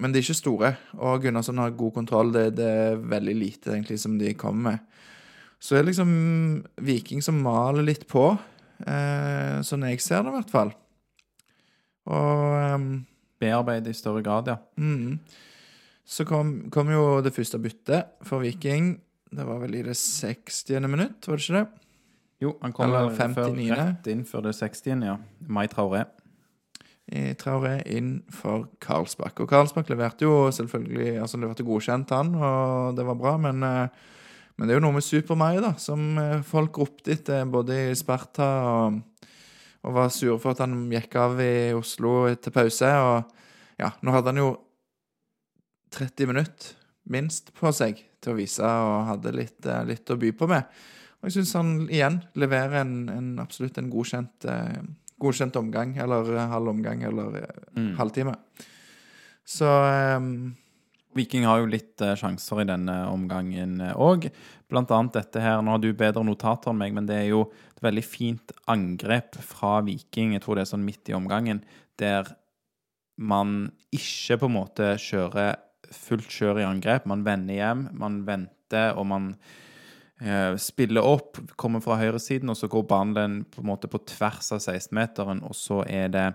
men 0.00 0.12
de 0.12 0.20
er 0.20 0.24
ikke 0.24 0.38
store. 0.38 0.72
Og 0.98 1.24
Gunnarsson 1.24 1.60
har 1.60 1.76
god 1.76 1.92
kontroll. 1.98 2.32
Det, 2.34 2.46
det 2.58 2.68
er 2.68 3.02
veldig 3.12 3.36
lite 3.36 3.74
egentlig 3.74 3.98
som 4.02 4.16
de 4.20 4.32
kommer 4.38 4.72
med. 4.72 5.02
Så 5.60 5.76
er 5.76 5.82
det 5.82 5.90
liksom 5.90 6.12
Viking 6.88 7.20
som 7.24 7.42
maler 7.44 7.84
litt 7.84 8.06
på, 8.08 8.24
eh, 8.88 9.58
sånn 9.66 9.84
jeg 9.90 10.00
ser 10.00 10.24
det 10.24 10.32
i 10.32 10.36
hvert 10.38 10.54
fall. 10.54 10.72
Og 12.08 12.74
um, 12.74 12.88
Bearbeide 13.40 13.92
i 13.92 13.96
større 13.96 14.24
grad, 14.24 14.48
ja. 14.48 14.56
Mm. 14.80 15.18
Så 16.10 16.24
kom, 16.26 16.70
kom 16.72 16.88
jo 16.90 17.20
det 17.22 17.34
første 17.36 17.60
byttet 17.60 18.16
for 18.26 18.42
Viking. 18.42 18.94
Det 19.30 19.44
var 19.46 19.60
vel 19.62 19.76
i 19.78 19.84
det 19.86 19.98
60. 20.00 20.80
minutt, 20.88 21.28
var 21.28 21.38
det 21.38 21.44
ikke 21.44 21.60
det? 21.60 21.86
Jo, 22.40 22.54
han 22.62 22.72
kom 22.72 22.88
Eller 22.88 23.10
vel 23.12 23.36
59.. 23.36 23.68
rett 23.76 24.08
inn 24.08 24.24
før 24.24 24.48
det 24.48 24.56
60. 24.56 25.04
ja. 25.04 25.18
Mai 25.44 25.66
Traoré. 25.68 26.06
I 27.10 27.34
Traoré 27.38 27.80
inn 27.90 28.20
for 28.34 28.68
Karlsbakk. 28.82 29.42
Og 29.42 29.50
Karlsbakk 29.50 29.90
leverte 29.90 30.26
jo 30.26 30.48
selvfølgelig 30.54 31.16
altså 31.24 31.40
leverte 31.42 31.66
godkjent, 31.66 32.14
han, 32.14 32.32
og 32.38 32.96
det 32.98 33.06
var 33.08 33.18
bra. 33.18 33.34
Men, 33.42 33.62
eh, 33.66 33.88
men 34.56 34.68
det 34.68 34.74
er 34.74 34.78
jo 34.78 34.84
noe 34.86 34.98
med 34.98 35.06
Super 35.06 35.38
Mario, 35.38 35.64
da, 35.64 35.74
som 35.82 36.18
eh, 36.22 36.38
folk 36.46 36.78
ropte 36.78 37.16
etter 37.16 37.48
både 37.50 37.80
i 37.88 37.96
Sparta 37.98 38.50
og, 38.70 39.00
og 39.82 39.96
var 39.96 40.12
sure 40.14 40.38
for 40.38 40.54
at 40.54 40.62
han 40.62 40.84
gikk 40.92 41.16
av 41.18 41.40
i 41.42 41.72
Oslo 41.74 42.28
etter 42.30 42.54
pause. 42.54 42.86
Og 42.86 43.82
ja, 43.82 43.90
nå 44.04 44.14
hadde 44.14 44.34
han 44.34 44.42
jo 44.44 44.52
30 45.96 46.30
minutter 46.30 46.76
minst 47.10 47.50
på 47.56 47.72
seg 47.74 47.98
til 48.22 48.34
å 48.34 48.38
vise 48.38 48.62
og 48.62 49.08
hadde 49.08 49.34
litt, 49.34 49.58
eh, 49.66 49.84
litt 49.88 50.14
å 50.14 50.20
by 50.20 50.30
på 50.36 50.50
med. 50.50 50.70
Og 51.20 51.28
jeg 51.28 51.40
syns 51.40 51.56
han 51.58 51.72
igjen 51.90 52.22
leverer 52.38 52.80
en, 52.84 52.94
en 53.12 53.30
absolutt 53.42 53.76
en 53.80 53.90
godkjent 53.92 54.46
godkjent 55.20 55.56
omgang, 55.60 55.94
eller 56.00 56.28
eh, 56.36 56.48
halv 56.50 56.72
omgang, 56.72 57.02
eller 57.06 57.36
eh, 57.42 57.60
Mm. 57.76 57.92
halvtime. 57.98 58.34
Så 59.46 59.66
um, 60.16 60.54
Viking 61.16 61.44
har 61.48 61.58
jo 61.62 61.66
litt 61.70 62.00
uh, 62.04 62.14
sjanser 62.18 62.60
i 62.62 62.68
denne 62.68 62.96
omgangen 63.10 63.80
òg. 63.96 64.28
Blant 64.70 64.92
annet 64.94 65.16
dette 65.16 65.40
her 65.42 65.58
Nå 65.62 65.72
har 65.74 65.80
du 65.82 65.88
bedre 65.98 66.22
notater 66.26 66.70
enn 66.70 66.78
meg, 66.78 66.92
men 66.94 67.08
det 67.08 67.16
er 67.16 67.28
jo 67.32 67.40
et 67.74 67.82
veldig 67.82 68.04
fint 68.06 68.52
angrep 68.70 69.34
fra 69.42 69.80
Viking. 69.86 70.36
Jeg 70.36 70.44
tror 70.44 70.58
det 70.60 70.66
er 70.66 70.70
sånn 70.70 70.84
midt 70.86 71.10
i 71.10 71.16
omgangen, 71.16 71.64
der 71.98 72.30
man 73.18 73.72
ikke 73.92 74.38
på 74.40 74.46
en 74.48 74.54
måte 74.54 74.92
kjører 75.02 75.58
fullt 75.90 76.30
kjør 76.30 76.60
i 76.62 76.68
angrep. 76.68 77.08
Man 77.10 77.24
vender 77.26 77.58
hjem, 77.58 77.88
man 77.98 78.20
venter, 78.28 78.94
og 78.94 79.08
man 79.10 79.32
spiller 80.60 81.06
opp, 81.06 81.38
kommer 81.56 81.80
fra 81.84 81.96
høyresiden, 82.00 82.50
og 82.52 82.56
så 82.58 82.68
går 82.68 82.84
ballen 82.90 83.40
på 83.48 83.62
en 83.62 83.70
måte 83.70 83.88
på 83.88 84.02
tvers 84.04 84.52
av 84.52 84.60
16-meteren, 84.60 85.42
og 85.46 85.54
så 85.56 85.80
er 85.88 86.08
det 86.12 86.26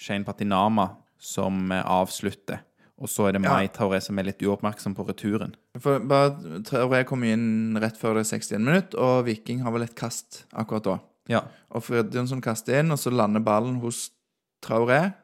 Shane 0.00 0.24
Patinama 0.24 0.88
som 1.20 1.70
eh, 1.72 1.84
avslutter. 1.84 2.62
Og 3.00 3.08
så 3.08 3.28
er 3.28 3.32
det 3.36 3.44
Ja. 3.44 3.54
Mai 3.54 3.68
Tauré 3.72 4.00
som 4.04 4.18
er 4.18 4.24
litt 4.28 4.42
uoppmerksom 4.44 4.94
på 4.96 5.06
returen. 5.08 5.54
For 5.80 6.00
bare 6.04 6.60
Traoré 6.66 7.04
kom 7.08 7.22
inn 7.24 7.78
rett 7.80 7.96
før 7.96 8.18
det 8.18 8.26
61 8.28 8.60
minutt, 8.60 8.94
og 8.94 9.24
Viking 9.24 9.62
har 9.64 9.72
vel 9.72 9.82
et 9.86 9.94
kast 9.96 10.44
akkurat 10.52 10.84
da. 10.84 10.98
Ja. 11.28 11.40
Og 11.72 11.84
Fredjonsson 11.86 12.42
kaster 12.44 12.80
inn, 12.80 12.90
og 12.92 12.98
så 12.98 13.12
lander 13.14 13.40
ballen 13.40 13.78
hos 13.80 14.10
Traoré, 14.64 15.14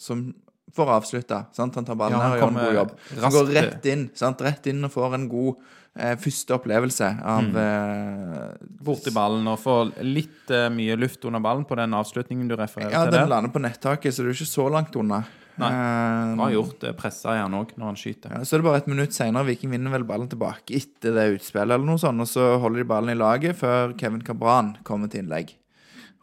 som 0.00 0.30
får 0.76 0.92
avslutta. 0.96 1.46
Han 1.58 1.70
tar 1.72 1.94
ballen 1.96 2.16
Ja, 2.16 2.22
han 2.22 2.30
her 2.30 2.36
og 2.36 2.40
gjør 2.40 2.48
en 2.48 2.64
god 2.64 2.78
jobb. 2.80 2.94
Han 3.20 3.32
går 3.32 3.52
rett 3.56 3.86
inn, 3.92 4.10
sant? 4.14 4.40
rett 4.40 4.66
inn 4.72 4.84
og 4.84 4.92
får 4.92 5.14
en 5.14 5.28
god 5.28 5.54
eh, 5.56 5.64
første 5.96 6.52
opplevelse 6.58 7.08
av 7.24 7.42
Mm. 7.46 7.56
eh, 7.56 8.68
Borti 8.84 9.10
ballen 9.14 9.46
og 9.48 9.58
få 9.62 9.76
litt 10.04 10.50
eh, 10.50 10.68
mye 10.70 10.96
luft 11.00 11.24
under 11.24 11.40
ballen 11.40 11.64
på 11.64 11.76
den 11.76 11.90
avslutningen 11.96 12.48
du 12.48 12.54
refererer 12.56 12.92
Ja, 12.92 13.04
til 13.06 13.12
den 13.18 13.28
lander 13.32 13.50
på 13.50 13.62
nettaket, 13.64 14.12
så 14.14 14.22
det 14.22 14.34
er 14.34 14.38
ikke 14.38 14.50
så 14.52 14.66
langt 14.70 14.94
unna. 14.96 15.22
Nei. 15.56 15.70
Eh, 15.72 16.34
Bra 16.36 16.48
gjort. 16.52 16.78
Det 16.80 16.96
pressa 16.98 17.32
i 17.32 17.40
han 17.40 17.54
òg 17.56 17.70
når 17.78 17.86
han 17.86 17.96
skyter. 17.96 18.30
Ja, 18.36 18.40
så 18.44 18.54
er 18.54 18.60
det 18.60 18.66
bare 18.68 18.76
et 18.82 18.88
minutt 18.92 19.12
senere. 19.16 19.46
Viking 19.48 19.70
vinner 19.72 19.90
vel 19.90 20.04
ballen 20.04 20.28
tilbake 20.28 20.76
etter 20.76 21.14
det 21.16 21.38
utspillet, 21.38 21.72
eller 21.72 21.86
noe 21.88 21.96
sånt, 22.02 22.20
og 22.20 22.28
så 22.28 22.58
holder 22.60 22.82
de 22.82 22.88
ballen 22.90 23.14
i 23.14 23.16
laget 23.16 23.56
før 23.56 23.96
Kevin 23.96 24.20
Cabran 24.22 24.74
kommer 24.84 25.08
til 25.08 25.24
innlegg. 25.24 25.54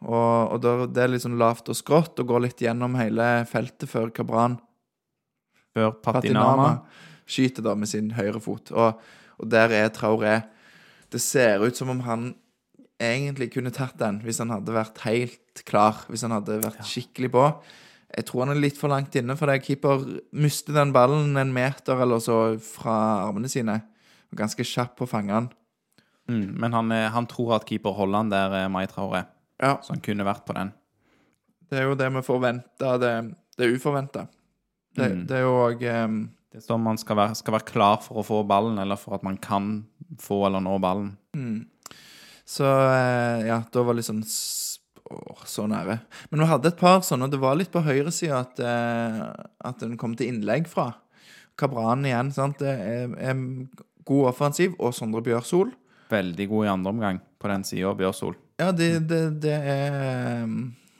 Og, 0.04 0.52
og 0.54 0.62
da, 0.62 0.86
det 0.86 1.02
er 1.02 1.08
litt 1.16 1.24
sånn 1.24 1.40
lavt 1.40 1.70
og 1.72 1.76
skrått 1.80 2.20
og 2.20 2.28
går 2.28 2.42
litt 2.46 2.62
gjennom 2.62 2.94
hele 3.00 3.46
feltet 3.50 3.88
før 3.90 4.12
Cabran 4.14 4.60
Før 5.74 5.92
Patinama. 6.04 6.54
Patinama 6.54 6.70
skyter 7.26 7.64
da 7.66 7.74
med 7.80 7.88
sin 7.90 8.12
høyre 8.14 8.40
fot. 8.44 8.70
Og, 8.76 9.00
og 9.44 9.50
der 9.52 9.74
er 9.76 9.92
Traoré. 9.94 10.38
Det 11.14 11.22
ser 11.22 11.62
ut 11.62 11.78
som 11.78 11.92
om 11.94 12.00
han 12.08 12.30
egentlig 13.04 13.50
kunne 13.54 13.72
tatt 13.76 13.98
den 14.00 14.22
hvis 14.24 14.40
han 14.42 14.50
hadde 14.54 14.74
vært 14.74 15.02
helt 15.06 15.64
klar. 15.68 16.06
Hvis 16.10 16.24
han 16.26 16.34
hadde 16.36 16.62
vært 16.64 16.82
skikkelig 16.88 17.30
på. 17.36 17.48
Jeg 18.14 18.28
tror 18.30 18.46
han 18.46 18.54
er 18.56 18.62
litt 18.62 18.78
for 18.78 18.94
langt 18.94 19.16
inne, 19.18 19.34
for 19.38 19.50
det 19.50 19.64
keeper 19.66 20.04
mister 20.38 20.76
den 20.78 20.92
ballen 20.94 21.34
en 21.42 21.54
meter 21.56 21.98
eller 22.06 22.22
så 22.22 22.38
fra 22.62 22.96
armene 23.26 23.50
sine. 23.50 23.80
Og 24.32 24.38
ganske 24.38 24.66
kjapp 24.66 24.96
på 25.00 25.08
å 25.08 25.10
fange 25.10 25.34
den. 25.34 25.48
Mm, 26.30 26.52
men 26.62 26.74
han, 26.78 26.92
er, 26.96 27.10
han 27.12 27.26
tror 27.28 27.56
at 27.58 27.66
keeper 27.68 27.92
holder 27.98 28.22
han 28.22 28.30
der, 28.32 28.54
eh, 28.62 28.70
Mai 28.72 28.86
Traoré. 28.88 29.26
Ja, 29.60 29.76
Så 29.84 29.94
han 29.96 30.02
kunne 30.06 30.24
vært 30.26 30.46
på 30.48 30.54
den. 30.56 30.72
det 31.70 31.80
er 31.82 31.88
jo 31.90 31.96
det 31.98 32.08
vi 32.14 32.22
forventer. 32.22 33.00
Det, 33.02 33.12
det 33.58 33.66
er 33.68 33.76
uforventa. 33.76 34.28
Det, 34.94 35.10
Mm. 35.10 35.26
det 35.28 35.36
er 35.38 35.42
jo 35.42 35.54
òg 35.58 35.82
um, 36.06 36.18
Det 36.54 36.60
er 36.60 36.68
sånn 36.68 36.84
man 36.86 37.00
skal 37.02 37.18
være, 37.18 37.34
skal 37.34 37.56
være 37.56 37.66
klar 37.66 37.96
for 38.04 38.22
å 38.22 38.24
få 38.28 38.44
ballen, 38.46 38.76
eller 38.78 39.00
for 39.02 39.16
at 39.18 39.24
man 39.26 39.40
kan 39.42 39.88
få 40.22 40.44
eller 40.46 40.62
nå 40.62 40.76
ballen. 40.84 41.16
Mm. 41.34 41.64
Så 42.46 42.68
eh, 42.68 43.48
ja, 43.48 43.56
da 43.74 43.82
var 43.82 43.96
det 43.96 44.04
liksom 44.04 44.20
åh, 44.22 45.48
så 45.50 45.66
nære. 45.66 45.96
Men 46.30 46.44
vi 46.44 46.50
hadde 46.52 46.70
et 46.70 46.78
par 46.78 47.02
sånne, 47.02 47.26
og 47.26 47.34
det 47.34 47.40
var 47.42 47.58
litt 47.58 47.74
på 47.74 47.82
høyresida 47.82 48.44
at, 48.44 48.62
eh, 48.62 49.24
at 49.66 49.82
den 49.82 49.98
kom 49.98 50.14
til 50.20 50.30
innlegg 50.30 50.70
fra. 50.70 50.92
Kabran 51.58 52.06
igjen, 52.06 52.30
sant. 52.38 52.62
Det 52.62 52.70
er, 52.70 53.18
er 53.18 53.42
god 54.06 54.30
offensiv, 54.36 54.78
og 54.78 54.94
Sondre 54.94 55.26
Bjørsol. 55.26 55.74
Veldig 56.14 56.50
god 56.54 56.68
i 56.68 56.74
andre 56.76 56.94
omgang 56.94 57.24
på 57.42 57.50
den 57.50 57.66
sida, 57.66 57.98
Bjørsol. 57.98 58.38
Ja, 58.62 58.70
det, 58.78 58.92
det, 59.10 59.24
det 59.42 59.58
er 59.58 60.46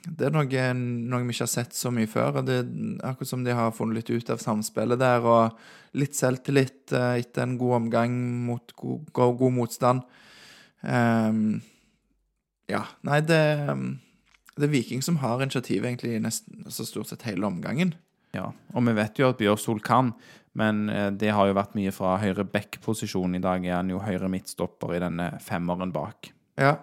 Det 0.04 0.26
er 0.28 0.34
noe, 0.34 0.64
noe 0.76 1.24
vi 1.24 1.32
ikke 1.32 1.46
har 1.46 1.52
sett 1.52 1.76
så 1.76 1.92
mye 1.94 2.08
før. 2.10 2.40
og 2.40 2.48
Det 2.48 2.58
akkurat 3.06 3.30
som 3.30 3.44
de 3.46 3.56
har 3.56 3.72
funnet 3.76 4.02
litt 4.02 4.12
ut 4.12 4.32
av 4.34 4.42
samspillet 4.42 5.00
der, 5.00 5.24
og 5.24 5.96
litt 5.96 6.18
selvtillit 6.18 6.92
eh, 6.92 7.20
etter 7.22 7.46
en 7.46 7.58
god 7.60 7.78
omgang 7.80 8.16
mot 8.44 8.74
god, 8.76 9.08
god, 9.16 9.36
god 9.40 9.56
motstand. 9.56 10.04
Um, 10.84 11.62
ja, 12.68 12.82
nei, 13.06 13.20
det, 13.24 13.40
det 14.58 14.66
er 14.66 14.72
Viking 14.72 15.04
som 15.04 15.20
har 15.22 15.40
initiativ 15.40 15.84
egentlig 15.84 16.16
i 16.16 16.22
nesten 16.22 16.66
altså 16.66 16.84
stort 16.88 17.12
sett 17.12 17.24
hele 17.28 17.48
omgangen. 17.48 17.94
Ja, 18.34 18.50
og 18.74 18.86
vi 18.88 18.96
vet 18.96 19.20
jo 19.20 19.30
at 19.30 19.38
Bjørsol 19.38 19.80
kan, 19.84 20.12
men 20.58 20.88
eh, 20.90 21.10
det 21.14 21.32
har 21.34 21.48
jo 21.48 21.56
vært 21.56 21.76
mye 21.78 21.92
fra 21.94 22.16
høyre 22.22 22.46
back-posisjon. 22.50 23.38
I 23.38 23.42
dag 23.42 23.64
er 23.66 23.78
han 23.78 23.92
jo 23.92 24.02
høyre 24.02 24.30
midtstopper 24.32 24.96
i 24.96 25.02
denne 25.02 25.32
femmeren 25.44 25.94
bak. 25.94 26.32
Ja, 26.60 26.76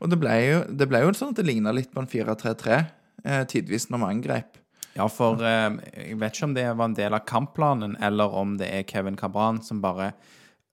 og 0.00 0.10
det 0.12 0.18
ble 0.22 0.34
jo, 0.44 0.58
det 0.78 0.86
ble 0.90 1.00
jo 1.04 1.12
sånn 1.16 1.32
at 1.34 1.40
det 1.40 1.46
ligna 1.48 1.72
litt 1.74 1.90
på 1.94 2.00
en 2.02 2.10
4-3-3, 2.10 2.78
eh, 3.24 3.44
tidvis 3.50 3.88
når 3.90 3.98
vi 4.04 4.10
angrep. 4.14 4.58
Ja, 4.98 5.06
for 5.10 5.42
eh, 5.46 5.76
jeg 5.94 6.18
vet 6.18 6.34
ikke 6.38 6.48
om 6.48 6.54
det 6.56 6.66
var 6.74 6.84
en 6.88 6.94
del 6.98 7.14
av 7.14 7.24
kampplanen, 7.28 7.96
eller 8.02 8.32
om 8.34 8.56
det 8.58 8.68
er 8.74 8.86
Kevin 8.88 9.16
Cabran 9.18 9.60
som 9.62 9.80
bare 9.84 10.12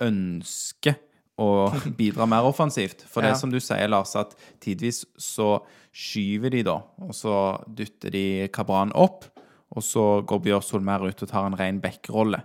ønsker 0.03 0.97
å 1.41 1.49
bidra 1.99 2.25
mer 2.29 2.47
offensivt. 2.47 3.03
For 3.09 3.21
det 3.25 3.33
Ja. 3.33 3.39
som 3.39 3.51
du 3.51 3.59
sier, 3.59 3.87
Lars, 3.91 4.15
at 4.15 4.35
tidvis 4.63 5.03
så 5.19 5.59
skyver 5.95 6.51
de 6.51 6.63
da, 6.67 6.79
og 7.01 7.13
så 7.15 7.35
dytter 7.67 8.11
de 8.11 8.25
Cabran 8.55 8.91
opp, 8.95 9.25
og 9.75 9.83
så 9.83 10.21
går 10.27 10.43
Bjørsol 10.45 10.83
mer 10.85 11.03
ut 11.03 11.21
og 11.25 11.29
tar 11.31 11.47
en 11.49 11.57
ren 11.59 11.81
backrolle. 11.83 12.43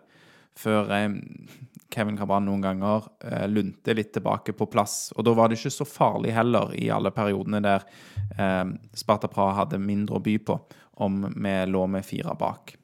Før 0.59 0.91
eh, 0.97 1.09
Kevin 1.91 2.19
Cabran 2.19 2.47
noen 2.47 2.63
ganger 2.65 3.09
eh, 3.25 3.47
lunte 3.51 3.95
litt 3.97 4.13
tilbake 4.15 4.55
på 4.57 4.69
plass. 4.71 5.11
Og 5.17 5.27
da 5.27 5.35
var 5.37 5.51
det 5.51 5.59
ikke 5.59 5.73
så 5.75 5.87
farlig 5.89 6.35
heller 6.37 6.75
i 6.79 6.89
alle 6.95 7.13
periodene 7.15 7.63
der 7.65 7.87
eh, 8.39 8.65
Sparta 8.97 9.31
Praha 9.33 9.63
hadde 9.65 9.83
mindre 9.83 10.21
å 10.21 10.25
by 10.25 10.37
på, 10.47 10.59
om 11.05 11.25
vi 11.35 11.57
lå 11.71 11.87
med 11.91 12.07
fire 12.07 12.37
bak. 12.39 12.77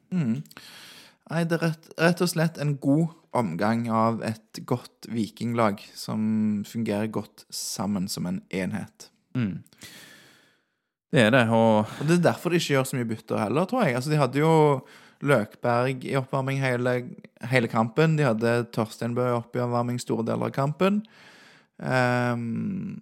Nei, 1.27 1.43
det 1.43 1.57
er 1.57 1.63
rett, 1.69 1.89
rett 1.99 2.21
og 2.23 2.29
slett 2.31 2.59
en 2.63 2.77
god 2.81 3.15
omgang 3.37 3.87
av 3.93 4.21
et 4.25 4.61
godt 4.65 5.09
vikinglag 5.11 5.81
som 5.95 6.63
fungerer 6.65 7.09
godt 7.13 7.43
sammen 7.53 8.07
som 8.09 8.25
en 8.29 8.39
enhet. 8.49 9.09
Det 11.11 11.21
er 11.27 11.31
det, 11.31 11.43
og 11.53 11.85
Og 11.99 12.07
Det 12.07 12.17
er 12.17 12.23
derfor 12.31 12.49
de 12.51 12.59
ikke 12.59 12.73
gjør 12.73 12.87
så 12.87 12.97
mye 12.97 13.07
bytter 13.07 13.43
heller, 13.43 13.67
tror 13.67 13.83
jeg. 13.85 13.95
Altså, 13.95 14.09
De 14.09 14.17
hadde 14.19 14.39
jo 14.41 14.53
Løkberg 15.25 16.05
i 16.05 16.15
oppvarming 16.19 16.59
hele, 16.61 16.93
hele 17.49 17.69
kampen. 17.71 18.17
De 18.19 18.27
hadde 18.27 18.53
Torsteinbø 18.75 19.25
i 19.31 19.37
oppvarming 19.37 19.97
store 20.01 20.25
deler 20.27 20.51
av 20.51 20.55
kampen. 20.55 21.01
Um, 21.77 22.99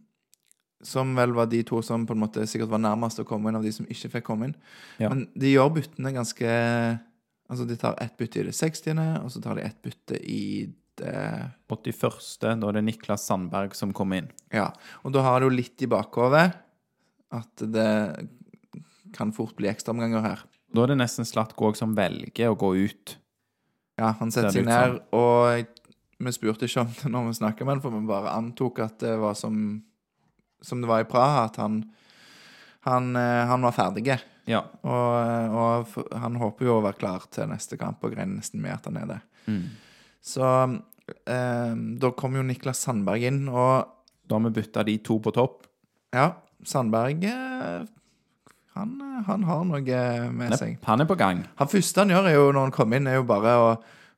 som 0.86 1.16
vel 1.18 1.34
var 1.36 1.49
de 1.51 1.61
to 1.66 1.82
som 1.84 2.05
på 2.07 2.13
en 2.16 2.22
måte 2.22 2.45
sikkert 2.47 2.72
var 2.74 2.84
nærmest 2.84 3.20
å 3.22 3.26
komme 3.28 3.49
inn 3.49 3.57
av 3.59 3.66
de 3.66 3.74
som 3.74 3.88
ikke 3.89 4.11
fikk 4.18 4.28
komme 4.28 4.49
inn. 4.49 4.55
Ja. 5.01 5.09
Men 5.09 5.26
de 5.34 5.55
gjør 5.55 5.76
byttene 5.80 6.16
ganske 6.16 6.55
Altså, 7.45 7.68
de 7.70 7.76
tar 7.78 7.93
ett 8.01 8.16
bytte 8.18 8.39
i 8.41 8.43
det 8.47 8.55
60., 8.57 8.97
og 9.22 9.28
så 9.30 9.38
tar 9.38 9.59
de 9.59 9.61
ett 9.68 9.78
bytte 9.86 10.18
i 10.18 10.66
det 10.97 11.51
81. 11.70 12.55
Da 12.57 12.72
er 12.72 12.78
det 12.80 12.82
Niklas 12.88 13.28
Sandberg 13.30 13.76
som 13.78 13.91
kom 13.93 14.16
inn. 14.18 14.32
Ja. 14.49 14.72
Og 15.05 15.13
da 15.13 15.22
har 15.22 15.43
du 15.43 15.51
litt 15.53 15.84
i 15.86 15.89
bakhodet 15.91 16.47
at 17.36 17.66
det 17.70 17.91
kan 19.16 19.34
fort 19.36 19.53
bli 19.59 19.70
ekstraomganger 19.70 20.26
her. 20.26 20.41
Da 20.74 20.84
er 20.84 20.93
det 20.93 20.99
nesten 20.99 21.28
Slatko 21.28 21.70
òg 21.70 21.78
som 21.80 21.93
velger 21.97 22.51
å 22.51 22.57
gå 22.59 22.72
ut. 22.88 23.16
Ja, 23.99 24.11
han 24.20 24.32
setter 24.34 24.51
seg 24.51 24.66
ned, 24.68 24.97
og 25.16 25.70
vi 26.20 26.34
spurte 26.36 26.68
ikke 26.68 26.84
om 26.84 26.93
det 26.97 27.11
når 27.11 27.30
vi 27.30 27.38
snakka 27.38 27.66
med 27.66 27.78
han, 27.78 27.84
for 27.84 27.95
vi 27.95 28.07
bare 28.09 28.34
antok 28.36 28.82
at 28.84 28.97
det 29.03 29.13
var 29.22 29.38
som, 29.39 29.55
som 30.63 30.82
det 30.84 30.89
var 30.89 31.03
i 31.03 31.07
Praha, 31.07 31.45
at 31.47 31.59
han, 31.61 31.82
han, 32.88 33.13
eh, 33.20 33.43
han 33.47 33.63
var 33.68 33.76
ferdig. 33.76 34.18
Ja. 34.49 34.61
Og, 34.84 35.55
og 35.55 35.95
han 36.22 36.38
håper 36.41 36.68
jo 36.68 36.78
å 36.78 36.84
være 36.86 36.99
klar 36.99 37.26
til 37.34 37.49
neste 37.51 37.80
kamp, 37.80 38.03
og 38.03 38.16
greier 38.16 38.30
nesten 38.30 38.63
med 38.63 38.76
at 38.76 38.89
han 38.89 38.99
er 39.01 39.09
det. 39.16 39.20
Mm. 39.47 39.63
Så 40.26 40.45
eh, 41.30 41.74
da 42.01 42.11
kom 42.18 42.36
jo 42.38 42.45
Niklas 42.45 42.84
Sandberg 42.86 43.30
inn, 43.32 43.45
og 43.51 43.91
Da 44.26 44.39
har 44.39 44.47
vi 44.47 44.55
bytta 44.57 44.82
de 44.88 44.97
to 45.05 45.20
på 45.22 45.30
topp. 45.36 45.68
ja, 46.16 46.32
Sandberg 46.66 47.24
eh, 47.30 47.84
han, 48.76 48.95
han 49.28 49.43
har 49.47 49.61
noe 49.67 49.99
med 50.36 50.49
Han 50.51 50.57
seg. 50.59 50.78
han 50.84 51.01
er 51.01 51.07
på 51.09 51.15
gang. 51.19 51.43
Han 51.61 51.67
første 51.71 52.01
han 52.03 52.09
gjør, 52.11 52.28
er 52.30 52.36
jo 52.36 52.47
når 52.51 52.67
han 52.67 52.73
kommer 52.76 52.99
inn, 52.99 53.07
er 53.07 53.15
jo 53.21 53.28
bare 53.30 53.53
å 53.61 53.69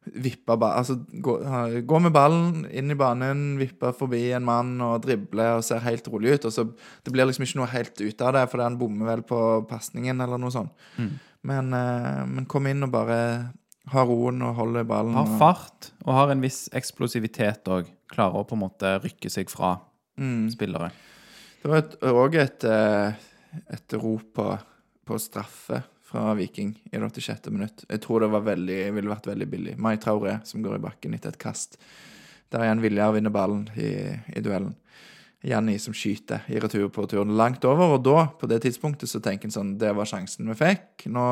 vippe 0.07 0.55
Altså 0.63 0.95
gå, 1.21 1.33
gå 1.85 1.99
med 2.01 2.13
ballen 2.15 2.65
inn 2.71 2.91
i 2.93 2.95
banen, 2.97 3.57
vippe 3.59 3.91
forbi 3.93 4.31
en 4.37 4.45
mann 4.47 4.69
og 4.81 5.01
drible 5.03 5.49
og 5.57 5.63
ser 5.67 5.83
helt 5.83 6.07
rolig 6.07 6.37
ut. 6.37 6.45
Og 6.47 6.53
så 6.55 6.63
Det 7.03 7.11
blir 7.13 7.27
liksom 7.27 7.43
ikke 7.43 7.59
noe 7.59 7.67
helt 7.73 8.01
ut 8.01 8.21
av 8.23 8.33
det, 8.37 8.45
fordi 8.49 8.63
han 8.63 8.77
bommer 8.79 9.05
vel 9.11 9.23
på 9.27 9.41
pasningen 9.67 10.21
eller 10.23 10.39
noe 10.39 10.53
sånt. 10.55 10.71
Men, 11.43 11.73
eh, 11.73 12.23
men 12.25 12.45
kom 12.49 12.65
inn 12.67 12.83
og 12.83 12.91
bare 12.91 13.19
ha 13.93 14.03
roen 14.03 14.41
og 14.43 14.55
holde 14.57 14.83
ballen. 14.87 15.13
Har 15.15 15.37
fart 15.39 15.91
og 16.05 16.13
har 16.17 16.31
en 16.33 16.41
viss 16.43 16.65
eksplosivitet 16.75 17.67
òg. 17.71 17.85
Klarer 18.11 18.41
å 18.41 18.47
på 18.47 18.55
en 18.57 18.63
måte 18.65 18.95
rykke 19.03 19.29
seg 19.31 19.49
fra 19.51 19.77
Mm. 20.17 20.49
spillere. 20.49 20.89
Det 21.61 21.69
var 21.69 21.81
òg 22.09 22.35
et, 22.41 22.63
eh, 22.63 23.13
et 23.73 23.97
rop 23.99 24.33
på, 24.37 25.19
straffe 25.21 25.81
fra 26.07 26.33
Viking 26.37 26.73
i 26.91 26.97
det 26.97 27.03
86. 27.03 27.49
minutt. 27.51 27.85
Jeg 27.89 28.01
tror 28.03 28.23
det 28.23 28.31
veldig, 28.31 28.79
ville 28.95 29.11
vært 29.11 29.27
veldig 29.27 29.47
billig. 29.51 29.77
Mai 29.79 29.97
Traoré 29.99 30.37
som 30.47 30.63
går 30.63 30.77
i 30.77 30.83
bakken 30.83 31.15
etter 31.15 31.33
et 31.33 31.41
kast. 31.41 31.79
Der 32.51 32.63
igjen 32.63 32.83
Viljar 32.83 33.15
vinner 33.15 33.33
ballen 33.33 33.65
i, 33.75 33.91
i 34.35 34.43
duellen. 34.43 34.75
Janni 35.47 35.77
som 35.79 35.93
skyter 35.95 36.47
i 36.51 36.59
retur 36.59 36.87
på 36.91 37.05
turen 37.09 37.35
langt 37.37 37.65
over, 37.67 37.95
og 37.95 38.03
da, 38.07 38.25
på 38.39 38.49
det 38.49 38.63
tidspunktet, 38.63 39.11
så 39.11 39.21
tenker 39.23 39.47
en 39.47 39.53
sånn 39.53 39.75
Det 39.79 39.91
var 39.95 40.09
sjansen 40.09 40.49
vi 40.49 40.57
fikk. 40.57 41.07
Nå, 41.13 41.27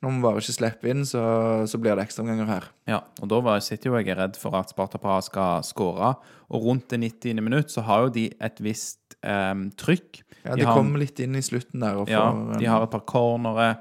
nå 0.00 0.08
må 0.08 0.16
vi 0.16 0.24
bare 0.24 0.40
ikke 0.40 0.56
slippe 0.56 0.88
inn, 0.88 1.04
så, 1.04 1.22
så 1.68 1.80
blir 1.80 1.98
det 1.98 2.06
ekstraomganger 2.06 2.48
her. 2.48 2.68
Ja, 2.88 3.02
og 3.20 3.28
da 3.28 3.40
var, 3.44 3.60
sitter 3.64 3.90
jo 3.90 3.98
jeg 3.98 4.16
redd 4.16 4.38
for 4.40 4.56
at 4.56 4.72
Sparta 4.72 5.00
Praha 5.00 5.20
skal 5.26 5.64
skåre. 5.66 6.14
Og 6.48 6.64
rundt 6.64 6.88
det 6.92 7.02
90. 7.02 7.42
minutt 7.44 7.72
så 7.72 7.84
har 7.84 8.06
jo 8.06 8.14
de 8.14 8.26
et 8.40 8.62
visst 8.64 9.18
eh, 9.20 9.54
trykk. 9.80 10.22
Ja, 10.40 10.54
De 10.56 10.64
de 10.64 10.68
kommer 10.70 11.02
litt 11.02 11.20
inn 11.20 11.36
i 11.36 11.44
slutten 11.44 11.84
der. 11.84 12.00
Og 12.00 12.08
Ja, 12.08 12.30
de 12.32 12.70
har 12.70 12.86
et 12.86 12.94
par 12.94 13.04
cornere. 13.04 13.74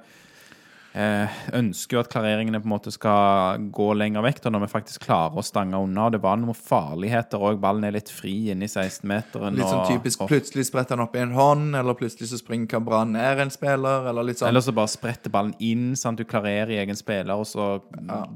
Eh, 0.90 1.36
ønsker 1.54 1.96
jo 1.96 2.00
at 2.02 2.08
klareringene 2.10 2.58
på 2.64 2.66
en 2.66 2.72
måte 2.72 2.90
skal 2.90 3.62
gå 3.70 3.92
lenger 3.94 4.24
vekk 4.26 4.40
da, 4.42 4.52
når 4.56 4.64
vi 4.64 4.70
faktisk 4.72 5.04
klarer 5.06 5.38
å 5.38 5.44
stange 5.46 5.78
unna. 5.78 6.08
Og 6.08 6.16
det 6.16 6.22
var 6.24 6.40
noen 6.42 6.58
farligheter 6.58 7.44
òg. 7.46 7.60
Ballen 7.62 7.86
er 7.86 7.94
litt 7.94 8.10
fri 8.10 8.34
inne 8.50 8.66
i 8.66 8.72
16-meteren. 8.72 9.60
Litt 9.60 9.70
sånn 9.70 9.86
typisk 9.92 10.26
og, 10.26 10.32
plutselig 10.32 10.66
spretter 10.72 10.98
han 10.98 11.06
opp 11.06 11.14
i 11.14 11.22
en 11.22 11.36
hånd, 11.38 11.78
eller 11.78 11.98
plutselig 12.00 12.32
så 12.32 12.42
springer 12.42 12.72
Cabra 12.74 13.04
ned 13.06 13.44
en 13.46 13.54
spiller, 13.54 14.10
eller 14.10 14.32
litt 14.32 14.42
sånn. 14.42 14.50
Eller 14.50 14.66
så 14.66 14.74
bare 14.76 14.90
spretter 14.90 15.34
ballen 15.34 15.54
inn, 15.62 15.94
at 15.94 16.18
du 16.18 16.26
klarerer 16.26 16.74
i 16.74 16.82
egen 16.82 16.98
spiller, 16.98 17.38
og 17.38 17.46
så 17.46 17.76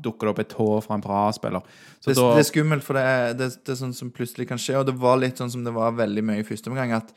dukker 0.05 0.29
det 0.29 0.35
opp 0.35 0.45
et 0.45 0.53
tå 0.53 0.69
fra 0.85 0.99
en 0.99 1.03
bra 1.03 1.25
spiller. 1.33 1.65
Så 1.97 2.11
det, 2.11 2.19
da 2.21 2.31
det 2.37 2.45
er 2.45 2.51
skummelt, 2.51 2.85
for 2.85 2.99
det 2.99 3.07
er, 3.09 3.37
det, 3.39 3.49
det 3.65 3.73
er 3.73 3.81
sånn 3.81 3.97
som 3.97 4.13
plutselig 4.13 4.45
kan 4.51 4.61
skje. 4.61 4.77
Og 4.77 4.85
det 4.91 4.99
var 5.01 5.17
litt 5.21 5.41
sånn 5.41 5.51
som 5.53 5.65
det 5.65 5.73
var 5.73 5.97
veldig 5.97 6.29
mye 6.29 6.45
i 6.45 6.47
første 6.47 6.69
omgang, 6.69 6.93
at 7.01 7.15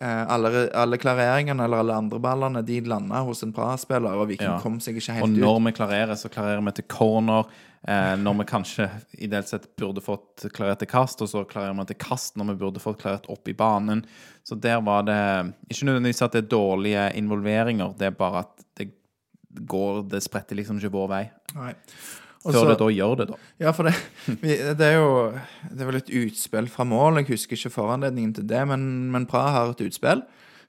alle, 0.00 0.68
alle 0.74 0.98
klareringene 0.98 1.64
eller 1.64 1.80
alle 1.84 1.94
andre 1.94 2.18
ballene 2.20 2.62
de 2.66 2.80
landa 2.80 3.22
hos 3.24 3.42
en 3.46 3.52
Praha-spiller, 3.54 4.16
og 4.20 4.28
Viking 4.28 4.48
Ja. 4.50 4.58
kom 4.60 4.80
seg 4.80 4.96
ikke 4.98 5.14
helt 5.16 5.24
ut. 5.24 5.30
Og 5.30 5.38
når 5.38 5.60
ut. 5.60 5.66
vi 5.66 5.72
klarerer, 5.78 6.14
så 6.18 6.28
klarerer 6.28 6.64
vi 6.64 6.72
til 6.80 6.84
corner. 6.88 7.46
Eh, 7.86 8.14
når 8.16 8.38
vi 8.38 8.44
kanskje 8.48 8.86
ideelt 9.20 9.46
sett 9.48 9.66
burde 9.76 10.00
fått 10.00 10.46
klarert 10.56 10.78
til 10.80 10.88
kast, 10.88 11.20
og 11.20 11.28
så 11.28 11.44
klarerer 11.44 11.76
vi 11.76 11.84
til 11.92 11.98
kast 12.00 12.34
når 12.40 12.46
vi 12.52 12.54
burde 12.64 12.80
fått 12.80 12.98
klarert 13.02 13.28
opp 13.28 13.46
i 13.48 13.52
banen. 13.52 14.04
Så 14.42 14.56
der 14.58 14.80
var 14.80 15.02
det 15.04 15.52
Ikke 15.70 15.84
nødvendigvis 15.90 16.22
at 16.24 16.32
det 16.32 16.44
er 16.44 16.48
dårlige 16.56 17.14
involveringer, 17.20 17.94
det 17.98 18.06
er 18.06 18.10
bare 18.16 18.38
at 18.46 18.64
det 18.76 18.90
går 19.68 20.08
Det 20.08 20.22
spretter 20.22 20.56
liksom 20.56 20.78
ikke 20.80 20.90
vår 20.96 21.08
vei. 21.08 21.30
Nei. 21.54 21.74
Før 22.52 22.58
så- 22.60 22.68
det 22.68 22.78
da 22.78 22.88
gjør 22.92 23.16
det, 23.16 23.26
da. 23.30 23.36
Ja, 23.64 23.70
for 23.72 23.88
det, 23.88 23.94
det 24.78 24.80
er 24.90 24.96
jo 24.98 25.32
Det 25.70 25.86
vel 25.88 25.96
et 25.96 26.10
utspill 26.10 26.68
fra 26.68 26.84
mål. 26.84 27.16
Jeg 27.22 27.26
husker 27.32 27.56
ikke 27.56 27.70
foranledningen 27.72 28.34
til 28.34 28.46
det, 28.48 28.66
men, 28.68 29.10
men 29.12 29.26
Praha 29.26 29.50
har 29.58 29.70
et 29.72 29.80
utspill. 29.86 30.22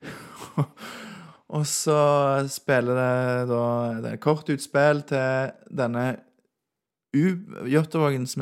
og 1.56 1.66
så 1.68 1.98
spiller 2.50 2.96
det 3.00 3.50
da 3.50 3.64
Det 4.04 4.12
er 4.14 4.22
kort 4.24 4.50
utspill 4.50 5.02
til 5.10 5.52
denne 5.76 6.16
Jåttåvågens 7.16 8.38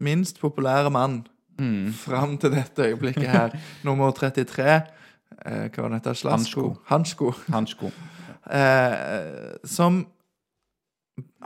minst 0.00 0.40
populære 0.40 0.90
mann 0.90 1.22
Mm. 1.58 1.92
fram 1.92 2.38
til 2.38 2.50
dette 2.50 2.82
øyeblikket 2.82 3.28
her. 3.28 3.50
Nummer 3.84 4.10
33. 4.10 4.82
Eh, 5.46 5.68
hva 5.68 5.82
var 5.84 5.88
det 5.92 5.98
heter? 6.00 6.30
Hansko. 6.30 6.76
Hansko. 6.88 7.32
Hansko. 7.52 7.90
Eh, 8.50 9.58
som 9.68 10.06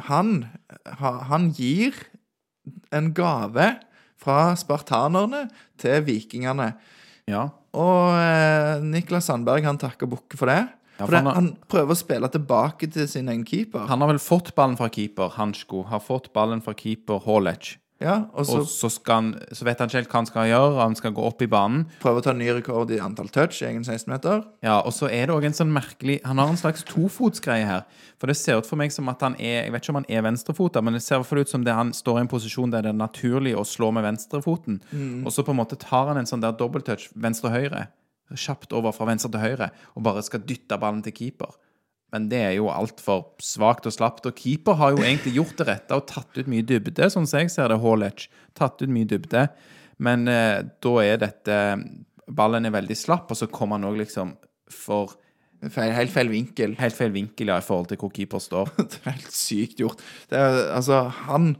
han, 0.08 0.46
han 1.00 1.50
gir 1.56 1.94
en 2.92 3.12
gave 3.14 3.76
fra 4.20 4.54
spartanerne 4.58 5.46
til 5.78 6.02
vikingene. 6.06 6.72
Ja. 7.30 7.48
Og 7.76 8.14
eh, 8.16 8.80
Niklas 8.82 9.26
Sandberg 9.28 9.64
han 9.66 9.78
takker 9.78 10.06
bukke 10.10 10.38
for 10.38 10.46
det. 10.50 10.62
Ja, 10.96 11.04
for 11.04 11.10
for 11.10 11.16
han 11.18 11.26
har- 11.26 11.34
han 11.34 11.48
prøver 11.68 11.92
å 11.92 11.98
spille 11.98 12.28
tilbake 12.32 12.90
til 12.92 13.06
sin 13.08 13.28
egen 13.28 13.44
keeper. 13.44 13.86
Han 13.86 14.00
har 14.00 14.08
vel 14.08 14.18
fått 14.22 14.54
ballen 14.54 14.76
fra 14.78 14.88
keeper, 14.88 15.28
Hansko. 15.36 15.82
Har 15.90 16.00
fått 16.00 16.32
ballen 16.32 16.62
fra 16.64 16.72
keeper, 16.74 17.18
Hålec. 17.20 17.76
Ja, 18.02 18.26
og 18.36 18.44
så 18.44 18.58
Og 18.60 18.66
så, 18.68 18.90
han, 19.08 19.30
så 19.56 19.64
vet 19.64 19.80
han 19.80 19.88
ikke 19.88 20.00
helt 20.02 20.10
hva 20.12 20.20
han 20.20 20.28
skal 20.28 20.48
gjøre. 20.50 20.80
Han 20.82 20.96
skal 20.98 21.14
gå 21.16 21.22
opp 21.24 21.40
i 21.40 21.48
banen. 21.48 21.86
Prøve 22.02 22.20
å 22.20 22.24
ta 22.26 22.34
ny 22.36 22.50
rekord 22.52 22.90
i 22.92 22.98
antall 23.00 23.30
touch 23.32 23.62
i 23.62 23.68
egen 23.70 23.86
16-meter. 23.86 24.42
Ja, 24.66 24.82
og 24.82 24.92
så 24.92 25.08
er 25.08 25.28
det 25.30 25.36
òg 25.36 25.46
en 25.48 25.56
sånn 25.56 25.72
merkelig 25.72 26.18
Han 26.28 26.38
har 26.42 26.52
en 26.52 26.60
slags 26.60 26.84
tofotsgreie 26.84 27.64
her. 27.64 27.86
For 28.20 28.28
det 28.28 28.36
ser 28.36 28.60
ut 28.60 28.68
for 28.68 28.76
meg 28.80 28.92
som 28.92 29.08
at 29.08 29.24
han 29.24 29.36
er 29.40 29.64
Jeg 29.64 29.72
vet 29.72 29.84
ikke 29.84 29.94
om 29.94 30.00
han 30.02 30.10
er 30.12 30.26
venstrefota, 30.28 30.82
men 30.84 30.98
det 30.98 31.04
ser 31.06 31.24
i 31.24 31.40
ut 31.40 31.48
som 31.48 31.64
det 31.64 31.72
han 31.72 31.92
står 31.96 32.20
i 32.20 32.24
en 32.26 32.32
posisjon 32.32 32.70
der 32.74 32.84
det 32.84 32.92
er 32.92 33.00
naturlig 33.00 33.56
å 33.56 33.64
slå 33.64 33.92
med 33.96 34.04
venstrefoten. 34.04 34.82
Og 35.24 35.32
så 35.32 35.44
på 35.44 35.56
en 35.56 35.62
måte 35.62 35.80
tar 35.80 36.12
han 36.12 36.20
en 36.20 36.28
sånn 36.28 36.44
der 36.44 36.52
dobbelttouch 36.52 37.08
venstre-høyre. 37.16 37.88
Kjapt 38.34 38.72
over 38.74 38.92
fra 38.92 39.06
venstre 39.06 39.30
til 39.30 39.40
høyre, 39.40 39.70
og 39.94 40.02
bare 40.02 40.22
skal 40.26 40.42
dytte 40.44 40.76
ballen 40.82 41.02
til 41.06 41.14
keeper. 41.14 41.54
Men 42.14 42.28
det 42.30 42.38
er 42.38 42.52
jo 42.56 42.70
altfor 42.70 43.24
svakt 43.42 43.88
og 43.88 43.94
slapt. 43.94 44.28
Og 44.28 44.36
keeper 44.38 44.78
har 44.78 44.94
jo 44.94 45.02
egentlig 45.02 45.36
gjort 45.38 45.56
det 45.58 45.68
rette 45.68 45.98
og 45.98 46.06
tatt 46.10 46.38
ut 46.38 46.50
mye 46.50 46.66
dybde, 46.66 47.10
sånn 47.12 47.26
som 47.28 47.42
jeg 47.42 47.52
ser 47.52 47.72
det, 47.72 47.80
Hallech. 47.82 48.28
Tatt 48.56 48.82
ut 48.82 48.92
mye 48.92 49.08
dybde. 49.10 49.46
Men 50.02 50.26
eh, 50.30 50.60
da 50.62 50.96
er 51.02 51.22
dette 51.22 51.60
Ballen 52.26 52.66
er 52.66 52.74
veldig 52.74 52.96
slapp, 52.98 53.30
og 53.30 53.38
så 53.38 53.48
kommer 53.50 53.78
han 53.78 53.88
òg 53.90 54.00
liksom 54.02 54.34
for 54.72 55.14
Feil, 55.72 55.94
helt 55.96 56.12
feil 56.12 56.28
vinkel. 56.28 56.74
helt 56.78 56.94
feil 56.94 57.14
vinkel 57.14 57.48
ja, 57.48 57.56
i 57.58 57.64
forhold 57.64 57.88
til 57.90 57.98
hvor 58.00 58.12
keeper 58.12 58.42
står. 58.42 58.70
Det 58.92 59.00
er 59.02 59.14
helt 59.16 59.32
sykt 59.34 59.80
gjort. 59.80 60.02
Det 60.30 60.38
er, 60.38 60.58
altså, 60.76 61.06
han 61.26 61.54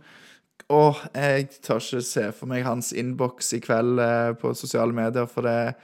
Å, 0.66 0.80
jeg 1.14 1.47
tør 1.62 1.78
ikke 1.78 2.03
se 2.03 2.24
for 2.34 2.51
meg 2.51 2.64
hans 2.66 2.88
innboks 2.90 3.53
i 3.55 3.61
kveld 3.62 4.01
eh, 4.03 4.32
på 4.34 4.51
sosiale 4.59 4.90
medier, 4.94 5.28
for 5.30 5.47
det 5.47 5.76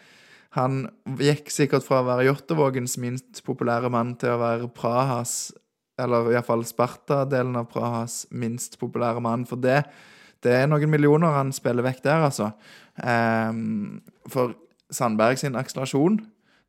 Han 0.56 0.84
gikk 1.20 1.48
sikkert 1.52 1.86
fra 1.86 2.02
å 2.02 2.06
være 2.10 2.26
Jåttåvågens 2.28 2.98
minst 3.00 3.40
populære 3.46 3.88
mann 3.92 4.14
til 4.20 4.34
å 4.34 4.40
være 4.42 4.68
Prahas 4.76 5.52
Eller 6.00 6.32
iallfall 6.34 6.64
Sparta-delen 6.68 7.56
av 7.60 7.70
Prahas 7.72 8.26
minst 8.32 8.78
populære 8.80 9.22
mann. 9.24 9.46
For 9.48 9.60
det, 9.60 9.82
det 10.44 10.52
er 10.56 10.68
noen 10.68 10.90
millioner 10.92 11.36
han 11.36 11.52
spiller 11.56 11.84
vekk 11.86 12.04
der, 12.04 12.26
altså. 12.28 12.50
Um, 13.00 14.00
for 14.28 14.56
Sandberg 14.92 15.40
sin 15.40 15.56
akselerasjon 15.56 16.18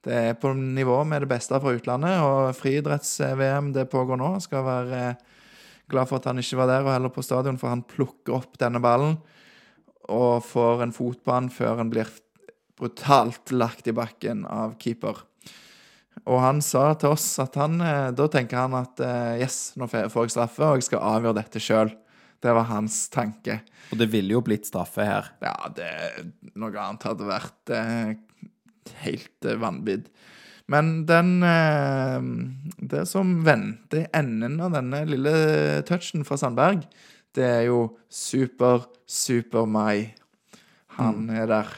det 0.03 0.15
er 0.15 0.33
på 0.35 0.51
nivå 0.55 0.97
med 1.07 1.23
det 1.23 1.29
beste 1.31 1.59
fra 1.63 1.71
utlandet, 1.77 2.19
og 2.19 2.55
friidretts-VM 2.59 3.71
det 3.75 3.87
pågår 3.91 4.19
nå. 4.19 4.33
Skal 4.43 4.65
være 4.67 5.03
glad 5.91 6.09
for 6.09 6.19
at 6.19 6.27
han 6.27 6.41
ikke 6.41 6.59
var 6.59 6.67
der 6.71 6.83
og 6.83 6.91
heller 6.91 7.13
på 7.13 7.23
stadion, 7.23 7.59
for 7.59 7.71
han 7.71 7.85
plukker 7.87 8.35
opp 8.35 8.59
denne 8.59 8.83
ballen 8.83 9.15
og 10.11 10.43
får 10.43 10.83
en 10.83 10.91
fot 10.91 11.21
på 11.23 11.31
han 11.31 11.47
før 11.47 11.79
han 11.79 11.91
blir 11.91 12.09
brutalt 12.83 13.51
lagt 13.55 13.87
i 13.89 13.95
bakken 13.95 14.43
av 14.45 14.75
keeper. 14.81 15.23
Og 16.29 16.37
han 16.39 16.59
sa 16.63 16.91
til 16.99 17.15
oss 17.15 17.25
at 17.41 17.55
han 17.59 17.79
eh, 17.81 18.11
Da 18.15 18.27
tenker 18.31 18.61
han 18.61 18.75
at 18.77 18.99
eh, 19.03 19.39
yes, 19.41 19.73
nå 19.79 19.87
får 19.89 20.05
jeg- 20.27 20.33
straffe, 20.35 20.61
og 20.67 20.77
jeg 20.79 20.85
skal 20.91 21.01
avgjøre 21.15 21.39
dette 21.41 21.59
sjøl. 21.63 21.89
Det 22.43 22.51
var 22.53 22.67
hans 22.69 23.07
tanke. 23.09 23.61
Og 23.91 23.97
det 23.99 24.09
ville 24.11 24.35
jo 24.35 24.41
blitt 24.43 24.67
straffe 24.67 25.03
her. 25.07 25.31
Ja, 25.41 25.55
det 25.73 25.89
Noe 26.59 26.75
annet 26.75 27.05
hadde 27.07 27.27
vært 27.27 27.71
eh, 27.73 28.13
helt 29.05 29.47
eh, 29.47 29.57
vanvidd. 29.59 30.09
Men 30.71 31.05
den 31.09 31.41
eh, 31.43 32.27
Det 32.93 33.03
som 33.09 33.33
venter 33.43 34.03
i 34.05 34.09
enden 34.15 34.59
av 34.63 34.75
denne 34.77 35.01
lille 35.09 35.33
touchen 35.89 36.23
fra 36.27 36.37
Sandberg, 36.39 36.85
det 37.35 37.43
er 37.47 37.63
jo 37.71 37.81
super, 38.13 38.85
super 39.09 39.65
Mai. 39.65 40.13
Han 40.99 41.25
er 41.33 41.47
der. 41.49 41.71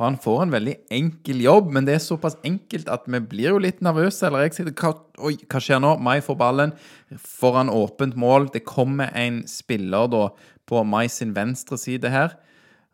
Og 0.00 0.06
han 0.06 0.16
får 0.16 0.38
en 0.46 0.52
veldig 0.54 0.74
enkel 0.96 1.42
jobb, 1.44 1.66
men 1.76 1.84
det 1.84 1.98
er 1.98 2.00
såpass 2.00 2.38
enkelt 2.48 2.88
at 2.88 3.04
vi 3.04 3.18
blir 3.20 3.50
jo 3.52 3.58
litt 3.60 3.82
nervøse. 3.84 4.22
Eller 4.30 4.46
jeg 4.46 4.54
sitter 4.56 4.72
hva, 4.80 4.94
Oi, 5.28 5.34
hva 5.44 5.60
skjer 5.60 5.82
nå? 5.84 5.90
Mai 6.00 6.22
får 6.24 6.38
ballen 6.40 6.72
foran 7.20 7.68
åpent 7.68 8.16
mål. 8.16 8.48
Det 8.54 8.62
kommer 8.64 9.12
en 9.12 9.42
spiller 9.50 10.08
da 10.08 10.22
på 10.70 10.80
Mai 10.88 11.04
sin 11.12 11.34
venstre 11.36 11.76
side 11.76 12.08
her. 12.08 12.32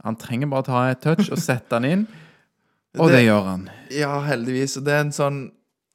Han 0.02 0.18
trenger 0.18 0.50
bare 0.50 0.66
ta 0.66 0.80
et 0.90 1.04
touch 1.04 1.30
og 1.30 1.38
sette 1.38 1.78
han 1.78 1.86
inn, 1.86 2.02
og 2.98 3.06
det, 3.12 3.20
Det- 3.20 3.24
gjør 3.28 3.46
han. 3.52 3.68
Ja, 3.94 4.10
heldigvis. 4.26 4.74
Og 4.80 4.84
det 4.88 4.96
er 4.98 5.04
en 5.06 5.14
sånn 5.14 5.38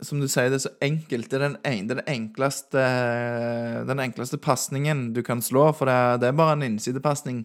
som 0.01 0.17
du 0.23 0.25
sier, 0.31 0.47
det 0.49 0.57
er 0.61 0.63
så 0.63 0.71
enkelt. 0.81 1.27
Det 1.29 1.37
er 1.37 1.43
den, 1.49 1.57
en, 1.67 1.87
den 1.91 1.99
enkleste 2.09 2.81
Den 3.85 3.99
enkleste 4.01 4.39
pasningen 4.41 5.09
du 5.13 5.21
kan 5.27 5.43
slå, 5.45 5.67
for 5.77 5.85
det 5.91 5.93
er, 5.93 6.17
det 6.23 6.31
er 6.31 6.39
bare 6.39 6.55
en 6.57 6.65
innsidepasning 6.71 7.43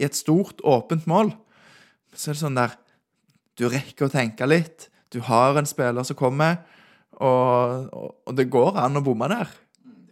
i 0.00 0.06
et 0.08 0.16
stort, 0.16 0.64
åpent 0.64 1.04
mål. 1.06 1.30
Så 2.16 2.30
er 2.32 2.34
det 2.36 2.42
sånn 2.42 2.58
der 2.58 2.74
Du 3.62 3.68
rekker 3.70 4.08
å 4.08 4.10
tenke 4.10 4.46
litt. 4.48 4.88
Du 5.12 5.20
har 5.22 5.54
en 5.60 5.68
spiller 5.68 6.02
som 6.06 6.18
kommer, 6.18 6.56
og, 7.22 7.86
og, 7.94 8.08
og 8.26 8.34
det 8.34 8.48
går 8.50 8.78
an 8.82 8.98
å 8.98 9.02
bomme 9.06 9.28
der. 9.30 9.52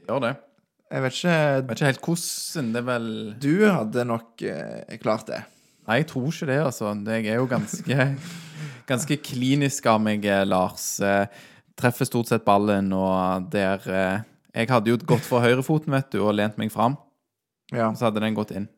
Gjør 0.07 0.23
det. 0.23 0.35
Jeg 0.91 1.03
vet 1.05 1.17
ikke 1.17 1.33
Jeg 1.33 1.65
vet 1.67 1.77
ikke 1.77 1.89
helt 1.89 2.07
hvordan. 2.07 2.71
Det 2.75 2.83
vel 2.87 3.09
Du 3.43 3.53
hadde 3.67 4.05
nok 4.07 4.45
eh, 4.47 4.99
klart 5.03 5.27
det. 5.31 5.41
Nei, 5.89 6.01
jeg 6.03 6.11
tror 6.13 6.29
ikke 6.31 6.49
det, 6.51 6.59
altså. 6.63 6.93
Jeg 7.11 7.27
er 7.27 7.39
jo 7.41 7.49
ganske, 7.51 8.09
ganske 8.91 9.19
klinisk 9.27 9.87
av 9.91 9.99
meg, 10.03 10.27
eh, 10.27 10.45
Lars. 10.47 10.93
Eh, 11.03 11.47
Treffer 11.81 12.07
stort 12.07 12.29
sett 12.29 12.45
ballen, 12.45 12.91
og 12.93 13.49
der 13.51 13.87
eh, 13.89 14.27
Jeg 14.61 14.71
hadde 14.71 14.93
jo 14.93 14.99
gått 15.11 15.27
for 15.27 15.43
høyrefoten, 15.43 15.95
vet 15.95 16.11
du, 16.13 16.21
og 16.23 16.37
lent 16.39 16.59
meg 16.61 16.71
fram. 16.75 16.99
Ja. 17.75 17.91
Så 17.95 18.07
hadde 18.09 18.23
den 18.23 18.39
gått 18.39 18.55
inn. 18.55 18.69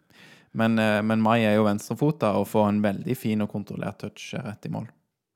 Men, 0.54 0.78
eh, 0.78 1.00
men 1.02 1.22
Mai 1.24 1.40
er 1.46 1.54
jo 1.56 1.64
venstrefota 1.64 2.34
og 2.36 2.46
får 2.50 2.68
en 2.68 2.82
veldig 2.84 3.16
fin 3.16 3.40
og 3.44 3.48
kontrollert 3.52 3.98
touch 4.02 4.34
rett 4.36 4.66
i 4.68 4.72
mål. 4.72 4.88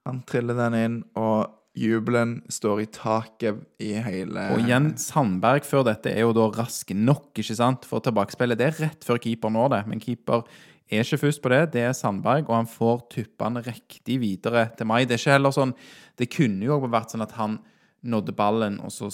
Han 0.06 0.20
triller 0.28 0.54
den 0.54 0.74
inn, 0.78 0.96
og 1.18 1.48
jubelen 1.76 2.38
står 2.52 2.82
i 2.84 2.86
taket 2.86 3.58
i 3.82 3.90
hele 4.00 4.44
Og 4.54 4.62
igjen, 4.62 4.92
Sandberg 5.00 5.64
før 5.68 5.84
dette 5.88 6.12
er 6.12 6.20
jo 6.24 6.32
da 6.36 6.46
rask 6.54 6.92
nok, 6.94 7.32
ikke 7.36 7.56
sant, 7.58 7.84
for 7.88 8.00
tilbakespillet. 8.04 8.56
Det 8.60 8.66
er 8.70 8.78
rett 8.86 9.04
før 9.04 9.18
keeper 9.20 9.50
når 9.52 9.68
det, 9.74 9.80
men 9.90 10.00
keeper 10.00 10.44
er 10.88 11.02
ikke 11.02 11.18
først 11.24 11.42
på 11.42 11.50
det. 11.50 11.62
Det 11.74 11.82
er 11.82 11.92
Sandberg, 11.98 12.46
og 12.48 12.54
han 12.60 12.70
får 12.70 13.02
tuppene 13.16 13.64
riktig 13.66 14.20
videre 14.22 14.68
til 14.78 14.86
Mai. 14.86 15.04
Det 15.04 15.16
er 15.16 15.22
ikke 15.24 15.34
heller 15.38 15.50
sånn 15.56 15.74
Det 16.16 16.30
kunne 16.32 16.64
jo 16.64 16.76
også 16.78 16.92
vært 16.92 17.10
sånn 17.12 17.22
at 17.26 17.32
han 17.36 17.58
nådde 18.06 18.32
ballen, 18.36 18.78
og 18.80 18.92
så 18.94 19.10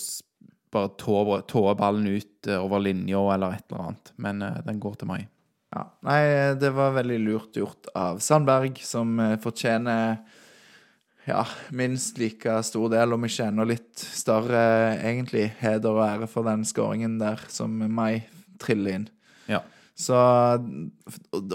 bare 0.72 0.90
tå- 1.00 1.42
tåa 1.48 1.74
ballen 1.74 2.06
ut 2.06 2.46
eh, 2.48 2.58
over 2.60 2.78
linja 2.80 3.18
eller 3.34 3.52
et 3.56 3.64
eller 3.70 3.82
annet. 3.88 4.12
Men 4.18 4.42
eh, 4.42 4.60
den 4.66 4.78
går 4.78 4.94
til 5.00 5.08
Mai. 5.08 5.26
Ja. 5.72 5.86
Nei, 6.04 6.20
det 6.60 6.70
var 6.76 6.92
veldig 6.98 7.18
lurt 7.22 7.56
gjort 7.56 7.88
av 7.96 8.20
Sandberg, 8.20 8.76
som 8.84 9.16
eh, 9.22 9.38
fortjener 9.40 10.18
ja, 11.24 11.44
minst 11.70 12.18
like 12.20 12.58
stor 12.66 12.90
del, 12.92 13.14
om 13.14 13.24
ikke 13.24 13.46
enda 13.48 13.64
litt 13.68 14.02
større, 14.02 14.62
egentlig, 14.98 15.46
heder 15.62 15.94
og 15.94 16.04
ære 16.04 16.28
for 16.30 16.48
den 16.48 16.66
skåringen 16.68 17.16
der 17.20 17.40
som 17.52 17.78
Mai 17.94 18.24
triller 18.60 18.98
inn. 18.98 19.06
Ja. 19.48 19.62
Så 19.96 20.18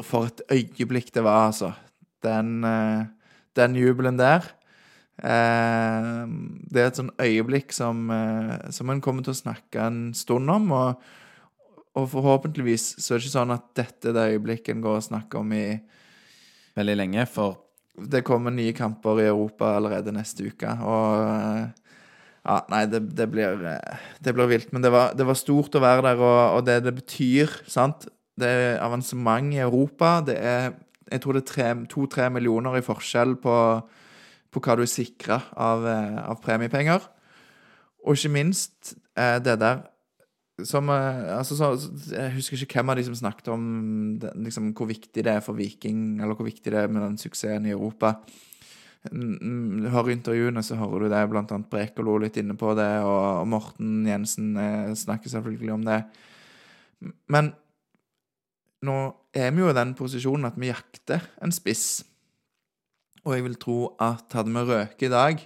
for 0.08 0.32
et 0.32 0.42
øyeblikk 0.54 1.12
det 1.14 1.26
var, 1.26 1.52
altså. 1.52 1.74
Den, 2.26 2.64
eh, 2.66 3.06
den 3.60 3.78
jubelen 3.78 4.18
der. 4.18 4.50
Eh, 5.18 6.26
det 6.72 6.82
er 6.82 6.90
et 6.90 7.00
sånn 7.00 7.14
øyeblikk 7.22 7.74
som, 7.76 8.10
eh, 8.10 8.72
som 8.74 8.90
en 8.90 9.02
kommer 9.02 9.26
til 9.26 9.36
å 9.36 9.44
snakke 9.44 9.86
en 9.86 10.02
stund 10.18 10.50
om. 10.50 10.72
Og, 10.72 11.08
og 11.98 12.10
forhåpentligvis 12.12 12.96
så 13.02 13.14
er 13.14 13.20
det 13.20 13.26
ikke 13.26 13.34
sånn 13.34 13.56
at 13.56 13.70
dette 13.78 14.12
er 14.12 14.16
det 14.16 14.26
øyeblikket 14.36 14.76
en 14.76 14.84
går 14.86 15.00
og 15.00 15.08
snakker 15.08 15.42
om 15.42 15.56
i 15.58 15.68
Veldig 16.78 16.94
lenge, 16.94 17.24
for 17.26 17.64
Det 17.98 18.22
kommer 18.22 18.54
nye 18.54 18.74
kamper 18.78 19.24
i 19.24 19.30
Europa 19.32 19.72
allerede 19.74 20.14
neste 20.14 20.46
uke, 20.46 20.70
og 20.86 21.24
eh, 21.26 21.64
Ja, 22.48 22.60
nei, 22.70 22.84
det, 22.86 23.02
det 23.18 23.26
blir 23.32 23.64
eh, 23.66 24.04
Det 24.22 24.34
blir 24.38 24.48
vilt. 24.52 24.70
Men 24.72 24.84
det 24.86 24.92
var, 24.94 25.16
det 25.18 25.26
var 25.26 25.40
stort 25.40 25.74
å 25.76 25.82
være 25.82 26.06
der, 26.06 26.22
og, 26.22 26.60
og 26.60 26.68
det 26.68 26.84
det 26.86 26.94
betyr, 27.00 27.56
sant 27.66 28.06
Det 28.38 28.48
er 28.48 28.84
avansement 28.86 29.56
i 29.56 29.64
Europa. 29.66 30.20
Det 30.22 30.38
er 30.38 30.76
Jeg 31.10 31.22
tror 31.24 31.34
det 31.34 31.48
er 31.58 31.86
to-tre 31.90 32.30
millioner 32.30 32.78
i 32.78 32.86
forskjell 32.86 33.36
på, 33.42 33.58
på 34.52 34.62
hva 34.62 34.76
du 34.76 34.84
er 34.84 34.92
sikra 34.92 35.42
av, 35.56 35.88
eh, 35.88 36.22
av 36.30 36.38
premiepenger. 36.44 37.10
Og 38.06 38.14
ikke 38.14 38.36
minst 38.38 38.94
det 39.18 39.56
der 39.60 39.80
som 40.66 40.90
eh, 40.90 41.38
altså, 41.38 41.56
så, 41.56 41.90
Jeg 42.12 42.34
husker 42.34 42.64
ikke 42.64 42.80
hvem 42.80 42.90
av 42.94 42.98
de 42.98 43.06
som 43.06 43.18
snakket 43.18 43.52
om 43.54 43.64
liksom, 44.42 44.72
hvor 44.78 44.90
viktig 44.90 45.26
det 45.26 45.36
er 45.36 45.44
for 45.46 45.58
Viking, 45.58 46.20
eller 46.22 46.38
hvor 46.38 46.48
viktig 46.48 46.74
det 46.74 46.80
er 46.82 46.92
med 46.92 47.04
den 47.06 47.18
suksessen 47.22 47.68
i 47.70 47.76
Europa. 47.76 48.16
Du 49.08 49.88
hører 49.94 50.16
intervjuene, 50.16 50.64
så 50.66 50.76
hører 50.80 51.06
du 51.06 51.12
det. 51.14 51.22
Blant 51.30 51.54
annet 51.54 51.70
Brekalo 51.72 52.18
litt 52.20 52.40
inne 52.42 52.58
på 52.58 52.74
det, 52.78 52.90
og 53.06 53.46
Morten 53.48 54.02
Jensen 54.08 54.58
eh, 54.58 54.96
snakker 54.98 55.32
selvfølgelig 55.32 55.76
om 55.78 55.86
det. 55.88 56.02
Men 57.30 57.54
nå 58.88 58.98
er 59.38 59.54
vi 59.54 59.62
jo 59.62 59.70
i 59.70 59.78
den 59.78 59.94
posisjonen 59.98 60.50
at 60.50 60.58
vi 60.58 60.72
jakter 60.72 61.24
en 61.44 61.54
spiss. 61.54 62.02
Og 63.28 63.36
jeg 63.36 63.46
vil 63.46 63.60
tro 63.62 63.78
at 64.02 64.34
hadde 64.34 64.54
vi 64.54 64.66
røket 64.72 65.08
i 65.10 65.14
dag, 65.14 65.46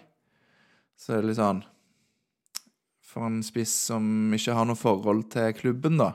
så 0.95 1.17
er 1.17 1.21
det 1.21 1.31
litt 1.31 1.41
sånn 1.41 1.63
For 3.11 3.27
en 3.27 3.41
spiss 3.43 3.73
som 3.89 4.31
ikke 4.35 4.55
har 4.55 4.67
noe 4.67 4.79
forhold 4.79 5.25
til 5.33 5.51
klubben, 5.57 5.99
da. 5.99 6.13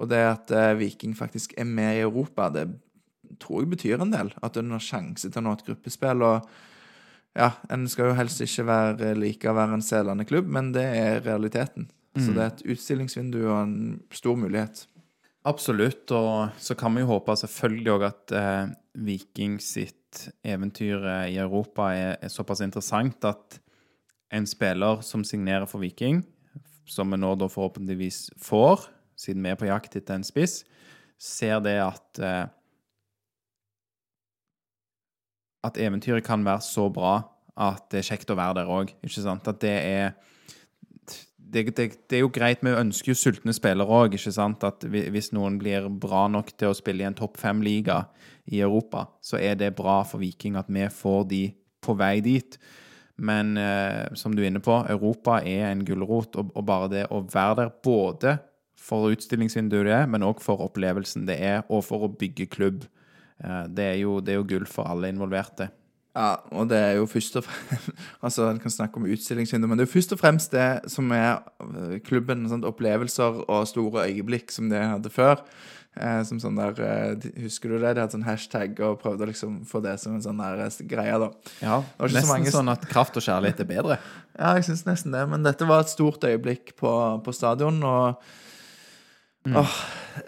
Og 0.00 0.08
det 0.10 0.20
at 0.24 0.52
eh, 0.54 0.74
Viking 0.78 1.16
faktisk 1.18 1.56
er 1.58 1.66
med 1.68 1.98
i 1.98 2.04
Europa, 2.04 2.48
det 2.54 2.68
tror 3.42 3.62
jeg 3.62 3.72
betyr 3.72 4.02
en 4.02 4.12
del. 4.12 4.30
At 4.44 4.56
en 4.60 4.74
har 4.74 4.84
sjanse 4.84 5.28
til 5.28 5.42
å 5.42 5.46
nå 5.46 5.56
et 5.56 5.66
gruppespill. 5.66 6.22
Og 6.22 6.46
ja, 7.38 7.50
en 7.72 7.88
skal 7.90 8.10
jo 8.10 8.18
helst 8.18 8.44
ikke 8.44 8.68
være 8.68 9.12
like 9.18 9.50
å 9.50 9.56
være 9.56 9.78
en 9.78 9.84
selende 9.84 10.26
klubb, 10.28 10.48
men 10.52 10.70
det 10.76 10.86
er 11.00 11.24
realiteten. 11.26 11.90
Så 12.12 12.34
det 12.36 12.42
er 12.42 12.50
et 12.50 12.66
utstillingsvindu 12.74 13.38
og 13.46 13.56
en 13.56 13.76
stor 14.12 14.36
mulighet. 14.36 14.82
Absolutt, 15.48 16.12
og 16.12 16.52
så 16.60 16.76
kan 16.78 16.92
vi 16.94 17.02
jo 17.02 17.08
håpe 17.08 17.34
selvfølgelig 17.40 17.92
òg 17.94 18.04
at 18.06 18.34
eh, 18.36 18.74
Viking 19.02 19.56
sitt 19.64 20.26
eventyr 20.44 21.00
eh, 21.00 21.32
i 21.32 21.38
Europa 21.40 21.88
er, 21.96 22.18
er 22.20 22.30
såpass 22.30 22.60
interessant 22.62 23.24
at 23.26 23.56
en 24.32 24.48
spiller 24.48 25.02
som 25.04 25.24
signerer 25.26 25.68
for 25.68 25.82
Viking, 25.82 26.22
som 26.88 27.12
vi 27.12 27.20
nå 27.20 27.34
da 27.38 27.48
forhåpentligvis 27.52 28.32
får, 28.40 28.88
siden 29.18 29.44
vi 29.44 29.52
er 29.52 29.60
på 29.60 29.68
jakt 29.68 29.96
etter 29.98 30.18
en 30.18 30.26
spiss, 30.26 30.62
ser 31.20 31.62
det 31.64 31.78
at 31.84 32.22
eh, 32.22 32.42
At 35.62 35.76
eventyret 35.78 36.24
kan 36.26 36.42
være 36.42 36.58
så 36.66 36.88
bra 36.90 37.20
at 37.54 37.84
det 37.92 38.00
er 38.00 38.06
kjekt 38.08 38.32
å 38.32 38.34
være 38.34 38.56
der 38.56 38.70
òg, 38.74 38.88
ikke 38.98 39.22
sant? 39.22 39.46
At 39.46 39.60
det 39.62 39.76
er 39.78 40.08
det, 41.52 41.76
det, 41.76 41.86
det 42.08 42.16
er 42.16 42.22
jo 42.24 42.32
greit, 42.32 42.64
vi 42.64 42.72
ønsker 42.72 43.12
jo 43.12 43.18
sultne 43.18 43.52
spillere 43.54 43.86
òg, 43.86 44.16
ikke 44.16 44.32
sant. 44.34 44.64
At 44.64 44.82
hvis 44.88 45.32
noen 45.36 45.58
blir 45.60 45.86
bra 46.02 46.24
nok 46.32 46.54
til 46.56 46.72
å 46.72 46.76
spille 46.76 47.04
i 47.04 47.08
en 47.08 47.18
topp 47.18 47.36
fem-liga 47.40 48.06
i 48.50 48.62
Europa, 48.64 49.06
så 49.22 49.38
er 49.38 49.58
det 49.60 49.74
bra 49.78 50.00
for 50.08 50.22
Viking 50.22 50.56
at 50.58 50.70
vi 50.72 50.86
får 50.90 51.26
de 51.30 51.42
på 51.84 51.96
vei 51.98 52.16
dit. 52.24 52.56
Men 53.16 53.56
eh, 53.60 54.08
som 54.18 54.34
du 54.34 54.42
er 54.42 54.48
inne 54.50 54.62
på, 54.64 54.78
Europa 54.90 55.40
er 55.44 55.68
en 55.68 55.84
gulrot, 55.86 56.36
og, 56.40 56.54
og 56.56 56.64
bare 56.68 56.88
det 56.92 57.04
å 57.12 57.20
være 57.28 57.58
der 57.60 57.76
både 57.84 58.38
for 58.82 59.12
utstillingsvinduet 59.12 59.86
det 59.86 59.94
er, 59.94 60.08
men 60.10 60.24
òg 60.26 60.42
for 60.42 60.62
opplevelsen 60.64 61.28
det 61.28 61.38
er, 61.44 61.62
og 61.70 61.84
for 61.86 62.06
å 62.06 62.14
bygge 62.18 62.48
klubb, 62.50 62.86
eh, 63.44 63.62
det, 63.68 63.92
er 63.92 64.00
jo, 64.02 64.18
det 64.24 64.34
er 64.34 64.40
jo 64.40 64.48
gull 64.54 64.66
for 64.70 64.90
alle 64.90 65.12
involverte. 65.12 65.70
Ja, 66.12 66.34
og 66.52 66.68
det 66.68 66.76
er 66.76 66.98
jo 66.98 67.06
først 67.08 67.38
og 67.40 67.46
fremst 67.46 67.86
Altså, 68.26 68.44
en 68.50 68.58
kan 68.60 68.72
snakke 68.72 69.00
om 69.00 69.06
utstillingsvindu, 69.08 69.66
men 69.68 69.78
det 69.78 69.86
er 69.86 69.88
jo 69.88 69.94
først 69.94 70.12
og 70.12 70.20
fremst 70.20 70.52
det 70.52 70.92
som 70.92 71.08
er 71.16 71.40
øh, 71.64 71.94
klubben. 72.04 72.44
Sånn, 72.50 72.66
Opplevelser 72.68 73.40
og 73.46 73.68
store 73.70 74.04
øyeblikk 74.10 74.52
som 74.52 74.68
det 74.72 74.82
hadde 74.82 75.12
før. 75.12 75.40
Eh, 75.92 76.22
som 76.24 76.38
sånn 76.40 76.56
der 76.56 76.78
eh, 76.80 77.26
Husker 77.42 77.68
du 77.68 77.74
det? 77.82 77.90
De 77.94 78.00
hadde 78.00 78.14
sånn 78.14 78.24
hashtag 78.24 78.78
og 78.80 78.94
prøvde 79.02 79.26
å 79.26 79.28
liksom 79.28 79.58
få 79.68 79.82
det 79.84 79.98
som 80.00 80.14
en 80.16 80.22
sånn 80.24 80.38
der 80.40 80.62
eh, 80.64 80.78
greie, 80.88 81.18
da. 81.20 81.28
Ja, 81.60 81.82
var 81.98 82.08
så 82.08 82.16
Nesten 82.16 82.30
mange- 82.32 82.54
sånn 82.54 82.70
at 82.72 82.86
kraft 82.88 83.18
og 83.20 83.26
kjærlighet 83.26 83.60
er 83.60 83.68
bedre. 83.74 83.98
Ja, 84.32 84.54
jeg 84.56 84.64
syns 84.64 84.86
nesten 84.88 85.12
det. 85.12 85.26
Men 85.28 85.42
dette 85.44 85.66
var 85.68 85.82
et 85.84 85.90
stort 85.92 86.24
øyeblikk 86.24 86.70
på, 86.80 86.88
på 87.22 87.34
stadion, 87.36 87.82
og 87.84 88.22
Åh, 89.44 89.72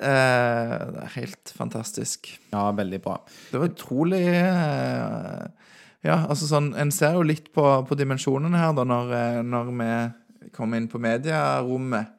eh, 0.02 0.74
det 0.90 1.02
er 1.06 1.12
helt 1.14 1.52
fantastisk. 1.56 2.28
Ja, 2.52 2.66
veldig 2.74 2.98
bra. 3.04 3.14
Det 3.52 3.60
var 3.62 3.70
utrolig 3.70 4.24
eh, 4.26 5.44
Ja, 6.04 6.16
altså 6.28 6.48
sånn 6.50 6.72
En 6.76 6.90
ser 6.92 7.14
jo 7.16 7.22
litt 7.24 7.46
på, 7.54 7.62
på 7.88 7.96
dimensjonene 7.96 8.58
her, 8.60 8.74
da, 8.76 8.84
når, 8.84 9.12
eh, 9.16 9.40
når 9.46 9.70
vi 9.70 10.50
kommer 10.52 10.76
inn 10.82 10.90
på 10.92 11.00
medierommet, 11.00 12.10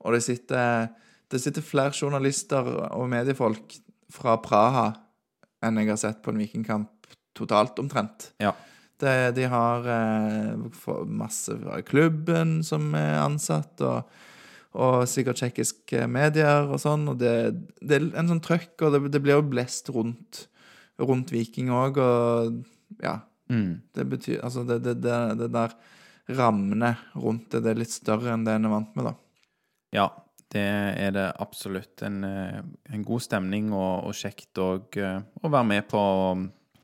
og 0.00 0.14
det 0.16 0.22
sitter, 0.24 0.88
det 1.34 1.42
sitter 1.42 1.64
flere 1.66 1.94
journalister 1.96 2.68
og 2.94 3.08
mediefolk 3.10 3.74
fra 4.14 4.36
Praha 4.42 4.92
enn 5.64 5.80
jeg 5.80 5.90
har 5.90 5.98
sett 5.98 6.20
på 6.22 6.30
en 6.30 6.38
vikingkamp 6.38 6.90
totalt, 7.34 7.80
omtrent. 7.82 8.30
Ja. 8.42 8.52
Det, 9.00 9.34
de 9.34 9.48
har 9.50 9.88
eh, 9.90 11.00
masse 11.10 11.56
fra 11.58 11.80
klubben 11.82 12.60
som 12.66 12.92
er 12.94 13.18
ansatt, 13.24 13.82
og, 13.82 14.06
og 14.78 15.08
sikkert 15.10 15.40
tsjekkiske 15.40 16.06
medier 16.10 16.70
og 16.70 16.78
sånn. 16.82 17.08
Og 17.10 17.18
det, 17.18 17.34
det 17.82 17.98
er 17.98 18.06
en 18.20 18.30
sånn 18.30 18.44
trøkk, 18.44 18.76
og 18.86 18.94
det, 18.94 19.02
det 19.16 19.22
blir 19.24 19.40
jo 19.40 19.48
blest 19.50 19.90
rundt, 19.94 20.44
rundt 21.02 21.34
Viking 21.34 21.72
òg, 21.74 21.98
og 21.98 23.02
ja. 23.02 23.18
Mm. 23.52 23.82
Det 23.92 24.06
betyr 24.08 24.38
Altså, 24.40 24.62
det, 24.64 24.78
det, 24.86 24.94
det, 25.04 25.16
det 25.36 25.50
der 25.52 25.74
rammene 26.32 26.94
rundt 27.12 27.50
det, 27.52 27.60
det 27.66 27.74
er 27.74 27.80
litt 27.82 27.92
større 27.92 28.30
enn 28.32 28.46
det 28.46 28.54
en 28.56 28.70
er 28.70 28.72
vant 28.72 28.94
med, 28.96 29.10
da. 29.10 29.12
Ja, 29.94 30.06
det 30.54 30.64
er 31.02 31.14
det 31.14 31.28
absolutt. 31.42 32.02
En, 32.06 32.22
eh, 32.24 32.60
en 32.94 33.06
god 33.06 33.24
stemning 33.26 33.72
og, 33.74 34.06
og 34.08 34.14
kjekt 34.14 34.60
og, 34.62 34.94
eh, 34.96 35.18
å 35.42 35.50
være 35.50 35.70
med 35.72 35.88
på. 35.90 36.02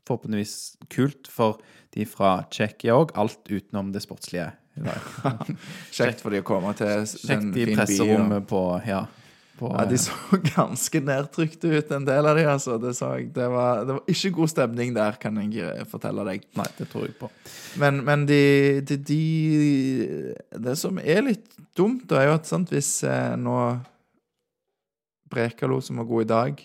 Forhåpentligvis 0.07 0.55
kult 0.91 1.29
for 1.29 1.61
de 1.93 2.03
fra 2.09 2.41
Tsjekkia 2.51 2.95
òg, 2.97 3.13
alt 3.21 3.47
utenom 3.47 3.93
det 3.93 4.01
sportslige. 4.03 4.49
Kjekt 5.95 6.23
for 6.23 6.33
de 6.33 6.41
å 6.41 6.47
komme 6.47 6.71
til 6.79 7.05
Kjekt 7.05 7.27
den 7.27 7.51
fine 7.51 7.53
byen. 7.53 7.55
Kjekt 7.55 7.71
i 7.71 7.79
presserommet 7.79 8.47
på 8.49 8.63
Ja. 8.87 9.05
På, 9.61 9.69
Ja, 9.75 9.85
de 9.85 9.97
så 10.01 10.15
ganske 10.55 11.01
nedtrykte 11.05 11.69
ut, 11.69 11.91
en 11.93 12.07
del 12.07 12.25
av 12.25 12.39
de, 12.39 12.47
altså. 12.49 12.79
Det, 12.81 12.95
så 12.97 13.11
jeg. 13.19 13.29
Det, 13.35 13.45
var, 13.53 13.83
det 13.85 13.97
var 13.99 14.15
ikke 14.15 14.33
god 14.39 14.51
stemning 14.55 14.95
der, 14.97 15.19
kan 15.21 15.37
jeg 15.43 15.61
eh, 15.61 15.85
fortelle 15.89 16.25
deg. 16.25 16.47
Nei, 16.57 16.67
det 16.79 16.89
tror 16.89 17.05
jeg 17.05 17.13
på. 17.19 17.29
Men, 17.81 18.01
men 18.07 18.25
de, 18.29 18.41
de, 18.89 18.97
de 18.97 19.21
Det 20.65 20.75
som 20.81 20.97
er 20.97 21.21
litt 21.29 21.53
dumt, 21.77 22.09
er 22.09 22.31
jo 22.31 22.35
at 22.39 22.49
sant, 22.49 22.73
hvis 22.73 22.89
eh, 23.05 23.35
nå 23.37 23.57
Brekalo, 25.31 25.77
som 25.85 26.01
var 26.01 26.09
god 26.09 26.25
i 26.25 26.31
dag, 26.33 26.63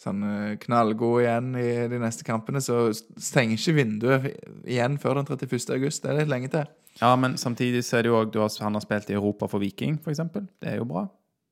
sånn 0.00 0.22
eh, 0.24 0.52
knallgod 0.62 1.24
igjen 1.24 1.50
i 1.58 1.68
de 1.90 1.98
neste 2.00 2.24
kampene, 2.24 2.62
så 2.64 2.86
stenger 2.94 3.58
ikke 3.58 3.76
vinduet 3.76 4.30
igjen 4.64 4.96
før 5.02 5.18
den 5.18 5.28
31. 5.34 5.74
august. 5.76 6.04
Det 6.04 6.14
er 6.14 6.22
litt 6.22 6.30
lenge 6.30 6.52
til. 6.54 6.70
Ja, 7.00 7.10
men 7.18 7.34
samtidig 7.40 7.82
så 7.86 7.98
er 7.98 8.06
det 8.06 8.10
jo 8.12 8.22
òg 8.22 8.38
Han 8.62 8.78
har 8.78 8.86
spilt 8.86 9.10
i 9.10 9.18
Europa 9.18 9.50
for 9.50 9.62
Viking, 9.62 9.98
f.eks. 9.98 10.22
Det 10.62 10.72
er 10.76 10.78
jo 10.80 10.88
bra. 10.88 11.08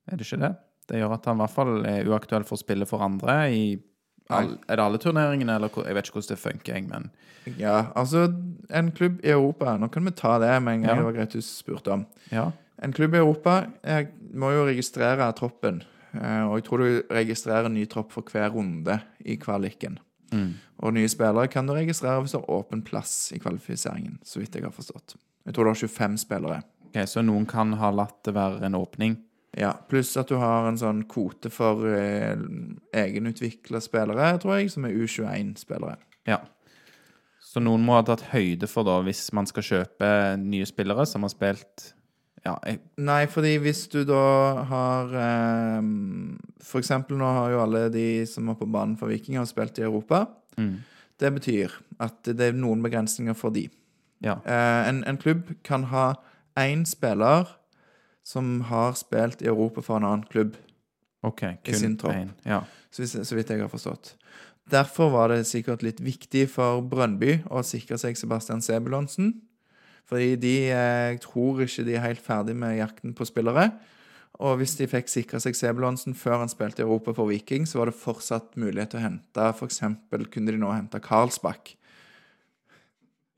Er 0.09 0.17
det 0.17 0.27
ikke 0.27 0.41
det? 0.47 0.55
Det 0.89 0.97
gjør 1.03 1.13
at 1.19 1.25
han 1.29 1.37
i 1.37 1.43
hvert 1.45 1.55
fall 1.55 1.73
er 1.87 2.07
uaktuell 2.09 2.45
for 2.49 2.57
å 2.57 2.63
spille 2.63 2.87
for 2.89 3.03
andre 3.05 3.35
i 3.53 3.63
all, 4.31 4.55
Er 4.69 4.77
det 4.77 4.85
alle 4.85 4.99
turneringene, 5.01 5.55
eller 5.57 5.71
Jeg 5.87 5.95
vet 5.97 6.09
ikke 6.09 6.19
hvordan 6.21 6.35
det 6.35 6.39
funker, 6.39 6.89
men 6.89 7.11
Ja, 7.59 7.93
altså, 7.97 8.27
en 8.71 8.91
klubb 8.93 9.21
i 9.25 9.31
Europa 9.33 9.77
Nå 9.81 9.89
kan 9.91 10.05
vi 10.05 10.11
ta 10.13 10.39
det 10.39 10.51
med 10.63 10.75
en 10.75 10.83
gang 10.83 10.91
Ja. 10.91 10.97
det 10.97 11.05
var 11.05 11.13
greit 11.17 11.31
du 11.33 11.41
spurte 11.41 11.93
om. 11.93 12.07
ja. 12.33 12.51
En 12.81 12.93
klubb 12.93 13.15
i 13.15 13.19
Europa 13.19 13.67
jeg 13.85 14.09
må 14.35 14.53
jo 14.55 14.65
registrere 14.69 15.33
troppen. 15.35 15.83
eh, 16.15 16.43
Og 16.47 16.57
jeg 16.61 16.65
tror 16.65 16.79
du 16.79 17.03
registrerer 17.11 17.69
ny 17.69 17.87
tropp 17.87 18.13
for 18.13 18.23
hver 18.23 18.51
runde 18.55 19.01
i 19.25 19.37
kvaliken. 19.37 19.99
Mm. 20.33 20.55
Og 20.85 20.93
nye 20.95 21.09
spillere 21.09 21.49
kan 21.51 21.67
du 21.67 21.73
registrere 21.73 22.21
hvis 22.23 22.33
du 22.33 22.39
har 22.39 22.47
åpen 22.51 22.83
plass 22.85 23.33
i 23.33 23.39
kvalifiseringen, 23.39 24.19
så 24.23 24.39
vidt 24.39 24.55
jeg 24.55 24.63
har 24.63 24.71
forstått. 24.71 25.17
Jeg 25.47 25.55
tror 25.55 25.65
du 25.65 25.71
har 25.71 25.75
25 25.75 26.17
spillere. 26.19 26.63
Ok, 26.87 27.03
Så 27.09 27.25
noen 27.25 27.47
kan 27.49 27.73
ha 27.73 27.91
latt 27.91 28.23
det 28.25 28.35
være 28.35 28.63
en 28.63 28.75
åpning? 28.75 29.17
Ja, 29.57 29.73
Pluss 29.89 30.13
at 30.21 30.29
du 30.29 30.37
har 30.37 30.69
en 30.69 30.79
sånn 30.79 31.05
kvote 31.09 31.51
for 31.53 31.87
eh, 31.89 32.37
egenutvikla 32.97 33.81
spillere, 33.83 34.35
tror 34.43 34.59
jeg, 34.59 34.73
som 34.75 34.85
er 34.85 34.97
U21-spillere. 34.99 35.97
Ja. 36.29 36.43
Så 37.41 37.63
noen 37.65 37.85
må 37.87 37.97
ha 37.97 38.03
tatt 38.05 38.27
høyde 38.35 38.69
for, 38.69 38.85
da, 38.85 38.99
hvis 39.07 39.31
man 39.37 39.49
skal 39.49 39.65
kjøpe 39.65 40.11
nye 40.43 40.67
spillere 40.69 41.07
som 41.09 41.25
har 41.25 41.33
spilt 41.33 41.93
Ja, 42.45 42.59
jeg, 42.67 42.83
Nei, 43.01 43.23
fordi 43.31 43.55
hvis 43.63 43.87
du 43.91 44.03
da 44.07 44.65
har 44.69 45.15
eh, 45.17 45.89
For 46.63 46.83
eksempel 46.83 47.19
nå 47.19 47.31
har 47.39 47.55
jo 47.55 47.63
alle 47.65 47.87
de 47.95 48.07
som 48.29 48.53
er 48.53 48.59
på 48.61 48.69
banen 48.69 48.99
for 49.01 49.11
Viking, 49.11 49.41
har 49.41 49.49
spilt 49.49 49.81
i 49.81 49.89
Europa. 49.89 50.27
mm. 50.61 50.77
Det 51.19 51.33
betyr 51.35 51.73
at 51.99 52.29
det 52.31 52.45
er 52.45 52.55
noen 52.55 52.79
begrensninger 52.79 53.35
for 53.35 53.51
de. 53.51 53.65
Ja. 54.23 54.37
Eh, 54.47 54.83
en, 54.87 55.01
en 55.03 55.17
klubb 55.19 55.49
kan 55.67 55.89
ha 55.91 56.13
én 56.55 56.85
spiller 56.87 57.49
som 58.29 58.59
har 58.69 58.93
spilt 58.99 59.43
i 59.43 59.49
Europa 59.49 59.85
for 59.85 59.97
en 59.97 60.09
annen 60.09 60.27
klubb, 60.29 60.57
OK. 61.27 61.43
I 61.65 61.75
sin 61.75 61.97
tropp. 61.99 62.29
Ja. 62.47 62.61
så, 62.95 63.07
så 63.09 63.35
vidt 63.35 63.51
jeg 63.51 63.63
har 63.63 63.73
forstått. 63.73 64.13
Derfor 64.69 65.11
var 65.11 65.33
det 65.33 65.47
sikkert 65.49 65.83
litt 65.83 66.01
viktig 66.05 66.45
for 66.53 66.83
Brøndby 66.85 67.39
å 67.49 67.65
sikre 67.65 67.97
seg 67.99 68.19
Sebastian 68.21 68.61
Sebulonsen. 68.63 69.33
Fordi 70.09 70.37
de 70.41 70.55
eh, 70.73 71.15
jeg 71.15 71.23
tror 71.25 71.63
ikke 71.65 71.85
de 71.85 71.97
er 71.97 72.05
helt 72.05 72.25
ferdig 72.25 72.55
med 72.57 72.79
jakten 72.79 73.17
på 73.17 73.27
spillere. 73.29 73.71
Og 74.45 74.61
hvis 74.61 74.77
de 74.79 74.87
fikk 74.89 75.09
sikra 75.11 75.41
seg 75.43 75.57
Sebulonsen 75.57 76.15
før 76.17 76.45
han 76.45 76.53
spilte 76.53 76.85
i 76.85 76.87
Europa 76.87 77.17
for 77.17 77.33
Viking, 77.33 77.67
så 77.67 77.81
var 77.81 77.91
det 77.91 77.99
fortsatt 77.99 78.55
mulighet 78.61 78.93
til 78.93 79.01
å 79.01 79.07
hente 79.07 79.49
F.eks. 79.57 79.83
kunne 80.31 80.53
de 80.53 80.61
nå 80.61 80.71
hente 80.73 81.01
Karlsbakk. 81.03 81.75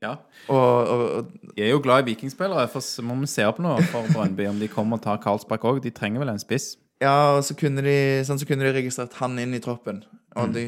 Ja. 0.01 0.15
Og, 0.49 0.57
og, 0.57 1.01
og 1.19 1.57
Jeg 1.57 1.67
er 1.67 1.75
jo 1.75 1.81
glad 1.83 2.03
i 2.03 2.11
vikingspillere, 2.11 2.67
for 2.71 2.83
så 2.85 3.03
må 3.05 3.17
vi 3.21 3.29
se 3.29 3.45
opp 3.47 3.61
nå 3.61 3.75
for 3.91 4.07
Brøndby 4.13 4.47
om 4.49 4.61
de 4.61 4.69
kommer 4.71 4.99
og 4.99 5.05
tar 5.05 5.21
Karlsbakk 5.23 5.67
òg. 5.67 5.83
De 5.83 5.93
trenger 5.93 6.23
vel 6.23 6.33
en 6.33 6.41
spiss? 6.41 6.73
Ja, 7.01 7.37
og 7.37 7.45
så 7.45 7.55
kunne 7.57 7.81
de, 7.85 7.95
sånn, 8.25 8.37
så 8.41 8.45
kunne 8.45 8.67
de 8.67 8.75
registrert 8.75 9.15
han 9.17 9.39
inn 9.41 9.55
i 9.57 9.61
troppen. 9.63 10.03
Og 10.39 10.53
de, 10.55 10.67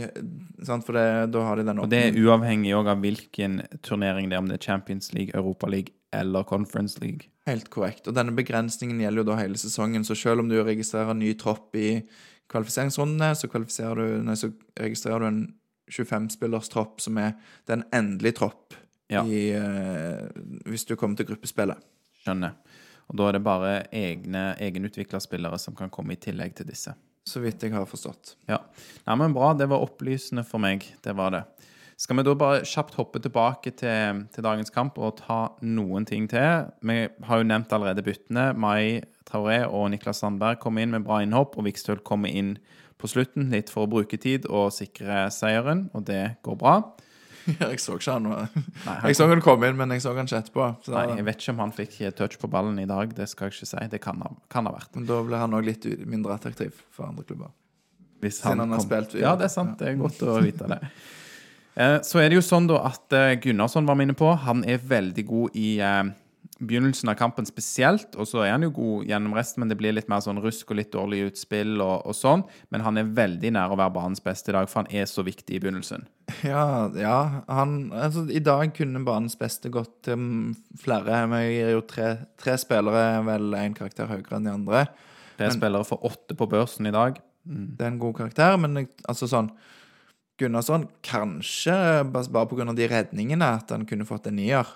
sant, 0.65 0.84
for 0.84 0.97
det, 0.97 1.05
da 1.31 1.43
har 1.45 1.59
de 1.59 1.65
den 1.67 1.77
Mm. 1.77 1.84
Og 1.86 1.89
det 1.91 1.99
er 2.07 2.17
uavhengig 2.19 2.73
òg 2.75 2.89
av 2.91 3.03
hvilken 3.03 3.61
turnering 3.86 4.29
det 4.29 4.36
er, 4.36 4.41
om 4.41 4.49
det 4.49 4.57
er 4.59 4.65
Champions 4.65 5.13
League, 5.13 5.31
Europa 5.34 5.69
League 5.69 5.93
eller 6.13 6.43
Conference 6.43 6.99
League. 7.01 7.29
Helt 7.47 7.69
korrekt. 7.69 8.07
Og 8.07 8.15
denne 8.17 8.36
begrensningen 8.36 9.01
gjelder 9.01 9.23
jo 9.23 9.29
da 9.31 9.39
hele 9.39 9.57
sesongen. 9.57 10.05
Så 10.05 10.17
selv 10.19 10.43
om 10.43 10.49
du 10.49 10.59
registrerer 10.61 11.13
ny 11.17 11.34
tropp 11.39 11.75
i 11.79 12.03
kvalifiseringsrundene, 12.51 13.34
så, 13.36 13.49
kvalifiserer 13.49 14.01
du, 14.01 14.23
nei, 14.27 14.36
så 14.39 14.51
registrerer 14.79 15.23
du 15.23 15.29
en 15.29 15.43
25-spillers 15.91 16.69
tropp 16.73 17.01
som 17.03 17.17
er 17.21 17.36
den 17.69 17.86
endelige 17.95 18.39
tropp 18.41 18.77
Ja. 19.11 19.23
i, 19.27 19.51
uh, 19.55 20.29
hvis 20.69 20.87
du 20.89 20.95
kommer 20.99 21.19
til 21.19 21.27
gruppespillet. 21.31 21.81
Skjønner. 22.23 22.55
Og 23.11 23.17
da 23.19 23.27
er 23.27 23.35
det 23.35 23.43
bare 23.45 23.73
egne 23.93 24.53
egenutvikla 24.63 25.19
spillere 25.21 25.59
som 25.59 25.75
kan 25.75 25.91
komme 25.93 26.15
i 26.15 26.21
tillegg 26.21 26.55
til 26.57 26.69
disse. 26.69 26.95
Så 27.27 27.39
vidt 27.43 27.63
jeg 27.63 27.75
har 27.75 27.85
forstått. 27.87 28.35
Ja. 28.49 28.59
Nei, 29.07 29.15
men 29.19 29.35
bra. 29.35 29.53
Det 29.55 29.67
var 29.71 29.83
opplysende 29.83 30.43
for 30.47 30.63
meg. 30.63 30.87
Det 31.03 31.15
var 31.15 31.35
det. 31.35 31.43
Skal 31.99 32.17
vi 32.17 32.25
da 32.25 32.33
bare 32.35 32.63
kjapt 32.67 32.97
hoppe 32.97 33.21
tilbake 33.21 33.71
til, 33.79 34.23
til 34.33 34.43
dagens 34.43 34.73
kamp 34.73 34.97
og 34.99 35.19
ta 35.21 35.37
noen 35.61 36.07
ting 36.09 36.25
til? 36.31 36.65
Vi 36.83 36.97
har 37.27 37.39
jo 37.39 37.47
nevnt 37.47 37.75
allerede 37.75 38.03
byttene. 38.03 38.49
Mai 38.59 39.03
Traoré 39.29 39.61
og 39.67 39.91
Niklas 39.93 40.23
Sandberg 40.23 40.59
kom 40.63 40.81
inn 40.81 40.91
med 40.91 41.05
bra 41.05 41.21
innhopp, 41.23 41.55
og 41.55 41.67
Vikstøl 41.67 42.01
kommer 42.03 42.33
inn 42.33 42.57
på 42.99 43.07
slutten, 43.11 43.51
litt 43.53 43.71
for 43.71 43.85
å 43.85 43.91
bruke 43.91 44.19
tid 44.19 44.49
og 44.49 44.73
sikre 44.75 45.27
seieren, 45.33 45.87
og 45.93 46.05
det 46.09 46.39
går 46.43 46.59
bra. 46.59 46.75
jeg 47.59 47.79
så 47.83 47.95
ikke 47.99 48.13
han. 48.15 48.27
Nei, 48.29 48.43
han- 48.85 49.01
Jeg 49.09 49.17
så 49.19 49.27
han 49.29 49.41
kom 49.43 49.63
inn, 49.67 49.75
men 49.79 49.91
jeg 49.95 50.03
så 50.05 50.13
han 50.15 50.27
ikke 50.29 50.39
etterpå. 50.43 50.67
Så, 50.85 50.93
Nei, 50.95 51.05
jeg 51.17 51.25
vet 51.27 51.41
ikke 51.41 51.55
om 51.55 51.63
han 51.63 51.73
fikk 51.75 51.97
touch 52.19 52.37
på 52.41 52.49
ballen 52.51 52.79
i 52.79 52.87
dag. 52.89 53.11
Det 53.17 53.27
skal 53.31 53.49
jeg 53.49 53.57
ikke 53.57 53.69
si. 53.73 53.87
Det 53.91 54.01
kan 54.03 54.21
ha, 54.23 54.31
kan 54.53 54.69
ha 54.69 54.75
vært. 54.75 54.93
Men 54.95 55.09
da 55.09 55.19
ble 55.27 55.41
han 55.41 55.57
òg 55.57 55.67
litt 55.67 55.87
mindre 56.07 56.37
attraktiv 56.37 56.77
for 56.93 57.09
andre 57.09 57.25
klubber. 57.27 57.51
Hvis 58.23 58.39
Siden 58.39 58.63
han 58.63 58.71
har 58.71 58.79
spilt 58.85 59.17
Ja, 59.19 59.35
det 59.35 59.49
er 59.49 59.53
sant. 59.53 59.75
Det 59.81 59.89
er 59.91 59.99
godt 59.99 60.21
å 60.23 60.39
vite 60.43 60.69
det. 60.71 60.79
Eh, 61.73 61.95
Så 62.05 62.19
er 62.21 62.27
det 62.29 62.35
jo 62.37 62.43
sånn 62.45 62.67
da 62.69 62.75
at 62.85 63.13
eh, 63.17 63.31
Gunnarsson 63.41 63.87
var 63.89 63.95
minne 63.97 64.11
inne 64.13 64.19
på. 64.19 64.27
Han 64.45 64.59
er 64.69 64.77
veldig 64.77 65.23
god 65.25 65.55
i 65.57 65.79
eh, 65.81 66.03
begynnelsen 66.61 67.09
av 67.09 67.15
kampen 67.17 67.47
spesielt, 67.49 68.13
og 68.13 68.27
så 68.29 68.43
er 68.45 68.51
han 68.53 68.65
jo 68.67 68.69
god 68.75 69.07
gjennom 69.09 69.33
resten, 69.33 69.63
men 69.63 69.71
det 69.71 69.77
blir 69.79 69.95
litt 69.95 70.09
mer 70.11 70.21
sånn 70.21 70.37
rusk 70.43 70.69
og 70.69 70.77
litt 70.77 70.91
dårlig 70.93 71.23
utspill 71.31 71.81
og, 71.81 72.05
og 72.05 72.13
sånn. 72.17 72.43
Men 72.69 72.85
han 72.85 73.01
er 73.01 73.09
veldig 73.17 73.53
nær 73.57 73.73
å 73.73 73.79
være 73.79 73.95
banens 73.95 74.21
beste 74.23 74.53
i 74.53 74.57
dag, 74.57 74.69
for 74.69 74.83
han 74.83 74.91
er 74.93 75.09
så 75.09 75.25
viktig 75.25 75.57
i 75.57 75.63
begynnelsen. 75.63 76.05
Ja, 76.53 76.89
ja 76.97 77.17
han, 77.47 77.91
altså, 77.95 78.25
I 78.31 78.41
dag 78.43 78.73
kunne 78.77 79.03
banens 79.05 79.36
beste 79.39 79.71
gått 79.73 79.93
til 80.07 80.19
um, 80.19 80.55
flere. 80.79 81.23
Vi 81.31 81.43
gir 81.55 81.73
jo 81.75 81.84
tre, 81.88 82.09
tre 82.39 82.57
spillere 82.61 83.21
vel 83.27 83.55
én 83.59 83.77
karakter 83.77 84.09
høyere 84.11 84.39
enn 84.39 84.49
de 84.49 84.53
andre. 84.53 84.86
Tre 85.38 85.49
men, 85.49 85.55
spillere 85.57 85.88
for 85.88 86.05
åtte 86.07 86.38
på 86.38 86.49
børsen 86.49 86.89
i 86.89 86.95
dag. 86.95 87.19
Det 87.43 87.84
er 87.84 87.91
en 87.91 88.01
god 88.01 88.15
karakter, 88.21 88.57
men 88.61 88.86
altså 89.09 89.29
sånn 89.29 89.51
Gunnarsson 90.41 90.88
kanskje 91.05 91.75
bare, 92.09 92.25
pga. 92.25 92.47
på 92.49 92.57
grunn 92.57 92.71
av 92.71 92.77
de 92.77 92.88
redningene 92.89 93.51
at 93.59 93.69
han 93.73 93.86
kunne 93.89 94.07
fått 94.07 94.31
en 94.31 94.39
nier. 94.39 94.69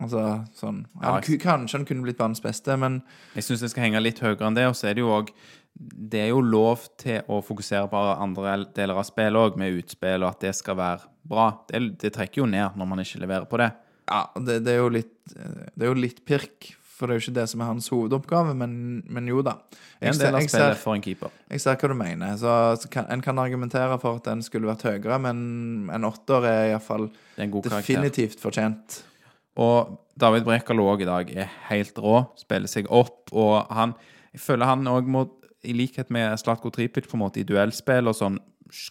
Altså 0.00 0.20
sånn 0.56 0.84
Ja, 1.02 1.18
jeg, 1.20 1.40
Kanskje 1.42 1.80
han 1.80 1.86
kunne 1.88 2.04
blitt 2.06 2.18
banens 2.20 2.40
beste, 2.40 2.76
men 2.80 3.02
Jeg 3.34 3.44
syns 3.46 3.64
det 3.64 3.72
skal 3.72 3.86
henge 3.86 4.00
litt 4.00 4.22
høyere 4.24 4.48
enn 4.48 4.56
det. 4.56 4.66
Og 4.70 4.76
så 4.78 4.90
er 4.90 4.96
det 4.96 5.04
jo 5.04 5.12
òg 5.12 5.32
Det 5.74 6.20
er 6.26 6.32
jo 6.32 6.40
lov 6.44 6.82
til 7.00 7.22
å 7.30 7.38
fokusere 7.44 7.86
på 7.88 8.00
andre 8.20 8.58
deler 8.76 8.98
av 9.00 9.06
spillet 9.08 9.38
òg, 9.40 9.56
med 9.60 9.78
utspill, 9.78 10.24
og 10.24 10.34
at 10.34 10.40
det 10.44 10.52
skal 10.58 10.76
være 10.76 11.06
bra. 11.30 11.46
Det, 11.70 11.80
det 12.02 12.10
trekker 12.16 12.42
jo 12.42 12.48
ned 12.50 12.76
når 12.76 12.90
man 12.90 13.00
ikke 13.04 13.22
leverer 13.22 13.46
på 13.48 13.60
det. 13.62 13.70
ja, 14.10 14.24
det, 14.36 14.58
det, 14.66 14.74
er 14.74 14.82
jo 14.82 14.90
litt, 14.92 15.14
det 15.30 15.86
er 15.86 15.90
jo 15.92 15.96
litt 15.96 16.24
pirk. 16.28 16.74
For 17.00 17.08
det 17.08 17.14
er 17.14 17.16
jo 17.16 17.22
ikke 17.30 17.36
det 17.38 17.46
som 17.48 17.62
er 17.64 17.68
hans 17.70 17.86
hovedoppgave, 17.88 18.52
men, 18.60 18.72
men 19.08 19.28
jo 19.30 19.40
da. 19.40 19.54
En 20.04 20.12
del 20.20 20.34
av 20.36 20.42
ser- 20.42 20.50
spillet 20.52 20.80
for 20.82 20.92
en 20.98 21.00
keeper. 21.00 21.30
Jeg 21.48 21.62
ser 21.64 21.78
hva 21.80 21.88
du 21.88 21.94
mener. 21.96 22.34
Så, 22.36 22.56
så 22.82 22.90
kan, 22.92 23.06
En 23.08 23.22
kan 23.24 23.40
argumentere 23.40 23.96
for 24.02 24.18
at 24.20 24.26
den 24.28 24.42
skulle 24.44 24.68
vært 24.68 24.84
høyere, 24.84 25.16
men 25.24 25.88
en 25.96 26.04
åtter 26.04 26.44
er 26.44 26.74
iallfall 26.74 27.08
definitivt 27.38 28.42
fortjent. 28.42 28.98
Og 29.60 29.96
David 30.20 30.44
Brekalo 30.44 30.84
òg 30.92 31.06
i 31.06 31.08
dag 31.08 31.32
er 31.32 31.48
helt 31.70 31.96
rå. 32.04 32.20
Spiller 32.36 32.68
seg 32.68 32.92
opp. 32.92 33.32
Og 33.32 33.64
han 33.72 33.94
Jeg 34.34 34.44
føler 34.44 34.68
han 34.68 34.84
òg 34.86 35.08
må, 35.10 35.24
i 35.62 35.74
likhet 35.76 36.10
med 36.10 36.38
Slatko 36.40 36.70
Tripic, 36.72 37.06
på 37.10 37.18
en 37.18 37.24
måte 37.24 37.40
i 37.42 37.44
duellspill 37.48 38.08
og 38.08 38.16
sånn, 38.16 38.38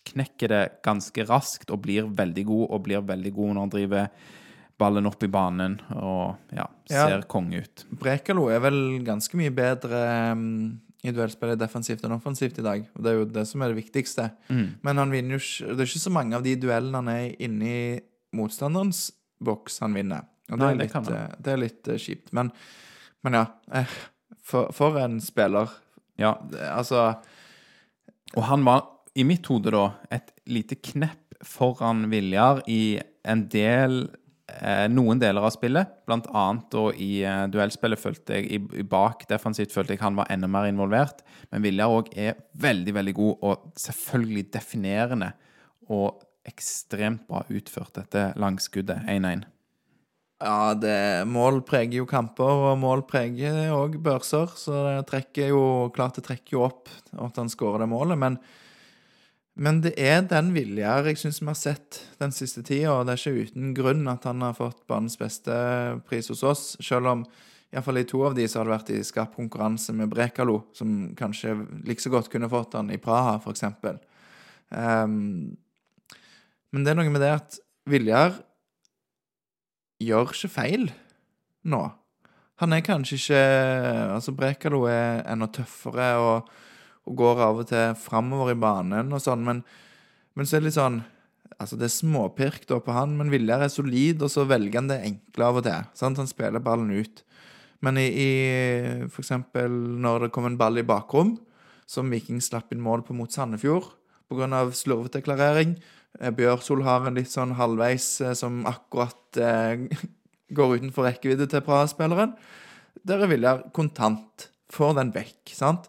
knekker 0.10 0.52
det 0.52 0.64
ganske 0.84 1.24
raskt 1.30 1.72
og 1.72 1.82
blir 1.86 2.04
veldig 2.12 2.44
god, 2.50 2.66
og 2.76 2.84
blir 2.84 3.02
veldig 3.08 3.32
god 3.34 3.54
når 3.56 3.62
han 3.64 3.72
driver 3.74 4.10
ballen 4.80 5.08
opp 5.10 5.24
i 5.24 5.28
banen 5.32 5.78
og 5.96 6.36
ja, 6.56 6.66
Ja. 6.92 7.06
ser 7.08 7.22
konge 7.32 7.64
ut. 7.64 7.86
Brekalo 8.00 8.48
er 8.52 8.60
vel 8.64 9.00
ganske 9.04 9.36
mye 9.40 9.52
bedre 9.52 10.04
um, 10.34 10.80
i 11.04 11.12
duellspillet 11.16 11.60
defensivt 11.60 12.04
enn 12.04 12.16
offensivt 12.16 12.60
i 12.60 12.66
dag. 12.66 12.86
Og 12.96 13.04
det 13.04 13.12
er 13.12 13.18
jo 13.20 13.26
det 13.40 13.46
som 13.48 13.62
er 13.64 13.72
det 13.74 13.80
viktigste. 13.82 14.30
Mm. 14.50 14.66
Men 14.84 14.98
han 15.00 15.12
vinner 15.12 15.38
jo 15.38 15.42
ikke 15.44 15.76
Det 15.76 15.84
er 15.84 15.92
ikke 15.92 16.04
så 16.06 16.12
mange 16.16 16.36
av 16.36 16.44
de 16.44 16.56
duellene 16.60 17.00
han 17.02 17.12
er 17.12 17.36
inni 17.44 17.74
motstanderens 18.36 19.10
boks 19.40 19.80
han 19.84 19.96
vinner. 19.96 20.28
Og 20.52 20.58
det, 20.58 20.64
Nei, 20.64 20.72
er, 20.72 20.78
det 20.78 20.88
litt, 20.88 20.96
han. 20.98 21.12
eh, 21.16 21.36
det 21.40 21.52
er 21.54 21.62
litt 21.64 21.88
uh, 21.92 21.98
kjipt. 22.00 22.34
Men, 22.36 22.52
men 23.24 23.34
ja. 23.40 23.46
eh, 23.74 23.98
For, 24.50 24.72
for 24.76 24.96
en 25.00 25.20
spiller. 25.22 25.70
Ja, 26.20 26.36
Altså 26.70 27.14
Og 28.36 28.44
han 28.46 28.66
var, 28.68 28.86
i 29.18 29.26
mitt 29.26 29.48
hode 29.50 29.74
da, 29.74 29.86
et 30.14 30.34
lite 30.50 30.78
knepp 30.78 31.40
foran 31.46 32.10
Viljar 32.12 32.62
i 32.70 33.00
en 33.26 33.46
del 33.50 34.04
eh, 34.60 34.86
noen 34.92 35.22
deler 35.22 35.48
av 35.48 35.54
spillet. 35.56 35.96
Blant 36.06 36.28
annet 36.30 36.68
da 36.74 36.84
i 36.94 37.10
eh, 37.26 37.46
duellspillet 37.52 38.02
følte 38.02 38.38
jeg 38.38 38.60
i 38.60 38.86
bak 38.86 39.26
defensivt 39.32 39.74
følte 39.74 39.96
jeg 39.96 40.04
han 40.04 40.20
var 40.20 40.30
enda 40.30 40.50
mer 40.52 40.70
involvert. 40.70 41.24
Men 41.50 41.66
Viljar 41.66 41.96
òg 41.96 42.12
er 42.14 42.38
veldig, 42.62 42.96
veldig 43.00 43.16
god 43.18 43.48
og 43.50 43.70
selvfølgelig 43.82 44.50
definerende 44.54 45.32
og 45.90 46.22
ekstremt 46.50 47.26
bra 47.30 47.44
utført, 47.50 47.96
dette 47.98 48.30
langskuddet 48.40 49.10
1-1. 49.10 49.48
Ja, 50.40 50.72
det, 50.72 51.26
mål 51.28 51.60
preger 51.68 52.00
jo 52.00 52.06
kamper, 52.08 52.48
og 52.48 52.78
mål 52.80 53.04
preger 53.10 53.74
òg 53.76 53.98
børser. 54.04 54.48
Så 54.56 54.72
det 54.86 55.10
trekker 55.10 55.52
jo 55.52 55.64
klart 55.96 56.16
det 56.16 56.24
trekker 56.30 56.56
jo 56.56 56.64
opp 56.70 56.88
at 57.12 57.42
han 57.42 57.52
skårer 57.52 57.84
det 57.84 57.90
målet. 57.92 58.20
Men, 58.22 58.38
men 59.60 59.82
det 59.84 59.98
er 60.00 60.24
den 60.24 60.54
Viljar 60.56 61.10
jeg 61.12 61.20
syns 61.20 61.42
vi 61.44 61.50
har 61.52 61.60
sett 61.60 62.02
den 62.24 62.32
siste 62.36 62.64
tida, 62.64 62.96
og 62.96 63.06
det 63.08 63.18
er 63.18 63.24
ikke 63.26 63.52
uten 63.52 63.76
grunn 63.76 64.08
at 64.08 64.30
han 64.32 64.48
har 64.48 64.56
fått 64.56 64.86
banens 64.88 65.20
beste 65.20 65.54
pris 66.08 66.32
hos 66.32 66.46
oss. 66.48 66.66
Selv 66.80 67.12
om 67.12 67.28
iallfall 67.76 68.00
i 68.00 68.08
to 68.08 68.24
av 68.26 68.40
de 68.40 68.48
så 68.48 68.62
har 68.62 68.70
det 68.70 68.78
vært 68.78 68.96
i 68.96 69.04
skarp 69.06 69.36
konkurranse 69.36 69.92
med 69.94 70.10
Brekalo, 70.10 70.62
som 70.74 71.12
kanskje 71.20 71.58
like 71.84 72.02
så 72.02 72.16
godt 72.16 72.32
kunne 72.32 72.50
fått 72.50 72.80
han 72.80 72.96
i 72.96 73.02
Praha, 73.02 73.42
f.eks. 73.44 73.68
Um, 74.72 75.58
men 76.72 76.86
det 76.86 76.94
er 76.94 76.98
noe 77.02 77.12
med 77.12 77.28
det 77.28 77.36
at 77.42 77.66
Viljar 77.90 78.40
gjør 80.00 80.34
ikke 80.34 80.52
feil 80.52 80.90
nå. 81.68 81.84
Han 82.60 82.76
er 82.76 82.84
kanskje 82.84 83.20
ikke 83.20 83.44
Altså, 84.16 84.34
Brekalo 84.36 84.84
er 84.92 85.24
enda 85.32 85.48
tøffere 85.52 86.10
og, 86.24 86.50
og 87.08 87.16
går 87.20 87.46
av 87.46 87.62
og 87.64 87.70
til 87.70 87.96
framover 88.00 88.54
i 88.54 88.60
banen 88.60 89.14
og 89.16 89.24
sånn, 89.24 89.46
men, 89.46 89.64
men, 90.36 90.48
så 90.48 90.58
er 90.58 90.64
det 90.64 90.70
litt 90.70 90.80
sånn 90.80 91.02
Altså, 91.60 91.76
det 91.76 91.90
er 91.90 91.92
småpirk 91.92 92.64
da 92.70 92.78
på 92.80 92.94
han, 92.96 93.18
men 93.20 93.32
Viljar 93.34 93.66
er 93.66 93.72
solid, 93.74 94.22
og 94.24 94.30
så 94.32 94.46
velger 94.48 94.78
han 94.80 94.88
det 94.88 95.02
enkle 95.04 95.44
av 95.44 95.58
og 95.60 95.66
til. 95.66 95.88
Sant? 95.98 96.16
Han 96.22 96.30
spiller 96.30 96.64
ballen 96.64 96.94
ut. 96.94 97.20
Men 97.84 97.98
i, 98.00 98.06
i 98.08 98.30
for 99.12 99.26
eksempel 99.26 99.74
når 100.00 100.24
det 100.24 100.30
kom 100.32 100.48
en 100.48 100.56
ball 100.62 100.80
i 100.80 100.86
bakrom, 100.88 101.34
som 101.84 102.08
Viking 102.14 102.40
slapp 102.40 102.72
inn 102.72 102.80
mål 102.80 103.04
på 103.04 103.18
mot 103.18 103.34
Sandefjord 103.36 103.90
pga. 104.32 104.48
slurvete 104.72 105.20
klarering, 105.26 105.76
Eh, 105.76 105.99
Bjørsol 106.18 106.84
har 106.84 107.06
en 107.08 107.18
litt 107.20 107.32
sånn 107.32 107.56
halvveis 107.60 108.08
eh, 108.26 108.36
som 108.38 108.64
akkurat 108.68 109.40
eh, 109.40 109.86
går 110.58 110.80
utenfor 110.80 111.08
rekkevidde 111.08 111.48
til 111.52 111.64
Praha-spilleren. 111.66 112.34
Der 113.08 113.24
er 113.24 113.32
Viljar 113.32 113.64
kontant. 113.76 114.50
Får 114.70 114.98
den 115.00 115.14
vekk. 115.16 115.54
sant? 115.56 115.88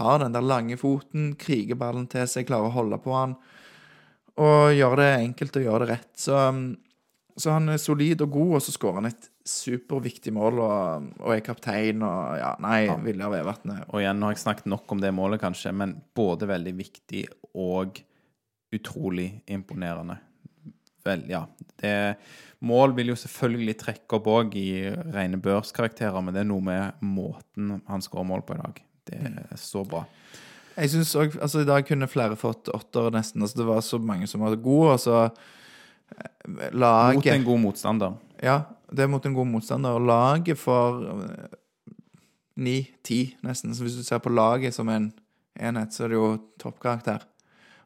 Har 0.00 0.20
den 0.22 0.34
der 0.34 0.44
lange 0.44 0.76
foten, 0.78 1.34
kriger 1.40 1.78
ballen 1.78 2.06
til 2.10 2.28
seg, 2.30 2.46
klarer 2.48 2.70
å 2.70 2.76
holde 2.76 2.98
på 3.02 3.14
han. 3.14 3.34
Og 4.40 4.70
gjør 4.72 5.00
det 5.00 5.08
enkelt 5.16 5.58
og 5.58 5.66
gjør 5.66 5.84
det 5.84 5.88
rett. 5.90 6.12
Så, 6.18 6.36
så 7.36 7.56
han 7.56 7.72
er 7.72 7.82
solid 7.82 8.22
og 8.24 8.30
god, 8.36 8.54
og 8.58 8.64
så 8.64 8.74
skårer 8.76 9.00
han 9.00 9.10
et 9.10 9.26
superviktig 9.50 10.32
mål 10.36 10.60
og, 10.62 11.08
og 11.24 11.34
er 11.34 11.42
kaptein 11.44 12.04
og 12.06 12.38
ja, 12.38 12.52
Nei, 12.62 12.84
ja. 12.86 12.94
Viljar 13.02 13.34
Vevatnet. 13.34 13.88
Og 13.90 14.02
igjen, 14.02 14.20
nå 14.20 14.28
har 14.28 14.36
jeg 14.36 14.44
snakket 14.44 14.70
nok 14.70 14.94
om 14.94 15.02
det 15.02 15.12
målet, 15.16 15.42
kanskje, 15.42 15.74
men 15.76 15.96
både 16.16 16.48
veldig 16.50 16.76
viktig 16.78 17.26
og 17.58 18.00
utrolig 18.74 19.30
imponerende. 19.50 20.18
Vel, 21.04 21.24
ja. 21.30 21.44
Det, 21.80 21.94
mål 22.66 22.94
vil 22.96 23.12
jo 23.12 23.18
selvfølgelig 23.18 23.76
trekke 23.80 24.18
opp 24.18 24.28
òg 24.30 24.56
i 24.60 24.70
rene 25.14 25.40
børskarakterer, 25.40 26.20
men 26.20 26.36
det 26.36 26.44
er 26.44 26.50
noe 26.50 26.64
med 26.64 27.04
måten 27.04 27.78
han 27.88 28.04
skårer 28.04 28.28
mål 28.28 28.44
på 28.46 28.56
i 28.56 28.60
dag. 28.60 28.82
Det 29.10 29.20
er 29.20 29.60
så 29.60 29.84
bra. 29.88 30.04
Jeg 30.76 30.90
synes 30.90 31.14
også, 31.14 31.40
altså, 31.40 31.60
I 31.60 31.68
dag 31.68 31.86
kunne 31.86 32.08
flere 32.08 32.36
fått 32.38 32.70
åtter, 32.72 33.10
nesten. 33.12 33.42
Altså, 33.42 33.58
det 33.58 33.66
var 33.68 33.80
så 33.84 33.98
mange 33.98 34.28
som 34.30 34.44
var 34.44 34.56
gode. 34.56 34.92
Og 34.94 35.00
så 35.00 35.16
eh, 35.28 36.68
laget 36.72 37.16
Mot 37.16 37.32
en 37.32 37.48
god 37.48 37.64
motstander. 37.64 38.20
Ja, 38.42 38.60
det 38.92 39.04
er 39.04 39.10
mot 39.10 39.26
en 39.26 39.34
god 39.34 39.50
motstander. 39.50 39.98
Og 39.98 40.06
laget 40.06 40.58
for 40.58 41.02
eh, 41.16 41.58
ni-ti, 42.56 43.36
nesten. 43.42 43.74
Så 43.74 43.84
hvis 43.84 43.98
du 43.98 44.04
ser 44.06 44.22
på 44.22 44.32
laget 44.32 44.76
som 44.76 44.88
en 44.88 45.10
enhet, 45.60 45.92
så 45.94 46.04
er 46.06 46.14
det 46.14 46.20
jo 46.20 46.30
toppkarakter. 46.60 47.26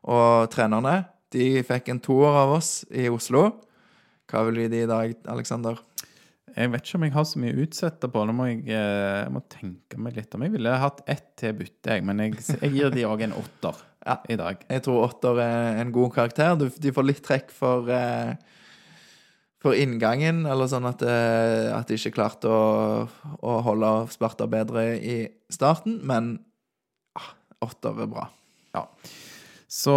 Og 0.05 0.51
trenerne 0.53 1.05
de 1.35 1.65
fikk 1.67 1.91
en 1.91 2.03
toer 2.03 2.37
av 2.45 2.53
oss 2.59 2.85
i 2.95 3.09
Oslo. 3.11 3.49
Hva 4.31 4.45
vil 4.49 4.65
vi 4.65 4.71
de 4.73 4.85
i 4.85 4.91
dag, 4.91 5.17
Aleksander? 5.31 5.81
Jeg 6.55 6.71
vet 6.71 6.87
ikke 6.87 6.99
om 7.01 7.05
jeg 7.09 7.15
har 7.17 7.25
så 7.27 7.41
mye 7.43 7.55
å 7.55 7.63
utsette 7.65 8.09
på. 8.13 8.23
Nå 8.23 8.35
må 8.37 8.47
jeg, 8.47 8.61
eh, 8.71 9.25
jeg 9.25 9.33
må 9.35 9.43
tenke 9.51 9.99
meg 9.99 10.15
litt 10.15 10.37
om. 10.37 10.45
Jeg 10.47 10.55
ville 10.55 10.77
hatt 10.85 11.01
ett 11.11 11.33
til 11.41 11.57
bytte, 11.59 11.97
jeg, 11.97 12.05
men 12.07 12.23
jeg, 12.23 12.37
jeg 12.61 12.71
gir 12.77 12.95
de 12.95 13.07
òg 13.09 13.25
en 13.27 13.35
åtter 13.41 13.81
ja. 14.09 14.21
i 14.31 14.37
dag. 14.39 14.63
Jeg 14.71 14.85
tror 14.87 15.09
åtter 15.09 15.41
er 15.43 15.81
en 15.83 15.91
god 15.95 16.15
karakter. 16.15 16.55
De 16.63 16.95
får 16.95 17.09
litt 17.09 17.25
trekk 17.27 17.51
for, 17.55 17.91
eh, 17.91 18.37
for 19.65 19.75
inngangen, 19.75 20.45
eller 20.47 20.71
sånn 20.71 20.87
at, 20.87 21.03
eh, 21.03 21.73
at 21.75 21.91
de 21.91 21.99
ikke 21.99 22.15
klarte 22.21 22.53
å, 22.53 22.63
å 23.43 23.59
holde 23.67 23.93
Sparta 24.15 24.47
bedre 24.51 24.93
i 24.95 25.19
starten, 25.51 25.99
men 26.07 26.37
ah, 27.19 27.33
åtter 27.67 28.07
er 28.07 28.15
bra. 28.15 28.29
Ja. 28.79 28.87
Så 29.75 29.95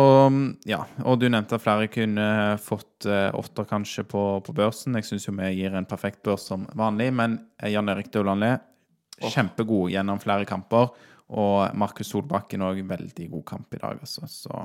ja, 0.65 0.79
og 1.05 1.19
du 1.21 1.27
nevnte 1.29 1.53
at 1.59 1.61
flere 1.61 1.85
kunne 1.93 2.23
fått 2.57 3.05
eh, 3.05 3.27
åtter 3.37 3.67
kanskje 3.69 4.07
på, 4.09 4.21
på, 4.41 4.55
børsen. 4.57 4.97
Jeg 4.97 5.05
syns 5.05 5.27
jo 5.27 5.35
vi 5.37 5.51
gir 5.53 5.75
en 5.77 5.85
perfekt 5.85 6.23
børs 6.25 6.47
som 6.49 6.63
vanlig, 6.79 7.11
men 7.13 7.35
eh, 7.61 7.69
Jan 7.75 7.91
Erik 7.93 8.09
Daulandli 8.15 8.55
oh. 8.55 9.29
kjempegod 9.29 9.91
gjennom 9.93 10.17
flere 10.23 10.47
kamper. 10.49 10.89
Og 11.27 11.75
Markus 11.77 12.09
Solbakken 12.09 12.63
òg 12.65 12.79
veldig 12.89 13.27
god 13.35 13.45
kamp 13.51 13.77
i 13.77 13.81
dag, 13.83 14.01
altså. 14.01 14.25
Så. 14.31 14.63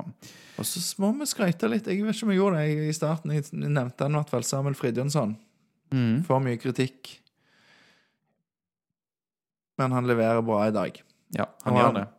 Og 0.57 0.65
så 0.65 0.81
må 1.03 1.11
vi 1.19 1.29
skryte 1.29 1.69
litt. 1.69 1.91
Jeg 1.91 2.01
vet 2.07 2.17
ikke 2.17 2.25
om 2.25 2.33
jeg 2.33 2.41
gjorde 2.41 2.63
det 2.63 2.87
i 2.87 2.97
starten. 2.97 3.35
Jeg 3.35 3.45
nevnte 3.53 4.07
han 4.07 4.15
i 4.15 4.21
hvert 4.21 4.33
fall 4.33 4.47
Samuel 4.47 4.79
Fridjonsson. 4.79 5.35
Mm. 5.93 6.23
Får 6.25 6.41
mye 6.47 6.61
kritikk. 6.63 7.13
Men 9.77 9.93
han 9.93 10.09
leverer 10.09 10.41
bra 10.41 10.63
i 10.71 10.73
dag. 10.73 11.01
Ja, 11.37 11.51
han, 11.67 11.75
han 11.75 11.81
gjør 11.83 11.97
det. 11.99 12.09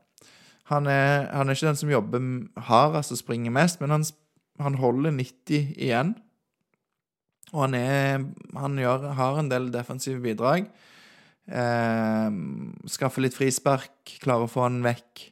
Han 0.73 0.89
er, 0.89 1.27
han 1.29 1.49
er, 1.49 1.57
ikke 1.57 1.69
den 1.69 1.81
som 1.81 1.93
jobber 1.93 2.29
hardest 2.71 3.13
og 3.13 3.21
springer 3.21 3.53
mest, 3.53 3.83
men 3.83 3.93
han, 3.93 4.07
han 4.63 4.79
holder 4.81 5.13
90 5.13 5.75
igjen. 5.77 6.15
Og 7.53 7.67
han, 7.67 7.77
er, 7.77 8.25
han 8.57 8.81
gjør, 8.81 9.11
har 9.19 9.39
en 9.39 9.51
del 9.53 9.69
defensive 9.75 10.23
bidrag. 10.25 10.71
Eh, 11.45 12.39
skaffer 12.89 13.27
litt 13.27 13.37
frispark, 13.37 14.17
klarer 14.25 14.49
å 14.49 14.51
få 14.51 14.65
han 14.65 14.81
vekk. 14.87 15.27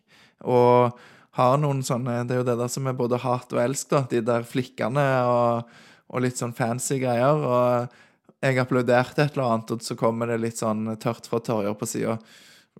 Og 0.52 1.00
har 1.38 1.58
noen 1.62 1.80
sånne 1.86 2.26
Det 2.28 2.34
er 2.34 2.40
jo 2.42 2.46
det 2.50 2.58
der 2.60 2.68
som 2.68 2.88
er 2.90 2.98
både 2.98 3.20
hat 3.22 3.54
og 3.54 3.62
elsk, 3.62 3.88
da. 3.94 4.04
De 4.10 4.20
der 4.26 4.44
flikkene 4.46 5.06
og, 5.30 5.74
og 6.12 6.24
litt 6.24 6.40
sånn 6.40 6.54
fancy 6.56 7.00
greier. 7.00 7.40
Og 7.40 8.42
jeg 8.42 8.60
applauderte 8.60 9.24
et 9.24 9.36
eller 9.36 9.54
annet, 9.54 9.72
og 9.72 9.84
så 9.86 9.96
kommer 9.96 10.28
det 10.28 10.42
litt 10.42 10.60
sånn 10.60 10.96
tørt 11.00 11.28
fra 11.30 11.40
Torjer 11.40 11.76
på 11.78 11.88
sida. 11.88 12.18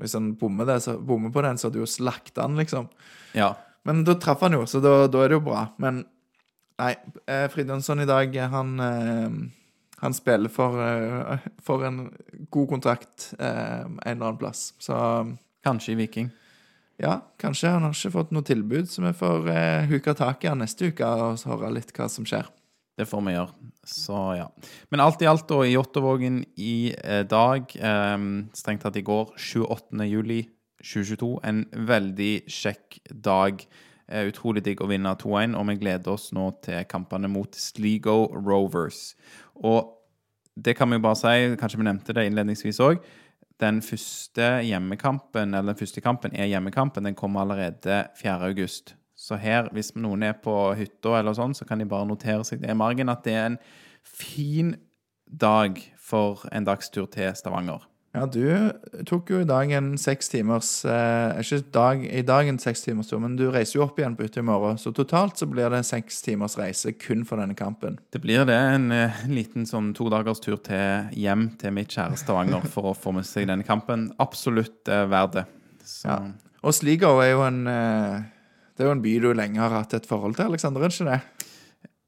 Hvis 0.01 0.17
han 0.17 0.33
bommer, 0.41 0.69
det, 0.69 0.81
så, 0.85 0.97
bommer 0.99 1.33
på 1.35 1.43
den, 1.45 1.59
så 1.61 1.69
hadde 1.69 1.81
du 1.81 1.85
jo 1.85 1.91
slakta 1.91 2.47
han, 2.47 2.57
liksom. 2.61 2.89
Ja. 3.37 3.53
Men 3.89 4.05
da 4.07 4.17
traff 4.21 4.45
han 4.47 4.57
jo, 4.57 4.65
så 4.69 4.81
da, 4.83 5.07
da 5.11 5.25
er 5.25 5.33
det 5.33 5.41
jo 5.41 5.47
bra. 5.47 5.67
Men 5.83 6.05
nei, 6.81 6.93
eh, 7.27 7.49
Fridjonsson 7.53 8.05
i 8.05 8.09
dag, 8.09 8.37
han, 8.55 8.73
eh, 8.81 9.39
han 10.03 10.17
spiller 10.17 10.53
for, 10.53 10.79
eh, 10.81 11.49
for, 11.63 11.85
en 11.87 12.07
god 12.55 12.71
kontrakt 12.71 13.33
eh, 13.39 13.83
en 13.85 13.99
eller 14.05 14.33
annen 14.33 14.41
plass. 14.41 14.71
Så 14.83 14.97
Kanskje 15.63 15.93
i 15.93 16.01
Viking? 16.01 16.31
Ja, 17.03 17.21
kanskje. 17.39 17.71
Han 17.71 17.87
har 17.87 17.95
ikke 17.95 18.15
fått 18.15 18.33
noe 18.35 18.47
tilbud, 18.47 18.89
så 18.91 19.05
vi 19.05 19.13
får 19.17 19.47
eh, 19.53 19.91
huke 19.91 20.15
tak 20.19 20.45
i 20.45 20.51
han 20.51 20.63
neste 20.63 20.91
uke 20.91 21.07
og 21.07 21.45
høre 21.47 21.71
litt 21.77 21.93
hva 21.97 22.09
som 22.11 22.27
skjer. 22.27 22.51
Det 22.99 23.07
får 23.09 23.23
vi 23.27 23.37
gjøre. 23.37 23.72
Så 23.87 24.17
ja. 24.39 24.47
Men 24.91 25.03
alt 25.03 25.23
i 25.23 25.27
alt, 25.27 25.49
da, 25.51 25.63
i 25.67 25.73
Jåttåvågen 25.75 26.43
i 26.57 26.95
eh, 27.05 27.25
dag, 27.27 27.73
eh, 27.75 28.19
strengt 28.55 28.85
tatt 28.87 28.99
i 29.01 29.07
går, 29.07 29.33
28. 29.37 30.05
juli 30.07 30.43
2022, 30.83 31.33
en 31.47 31.65
veldig 31.89 32.35
kjekk 32.51 33.01
dag. 33.11 33.65
Eh, 34.13 34.29
utrolig 34.29 34.63
digg 34.67 34.83
å 34.83 34.91
vinne 34.91 35.15
2-1, 35.19 35.57
og 35.59 35.67
vi 35.71 35.79
gleder 35.81 36.15
oss 36.15 36.31
nå 36.37 36.51
til 36.65 36.87
kampene 36.91 37.31
mot 37.33 37.59
Sligo 37.59 38.27
Rovers. 38.35 39.13
Og 39.63 39.93
det 40.55 40.77
kan 40.77 40.91
vi 40.91 40.99
jo 40.99 41.07
bare 41.07 41.19
si, 41.19 41.53
kanskje 41.59 41.81
vi 41.81 41.89
nevnte 41.89 42.17
det 42.17 42.27
innledningsvis 42.29 42.81
òg. 42.85 43.03
Den 43.63 43.79
første 43.85 44.59
hjemmekampen, 44.67 45.55
eller 45.55 45.73
den 45.73 45.79
første 45.79 46.03
kampen 46.05 46.35
er 46.35 46.51
hjemmekampen. 46.51 47.07
Den 47.07 47.17
kommer 47.19 47.45
allerede 47.45 48.05
4. 48.19 48.39
august. 48.51 48.97
Så 49.23 49.39
her, 49.39 49.69
hvis 49.75 49.93
noen 49.95 50.25
er 50.27 50.35
på 50.43 50.57
hytta, 50.75 51.15
eller 51.21 51.37
sånn, 51.39 51.55
så 51.55 51.67
kan 51.69 51.79
de 51.79 51.87
bare 51.87 52.09
notere 52.09 52.43
seg 52.47 52.65
det 52.65 52.73
i 52.73 52.79
margen 52.79 53.13
at 53.13 53.23
det 53.23 53.37
er 53.39 53.49
en 53.53 53.61
fin 54.03 54.75
dag 55.31 55.79
for 56.03 56.43
en 56.51 56.67
dagstur 56.67 57.07
til 57.13 57.31
Stavanger. 57.39 57.85
Ja, 58.13 58.27
du 58.29 58.45
tok 59.09 59.31
jo 59.33 59.39
i 59.41 59.47
dag 59.49 59.71
en 59.73 59.95
seks 59.97 60.29
timers 60.29 60.83
eh, 60.85 61.39
Ikke 61.41 61.63
dag, 61.73 62.03
i 62.05 62.21
dag 62.29 62.51
en 62.51 62.59
seks 62.61 62.85
timers 62.85 63.09
tur, 63.09 63.23
men 63.25 63.39
du 63.39 63.47
reiser 63.49 63.79
jo 63.79 63.87
opp 63.87 64.03
igjen 64.03 64.19
på 64.19 64.27
hytta 64.27 64.43
i 64.43 64.45
morgen. 64.45 64.77
Så 64.77 64.93
totalt 64.93 65.41
så 65.41 65.49
blir 65.49 65.73
det 65.73 65.81
seks 65.89 66.21
timers 66.27 66.59
reise 66.61 66.93
kun 66.93 67.25
for 67.25 67.41
denne 67.41 67.57
kampen. 67.57 67.97
Det 68.13 68.21
blir 68.21 68.45
det. 68.49 68.59
En, 68.75 68.91
eh, 68.93 69.25
liten 69.33 69.65
sånn 69.71 69.95
to 69.97 70.11
dagers 70.13 70.45
tur 70.45 70.59
til 70.61 71.09
hjem 71.17 71.55
til 71.63 71.73
mitt 71.79 71.95
kjære 71.95 72.21
Stavanger 72.21 72.69
for 72.75 72.91
å 72.91 72.99
få 72.99 73.15
med 73.17 73.25
seg 73.25 73.49
denne 73.49 73.65
kampen. 73.65 74.11
Absolutt 74.21 74.93
eh, 74.93 75.07
verdt 75.09 75.39
det. 75.39 75.49
Ja. 76.05 76.21
Og 76.63 76.77
Sligo 76.77 77.17
er 77.23 77.33
jo 77.33 77.47
en 77.47 77.65
eh, 77.71 78.32
det 78.77 78.85
er 78.85 78.91
jo 78.91 78.97
en 78.97 79.05
by 79.05 79.15
du 79.23 79.31
lenge 79.37 79.61
har 79.61 79.75
hatt 79.77 79.97
et 79.97 80.09
forhold 80.09 80.37
til, 80.39 80.51
Aleksander, 80.51 80.85
er 80.87 80.95
ikke 80.95 81.09
det? 81.11 81.49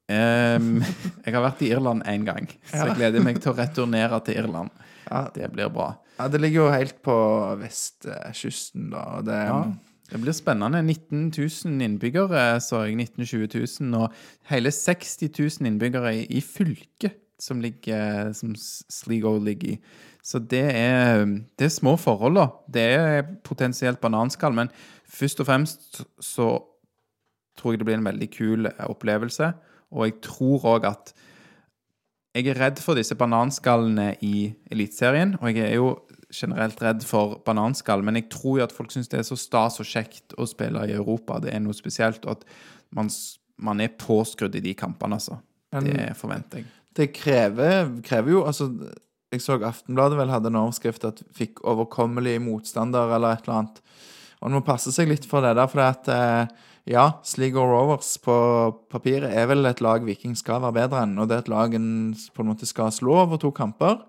Um, 0.05 0.83
jeg 1.25 1.33
har 1.33 1.45
vært 1.47 1.63
i 1.65 1.71
Irland 1.73 2.05
én 2.11 2.27
gang, 2.27 2.49
så 2.69 2.91
jeg 2.91 2.99
gleder 2.99 3.25
meg 3.25 3.41
til 3.41 3.55
å 3.55 3.57
returnere 3.57 4.21
til 4.27 4.43
Irland. 4.43 4.73
Ja. 5.09 5.27
Det 5.33 5.49
blir 5.53 5.73
bra. 5.73 5.95
Ja, 6.19 6.29
det 6.31 6.41
ligger 6.41 6.65
jo 6.65 6.71
helt 6.73 7.01
på 7.05 7.17
vestkysten, 7.61 8.91
da. 8.93 9.05
Det, 9.25 9.41
Ja, 9.49 9.59
det 10.13 10.21
blir 10.21 10.37
spennende. 10.37 10.83
19 10.85 11.31
000 11.33 11.85
innbyggere, 11.85 12.61
så 12.61 12.85
jeg. 12.85 12.97
19 13.01 13.25
000-20 13.25 13.81
000. 13.81 13.95
Og 13.99 14.51
hele 14.53 14.73
60 14.73 15.33
000 15.33 15.71
innbyggere 15.71 16.13
i, 16.21 16.27
i 16.39 16.43
fylket 16.45 17.17
som, 17.41 17.61
ligger, 17.61 18.33
som 18.37 18.53
Sligo 18.57 19.37
ligger 19.43 19.75
i. 19.75 19.79
Så 20.25 20.39
det 20.41 20.65
er, 20.73 21.25
det 21.59 21.67
er 21.67 21.73
små 21.73 21.97
forhold, 22.01 22.39
da. 22.39 22.47
Det 22.77 22.85
er 22.95 23.27
potensielt 23.45 24.01
bananskall, 24.01 24.55
men 24.57 24.71
først 25.15 25.43
og 25.43 25.49
fremst 25.49 26.03
så 26.23 26.49
tror 27.59 27.75
jeg 27.75 27.81
det 27.81 27.87
blir 27.89 28.01
en 28.01 28.09
veldig 28.09 28.31
kul 28.35 28.69
opplevelse. 28.89 29.53
Og 29.95 30.09
jeg 30.09 30.19
tror 30.27 30.67
òg 30.75 30.89
at 30.91 31.15
jeg 32.35 32.51
er 32.51 32.59
redd 32.59 32.81
for 32.83 32.99
disse 32.99 33.15
bananskallene 33.15 34.17
i 34.27 34.49
Eliteserien, 34.75 35.37
og 35.39 35.53
jeg 35.55 35.69
er 35.69 35.77
jo 35.77 35.93
generelt 36.35 36.81
redd 36.83 37.05
for 37.07 37.37
bananskall, 37.47 38.03
men 38.03 38.19
jeg 38.19 38.27
tror 38.33 38.59
jo 38.59 38.65
at 38.65 38.75
folk 38.75 38.91
syns 38.91 39.11
det 39.13 39.21
er 39.21 39.29
så 39.29 39.39
stas 39.39 39.79
og 39.79 39.87
kjekt 39.87 40.35
å 40.35 40.47
spille 40.51 40.83
i 40.89 40.97
Europa. 40.97 41.39
Det 41.45 41.53
er 41.55 41.63
noe 41.63 41.77
spesielt, 41.79 42.27
og 42.27 42.41
at 42.41 42.43
man, 42.99 43.11
man 43.63 43.83
er 43.85 43.95
påskrudd 44.01 44.59
i 44.59 44.65
de 44.65 44.75
kampene, 44.79 45.21
altså. 45.21 45.39
Det 45.75 46.11
forventer 46.19 46.61
jeg. 46.61 46.67
det 46.95 47.09
krever, 47.11 47.89
krever 48.07 48.31
jo 48.31 48.45
Altså, 48.47 48.69
jeg 49.35 49.43
så 49.43 49.57
Aftenbladet 49.67 50.19
vel 50.21 50.31
hadde 50.31 50.53
en 50.53 50.61
overskrift 50.61 51.05
at 51.09 51.23
'fikk 51.35 51.65
overkommelige 51.67 52.39
motstandere' 52.39 53.17
eller 53.17 53.35
et 53.35 53.49
eller 53.49 53.59
annet. 53.59 53.81
Og 54.45 54.51
en 54.51 54.59
må 54.59 54.65
passe 54.65 54.93
seg 54.93 55.09
litt 55.09 55.25
for 55.25 55.41
det 55.41 55.55
der, 55.57 55.69
for 55.73 55.81
at 55.81 56.09
eh, 56.13 56.51
ja, 56.93 57.07
Sligo 57.25 57.63
Rovers 57.65 58.11
på 58.21 58.35
papiret 58.93 59.33
er 59.33 59.49
vel 59.49 59.65
et 59.65 59.81
lag 59.81 60.05
Viking 60.05 60.35
skal 60.37 60.61
være 60.67 60.83
bedre 60.83 61.07
enn, 61.07 61.17
og 61.17 61.31
det 61.31 61.39
er 61.39 61.47
et 61.47 61.49
lag 61.49 61.73
en 61.79 61.87
på 62.13 62.45
en 62.45 62.51
måte 62.51 62.69
skal 62.69 62.93
slå 62.93 63.17
over 63.23 63.41
to 63.41 63.49
kamper. 63.57 64.03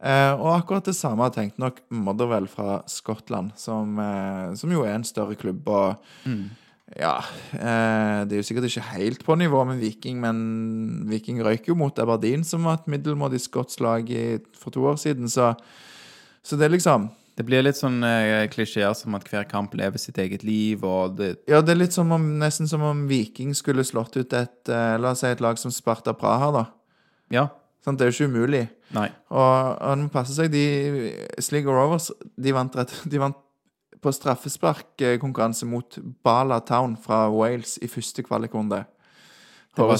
Eh, 0.00 0.32
og 0.32 0.56
akkurat 0.56 0.88
det 0.88 0.96
samme 0.96 1.28
har 1.28 1.36
tenkt 1.36 1.60
nok 1.60 1.84
Motherwell 1.92 2.48
fra 2.48 2.80
Skottland, 2.88 3.52
som, 3.60 3.92
eh, 4.00 4.56
som 4.56 4.72
jo 4.72 4.86
er 4.88 4.96
en 4.96 5.04
større 5.04 5.36
klubb. 5.36 5.68
og 5.68 6.00
ja, 6.96 7.18
eh, 7.52 8.24
det 8.24 8.32
er 8.32 8.40
jo 8.40 8.48
sikkert 8.48 8.70
ikke 8.72 8.88
helt 8.96 9.24
på 9.24 9.36
nivå 9.36 9.62
med 9.68 9.84
Viking, 9.84 10.18
men 10.20 11.06
Viking 11.08 11.44
røyk 11.44 11.68
jo 11.68 11.76
mot 11.76 11.98
Aberdeen, 11.98 12.42
som 12.42 12.64
var 12.64 12.80
et 12.80 12.88
middelmådig 12.88 13.40
skotsk 13.40 13.80
lag 13.80 14.08
for 14.56 14.70
to 14.70 14.80
år 14.80 14.96
siden, 14.96 15.28
så, 15.28 15.54
så 16.42 16.56
det 16.56 16.64
er 16.64 16.76
liksom 16.80 17.10
Det 17.36 17.46
blir 17.48 17.62
litt 17.64 17.78
sånn 17.78 18.02
eh, 18.04 18.44
klisjeer 18.52 18.92
som 18.98 19.14
at 19.16 19.24
hver 19.30 19.46
kamp 19.48 19.72
lever 19.78 19.98
sitt 19.98 20.18
eget 20.20 20.42
liv, 20.44 20.82
og 20.84 21.16
det 21.16 21.30
Ja, 21.48 21.62
det 21.64 21.72
er 21.72 21.80
litt 21.80 21.94
som 21.96 22.10
om, 22.12 22.26
nesten 22.38 22.68
som 22.68 22.82
om 22.84 23.06
Viking 23.08 23.54
skulle 23.56 23.84
slått 23.88 24.16
ut 24.20 24.32
et 24.36 24.68
eh, 24.68 24.96
La 25.00 25.14
oss 25.14 25.22
si 25.24 25.30
et 25.30 25.40
lag 25.40 25.56
som 25.58 25.72
Sparta 25.72 26.12
Praha, 26.12 26.50
da. 26.52 26.64
Ja. 27.32 27.46
Sant? 27.84 27.98
Det 27.98 28.04
er 28.06 28.12
jo 28.12 28.18
ikke 28.18 28.30
umulig. 28.34 28.66
Nei. 28.94 29.08
Og, 29.32 29.78
og 29.80 29.92
en 29.94 30.04
må 30.04 30.12
passe 30.12 30.36
seg. 30.36 30.52
De 30.52 31.14
Sligo 31.42 31.72
Rovers 31.72 32.10
de 32.36 32.52
vant, 32.54 32.76
rett, 32.76 32.92
de 33.08 33.18
vant 33.18 33.38
på 34.02 34.12
straffesparkkonkurranse 34.12 35.66
mot 35.66 35.98
Bala 36.24 36.60
Town 36.66 36.96
fra 37.00 37.24
Wales 37.32 37.78
i 37.82 37.88
første 37.90 38.22
kvalikrunde. 38.26 38.84
var- 39.76 39.96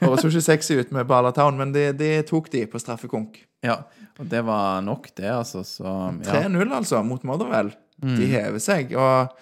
Høres 0.00 0.24
jo 0.24 0.28
ikke 0.30 0.42
sexy 0.42 0.74
ut 0.80 0.90
med 0.92 1.06
Bala 1.06 1.30
Town, 1.32 1.56
men 1.56 1.72
det 1.72 1.96
de 1.98 2.22
tok 2.26 2.48
de 2.50 2.64
på 2.66 2.78
straffekonk. 2.82 3.36
Ja. 3.64 3.80
Og 4.20 4.28
det 4.30 4.44
var 4.46 4.84
nok, 4.86 5.08
det, 5.16 5.30
altså. 5.32 5.64
Så 5.66 5.88
ja. 6.22 6.44
3-0, 6.44 6.70
altså, 6.76 7.02
mot 7.06 7.24
Motherwell. 7.26 7.72
De 8.04 8.26
hever 8.28 8.60
seg. 8.62 8.92
Og 8.98 9.32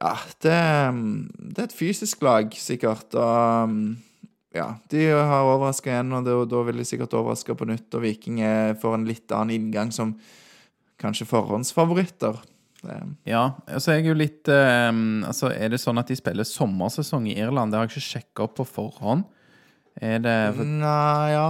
ja, 0.00 0.14
det, 0.40 0.58
det 1.52 1.58
er 1.60 1.66
et 1.68 1.76
fysisk 1.76 2.22
lag, 2.24 2.54
sikkert. 2.56 3.14
Og 3.14 3.74
ja, 4.56 4.66
de 4.90 5.04
har 5.12 5.46
overraska 5.46 5.92
igjen, 5.92 6.14
og 6.16 6.26
det, 6.26 6.36
da 6.50 6.62
vil 6.66 6.80
de 6.80 6.86
sikkert 6.88 7.14
overraske 7.18 7.54
på 7.54 7.68
nytt. 7.68 7.90
Og 7.94 8.06
Viking 8.06 8.40
får 8.80 8.96
en 8.96 9.08
litt 9.08 9.36
annen 9.36 9.58
inngang 9.58 9.92
som 9.94 10.16
kanskje 11.00 11.28
forhåndsfavoritter. 11.30 12.40
Det, 12.80 12.96
Ja, 13.28 13.60
altså 13.68 13.92
jeg 13.92 14.06
er 14.06 14.08
jo 14.08 14.16
litt 14.16 14.48
eh, 14.48 14.88
Altså, 15.28 15.50
er 15.52 15.68
det 15.68 15.82
sånn 15.82 16.00
at 16.00 16.08
de 16.08 16.16
spiller 16.16 16.48
sommersesong 16.48 17.26
i 17.28 17.36
Irland? 17.36 17.72
Det 17.74 17.76
har 17.76 17.84
jeg 17.84 17.92
ikke 17.92 18.06
sjekka 18.06 18.46
opp 18.46 18.56
på 18.56 18.66
forhånd. 18.68 19.26
Er 20.00 20.22
det 20.24 20.36
for, 20.56 20.64
Nei, 20.64 21.30
ja 21.34 21.46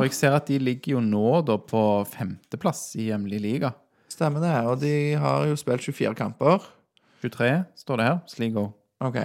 for 0.00 0.08
jeg 0.08 0.16
ser 0.16 0.32
at 0.32 0.48
de 0.48 0.56
ligger 0.62 0.96
jo 0.96 1.04
nå 1.04 1.40
da 1.44 1.58
på 1.60 1.82
femteplass 2.08 2.94
i 2.96 3.10
hjemlig 3.10 3.42
liga. 3.44 3.74
Stemmer 4.08 4.40
det. 4.44 4.54
Og 4.68 4.80
de 4.80 4.94
har 5.20 5.44
jo 5.50 5.58
spilt 5.60 5.84
24 5.84 6.16
kamper. 6.16 6.64
23 7.20 7.50
står 7.82 8.00
det 8.00 8.08
her. 8.08 8.18
Sligo. 8.32 8.70
OK. 9.04 9.20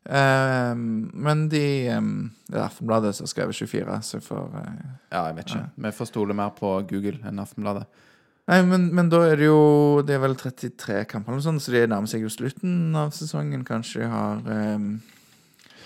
Um, 0.00 1.10
men 1.12 1.42
de 1.52 1.92
um, 1.92 2.30
Det 2.48 2.56
er 2.56 2.64
Aftenbladet 2.64 3.12
som 3.12 3.26
har 3.26 3.30
skrevet 3.34 3.54
24, 3.54 3.98
så 4.02 4.16
jeg 4.16 4.24
får 4.24 4.46
uh, 4.48 4.70
Ja, 5.12 5.26
jeg 5.28 5.36
vet 5.36 5.50
ikke. 5.52 5.66
Vi 5.84 5.92
får 5.98 6.08
stole 6.08 6.36
mer 6.36 6.54
på 6.56 6.72
Google 6.88 7.20
enn 7.28 7.42
Aftenbladet. 7.42 7.84
Nei, 8.48 8.62
men, 8.66 8.88
men 8.96 9.10
da 9.12 9.20
er 9.28 9.36
det 9.38 9.46
jo 9.50 10.00
Det 10.06 10.16
er 10.16 10.22
vel 10.24 10.38
33 10.40 11.04
kamper 11.10 11.34
eller 11.34 11.42
noe 11.42 11.46
sånt, 11.50 11.62
så 11.62 11.74
de 11.74 11.84
nærmer 11.84 12.10
seg 12.10 12.24
jo 12.24 12.32
slutten 12.32 12.96
av 12.96 13.12
sesongen. 13.14 13.66
Kanskje 13.68 14.06
de 14.06 14.08
har 14.10 14.40
ehm, 14.56 14.94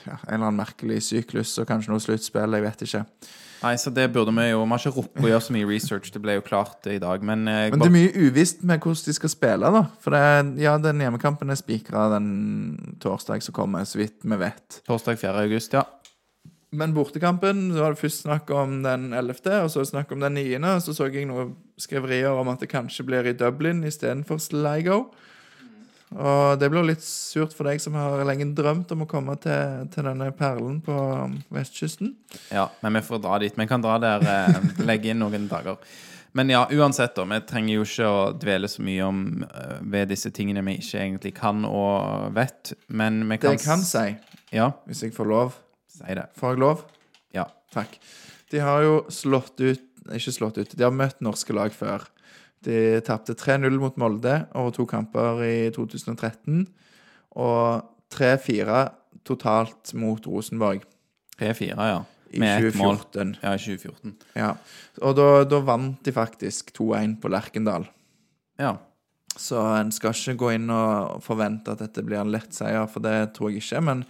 ja, 0.06 0.18
en 0.26 0.36
eller 0.36 0.50
annen 0.50 0.60
merkelig 0.60 1.00
syklus 1.08 1.56
og 1.60 1.68
kanskje 1.70 1.92
noe 1.92 2.02
sluttspill. 2.02 2.56
Jeg 2.58 2.66
vet 2.66 2.86
ikke. 2.86 3.04
Nei, 3.64 3.74
så 3.80 3.88
det 3.94 4.10
burde 4.12 4.32
vi 4.36 4.50
jo 4.50 4.60
Vi 4.60 4.68
har 4.74 4.82
ikke 4.82 4.94
rukket 4.98 5.24
å 5.24 5.30
gjøre 5.30 5.44
så 5.46 5.54
mye 5.56 5.68
research. 5.68 6.12
Det 6.12 6.20
ble 6.20 6.36
jo 6.36 6.44
klart 6.44 6.88
i 6.90 6.98
dag. 7.00 7.22
Men, 7.24 7.46
eh, 7.48 7.70
Men 7.70 7.80
det 7.80 7.88
er 7.88 7.96
mye 7.96 8.12
uvisst 8.28 8.62
med 8.62 8.80
hvordan 8.80 9.04
de 9.06 9.14
skal 9.16 9.32
spille, 9.32 9.70
da. 9.72 9.84
For 10.04 10.10
det, 10.12 10.60
ja, 10.60 10.76
den 10.78 11.00
hjemmekampen 11.00 11.50
er 11.50 11.60
spikra 11.60 12.10
den 12.12 12.96
torsdag 13.00 13.42
som 13.42 13.56
kommer, 13.56 13.86
så 13.88 14.02
vidt 14.02 14.20
vi 14.22 14.36
vet. 14.36 14.82
torsdag 14.86 15.18
4. 15.18 15.46
august, 15.48 15.72
ja. 15.72 15.84
Men 16.74 16.92
bortekampen 16.92 17.70
så 17.72 17.84
var 17.84 17.94
det 17.94 18.02
først 18.02 18.24
snakk 18.24 18.50
om 18.50 18.82
den 18.82 19.12
11., 19.12 19.62
og 19.62 19.70
så 19.70 19.84
snakk 19.86 20.12
om 20.12 20.20
den 20.20 20.34
9., 20.34 20.58
og 20.74 20.82
så 20.82 20.94
så 20.94 21.06
jeg 21.12 21.28
noen 21.30 21.54
skriverier 21.78 22.34
om 22.34 22.48
at 22.48 22.60
det 22.60 22.68
kanskje 22.68 23.06
blir 23.06 23.26
i 23.30 23.32
Dublin 23.32 23.84
istedenfor 23.84 24.40
Sligo. 24.42 25.12
Og 26.14 26.58
det 26.60 26.68
blir 26.70 26.86
litt 26.86 27.02
surt 27.02 27.54
for 27.56 27.66
deg 27.66 27.80
som 27.82 27.96
har 27.98 28.20
lenge 28.28 28.46
drømt 28.54 28.92
om 28.94 29.02
å 29.02 29.10
komme 29.10 29.34
til, 29.42 29.86
til 29.94 30.06
denne 30.06 30.28
perlen 30.36 30.78
på 30.84 30.96
vestkysten. 31.54 32.12
Ja, 32.54 32.68
men 32.84 33.00
vi 33.00 33.04
får 33.06 33.22
dra 33.24 33.38
dit. 33.42 33.56
Vi 33.58 33.66
kan 33.70 33.82
dra 33.82 33.96
der, 34.02 34.26
eh, 34.28 34.68
legge 34.90 35.10
inn 35.10 35.22
noen 35.24 35.48
dager. 35.50 35.80
Men 36.34 36.50
ja, 36.50 36.64
uansett, 36.70 37.14
da. 37.14 37.24
Vi 37.30 37.40
trenger 37.46 37.76
jo 37.76 37.86
ikke 37.86 38.06
å 38.10 38.22
dvele 38.38 38.70
så 38.70 38.82
mye 38.86 39.06
om 39.06 39.26
eh, 39.46 39.76
ved 39.80 40.10
disse 40.10 40.30
tingene 40.34 40.64
vi 40.66 40.78
ikke 40.82 41.02
egentlig 41.02 41.34
kan 41.38 41.66
og 41.66 42.34
vet. 42.34 42.74
Men 42.86 43.22
vi 43.28 43.38
Det 43.38 43.42
kan 43.46 43.58
jeg 43.58 43.66
kan 43.66 43.86
si, 43.86 44.06
Ja, 44.54 44.72
hvis 44.86 45.02
jeg 45.06 45.14
får 45.14 45.30
lov 45.30 45.54
si 45.94 46.16
det. 46.18 46.28
Får 46.38 46.54
jeg 46.54 46.62
lov? 46.62 46.84
Ja. 47.34 47.48
Takk. 47.74 47.98
De 48.50 48.62
har 48.62 48.82
jo 48.86 48.96
slått 49.10 49.58
ut 49.62 49.90
Ikke 50.14 50.34
slått 50.34 50.58
ut, 50.60 50.74
de 50.76 50.84
har 50.84 50.92
møtt 50.92 51.22
norske 51.24 51.54
lag 51.56 51.72
før. 51.72 52.02
De 52.64 53.00
tapte 53.04 53.36
3-0 53.38 53.76
mot 53.80 53.96
Molde 54.00 54.38
over 54.56 54.72
to 54.74 54.86
kamper 54.88 55.42
i 55.44 55.56
2013. 55.74 56.64
Og 57.40 57.84
3-4 58.14 58.82
totalt 59.24 59.94
mot 59.98 60.26
Rosenborg 60.28 60.84
3-4, 61.38 61.74
ja. 61.76 62.04
i 62.30 62.40
Med 62.40 62.66
ett 62.66 62.74
mål. 62.78 62.96
2014. 62.96 63.36
Ja, 63.42 63.54
i 63.54 63.58
2014. 63.58 64.16
Ja. 64.38 64.50
Og 65.02 65.16
da, 65.18 65.28
da 65.48 65.60
vant 65.66 66.04
de 66.06 66.14
faktisk 66.14 66.70
2-1 66.76 67.16
på 67.22 67.30
Lerkendal. 67.32 67.88
Ja. 68.60 68.76
Så 69.34 69.58
en 69.74 69.90
skal 69.94 70.14
ikke 70.14 70.38
gå 70.38 70.52
inn 70.54 70.70
og 70.70 71.18
forvente 71.24 71.74
at 71.74 71.82
dette 71.82 72.04
blir 72.06 72.20
en 72.20 72.30
lett 72.30 72.54
seier, 72.54 72.86
for 72.90 73.02
det 73.02 73.34
tror 73.34 73.50
jeg 73.50 73.64
ikke. 73.64 73.82
Men 73.82 74.04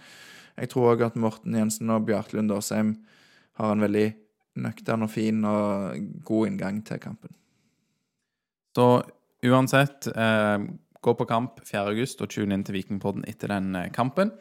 jeg 0.55 0.69
tror 0.71 0.93
òg 0.93 1.07
at 1.07 1.17
Morten 1.19 1.57
Jensen 1.57 1.89
og 1.93 2.05
Bjarte 2.05 2.37
Lund 2.37 2.53
Åsheim 2.53 2.93
har 3.57 3.73
en 3.73 3.81
veldig 3.81 4.07
nøktern 4.61 5.07
og 5.07 5.11
fin 5.11 5.41
og 5.49 5.97
god 6.27 6.51
inngang 6.51 6.83
til 6.85 7.01
kampen. 7.01 7.33
Så 8.75 8.87
uansett, 9.45 10.07
eh, 10.15 10.57
gå 11.05 11.13
på 11.15 11.27
kamp 11.29 11.59
4. 11.65 11.85
august 11.93 12.21
og 12.21 12.29
tune 12.33 12.53
inn 12.57 12.63
til 12.65 12.75
Vikingpodden 12.79 13.23
etter 13.29 13.47
den 13.53 13.75
eh, 13.75 13.89
kampen. 13.93 14.31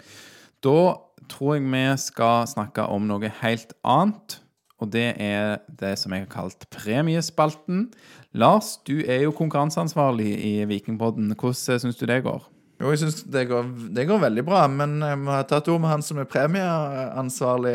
Da 0.65 0.97
tror 1.29 1.55
jeg 1.59 1.67
vi 1.71 1.85
skal 2.01 2.47
snakke 2.51 2.87
om 2.91 3.07
noe 3.09 3.31
helt 3.43 3.73
annet. 3.85 4.41
Og 4.83 4.91
det 4.91 5.15
er 5.23 5.61
det 5.79 5.93
som 6.01 6.13
jeg 6.13 6.25
har 6.27 6.33
kalt 6.33 6.65
premiespalten. 6.75 7.87
Lars, 8.35 8.75
du 8.85 8.99
er 9.07 9.23
jo 9.23 9.31
konkurranseansvarlig 9.37 10.33
i 10.45 10.55
Vikingpodden. 10.69 11.31
Hvordan 11.39 11.79
syns 11.85 11.97
du 12.01 12.05
det 12.11 12.25
går? 12.27 12.43
Jo, 12.83 12.91
jeg 12.91 12.99
syns 13.05 13.21
det, 13.31 13.45
går- 13.49 13.71
det 13.95 14.09
går 14.09 14.19
veldig 14.25 14.43
bra, 14.45 14.65
men 14.67 14.97
jeg 15.01 15.19
må 15.23 15.31
ha 15.31 15.45
tatt 15.47 15.69
ord 15.71 15.81
med 15.81 15.93
han 15.93 16.03
som 16.03 16.19
er 16.19 16.27
premieansvarlig. 16.27 17.75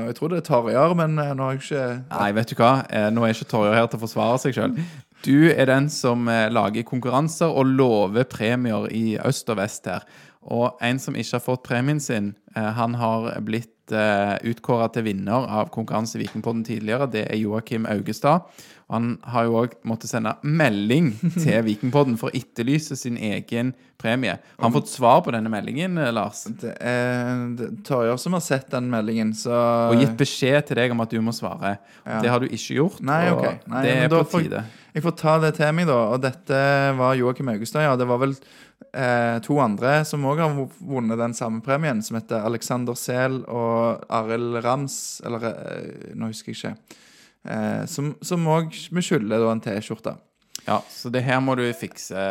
og 0.00 0.06
Jeg 0.08 0.16
tror 0.16 0.28
det 0.32 0.38
er 0.40 0.46
Torjar, 0.48 0.94
men 0.96 1.18
eh, 1.20 1.34
nå 1.36 1.44
har 1.44 1.52
jeg 1.58 1.62
ikke 1.66 1.84
Nei, 2.16 2.30
vet 2.38 2.48
du 2.48 2.54
hva? 2.62 2.72
Eh, 2.88 3.10
Nå 3.12 3.26
er 3.28 3.34
ikke 3.36 3.50
Torjar 3.52 3.76
her 3.76 3.86
til 3.92 4.00
å 4.00 4.04
forsvare 4.06 4.38
seg 4.42 4.56
sjøl. 4.56 4.78
Du 5.24 5.50
er 5.50 5.66
den 5.66 5.88
som 5.90 6.28
eh, 6.30 6.46
lager 6.52 6.86
konkurranser 6.86 7.50
og 7.50 7.66
lover 7.66 8.28
premier 8.28 8.86
i 8.94 9.18
øst 9.18 9.50
og 9.50 9.58
vest 9.58 9.90
her. 9.90 10.06
Og 10.48 10.78
en 10.84 11.00
som 11.02 11.16
ikke 11.18 11.36
har 11.36 11.44
fått 11.44 11.66
premien 11.66 12.00
sin 12.00 12.34
Eh, 12.58 12.72
Han 12.72 12.94
har 12.94 13.40
blitt 13.40 13.92
uh, 13.92 14.36
utkåra 14.44 14.88
til 14.92 15.06
vinner 15.06 15.46
av 15.48 15.70
konkurranse 15.72 16.18
i 16.18 16.24
Vikingpodden 16.24 16.64
tidligere. 16.66 17.08
Det 17.12 17.24
er 17.28 17.38
Joakim 17.40 17.86
Augestad. 17.88 18.48
Han 18.88 19.14
har 19.28 19.44
jo 19.44 19.58
òg 19.62 19.74
måttet 19.88 20.10
sende 20.10 20.32
melding 20.44 21.10
til 21.42 21.60
Vikingpodden 21.66 22.16
for 22.20 22.30
å 22.30 22.36
etterlyse 22.36 22.96
sin 22.96 23.18
egen 23.20 23.74
premie. 24.00 24.38
Har 24.56 24.64
han 24.64 24.76
fått 24.76 24.88
svar 24.92 25.20
på 25.24 25.32
denne 25.34 25.52
meldingen, 25.52 25.98
eh, 26.00 26.12
Lars? 26.14 26.46
Det 26.60 26.74
er 26.80 27.44
det 27.58 27.68
er 27.68 27.78
Torjer 27.88 28.20
som 28.20 28.36
har 28.36 28.44
sett 28.44 28.68
den 28.72 28.88
meldingen, 28.92 29.34
så 29.36 29.56
Og 29.92 30.00
gitt 30.00 30.16
beskjed 30.20 30.68
til 30.68 30.80
deg 30.80 30.92
om 30.94 31.04
at 31.04 31.12
du 31.12 31.20
må 31.24 31.36
svare. 31.36 31.78
Det 32.04 32.32
har 32.32 32.40
du 32.40 32.48
ikke 32.48 32.80
gjort. 32.80 33.00
Nei, 33.04 33.22
okay. 33.32 33.56
ok. 33.60 33.72
Nei, 33.72 33.86
det 33.86 33.96
er 34.04 34.12
på 34.12 34.24
tide. 34.36 34.64
Jeg 34.98 35.04
får 35.04 35.14
ta 35.14 35.32
det 35.38 35.52
til 35.54 35.68
meg, 35.78 35.86
da. 35.86 35.96
Og 36.10 36.18
dette 36.18 36.60
var 36.98 37.14
Joakim 37.14 37.52
Augestad, 37.52 37.84
ja. 37.86 37.92
Det 37.94 38.06
var 38.10 38.18
vel 38.18 38.32
eh, 38.34 39.36
to 39.46 39.58
andre 39.62 40.00
som 40.08 40.24
òg 40.26 40.40
har 40.42 40.56
vunnet 40.58 41.20
den 41.20 41.36
samme 41.38 41.62
premien, 41.62 42.00
som 42.02 42.16
heter 42.18 42.42
Alexander 42.42 42.98
Sehl 42.98 43.44
og 43.46 44.02
Arild 44.10 44.58
Rams, 44.64 44.96
eller 45.22 45.46
eh, 45.52 46.08
nå 46.18 46.32
husker 46.32 46.50
jeg 46.50 46.58
ikke. 46.58 46.96
Eh, 47.46 47.84
som 47.86 48.48
òg 48.50 48.74
vi 48.74 49.04
skylder 49.06 49.46
en 49.52 49.62
T-skjorte. 49.62 50.16
Ja, 50.64 50.80
så 50.90 51.14
det 51.14 51.22
her 51.28 51.38
må 51.46 51.54
du 51.54 51.62
fikse. 51.78 52.26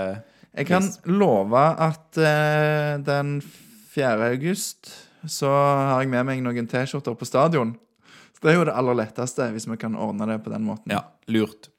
Jeg 0.51 0.67
kan 0.67 0.91
love 1.07 1.63
at 1.87 2.19
eh, 2.19 2.97
den 3.07 3.37
4. 3.95 4.11
august 4.33 4.91
så 5.23 5.53
har 5.53 6.03
jeg 6.03 6.11
med 6.11 6.27
meg 6.27 6.43
noen 6.43 6.67
T-skjorter 6.67 7.15
på 7.15 7.31
stadion. 7.31 7.77
Så 8.35 8.43
det 8.43 8.51
er 8.51 8.59
jo 8.59 8.67
det 8.67 8.75
aller 8.75 9.01
letteste, 9.05 9.47
hvis 9.55 9.71
vi 9.71 9.79
kan 9.79 9.95
ordne 9.95 10.27
det 10.33 10.41
på 10.43 10.51
den 10.51 10.67
måten. 10.67 10.91
Ja, 10.91 11.05
lurt. 11.31 11.71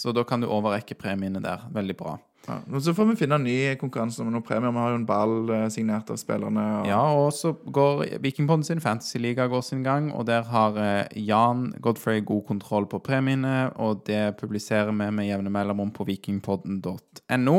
Så 0.00 0.14
da 0.16 0.24
kan 0.24 0.40
du 0.40 0.48
overrekke 0.48 0.96
premiene 0.96 1.42
der. 1.44 1.66
Veldig 1.74 1.96
bra. 1.98 2.16
Ja, 2.46 2.56
og 2.72 2.80
så 2.80 2.94
får 2.96 3.10
vi 3.10 3.16
finne 3.20 3.36
en 3.36 3.44
ny 3.44 3.56
konkurranse 3.80 4.24
med 4.24 4.32
noen 4.32 4.44
premier. 4.46 4.72
Vi 4.72 4.80
har 4.80 4.94
jo 4.94 4.98
en 5.02 5.06
ball 5.08 5.52
eh, 5.52 5.66
signert 5.72 6.08
av 6.08 6.16
spillerne. 6.16 6.64
Og... 6.78 6.88
Ja, 6.88 7.02
og 7.20 7.28
så 7.36 7.52
går 7.52 8.06
Vikingpodden 8.24 8.64
sin 8.64 8.80
Fantasy-liga 8.80 9.44
går 9.52 9.62
sin 9.66 9.84
gang, 9.84 10.08
og 10.16 10.24
der 10.30 10.48
har 10.48 10.78
eh, 10.80 11.20
Jan 11.20 11.68
Godfrey 11.84 12.24
god 12.24 12.46
kontroll 12.48 12.88
på 12.88 13.02
premiene, 13.04 13.68
og 13.76 14.06
det 14.08 14.38
publiserer 14.40 14.88
vi 14.88 15.10
med 15.12 15.28
jevne 15.28 15.52
mellomrom 15.52 15.92
på 15.92 16.08
vikingpodden.no. 16.08 17.58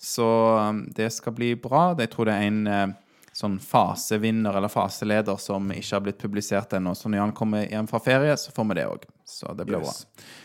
Så 0.00 0.26
um, 0.56 0.84
det 0.96 1.10
skal 1.12 1.34
bli 1.36 1.54
bra. 1.60 1.90
Jeg 1.98 2.12
tror 2.12 2.28
det 2.28 2.36
er 2.36 2.48
en 2.48 2.66
eh, 2.68 2.92
sånn 3.40 3.56
fasevinner 3.62 4.56
eller 4.58 4.72
faseleder 4.72 5.38
som 5.40 5.70
ikke 5.72 5.96
har 5.96 6.04
blitt 6.04 6.20
publisert 6.20 6.74
ennå. 6.76 6.92
Så 6.96 7.08
når 7.10 7.22
Jan 7.22 7.36
kommer 7.36 7.64
hjem 7.66 7.88
fra 7.90 8.00
ferie, 8.04 8.36
så 8.40 8.52
får 8.54 8.68
vi 8.70 8.76
det 8.80 8.86
òg. 8.90 9.08
Så 9.28 9.54
det 9.56 9.66
blir 9.68 9.82
bra. 9.82 9.94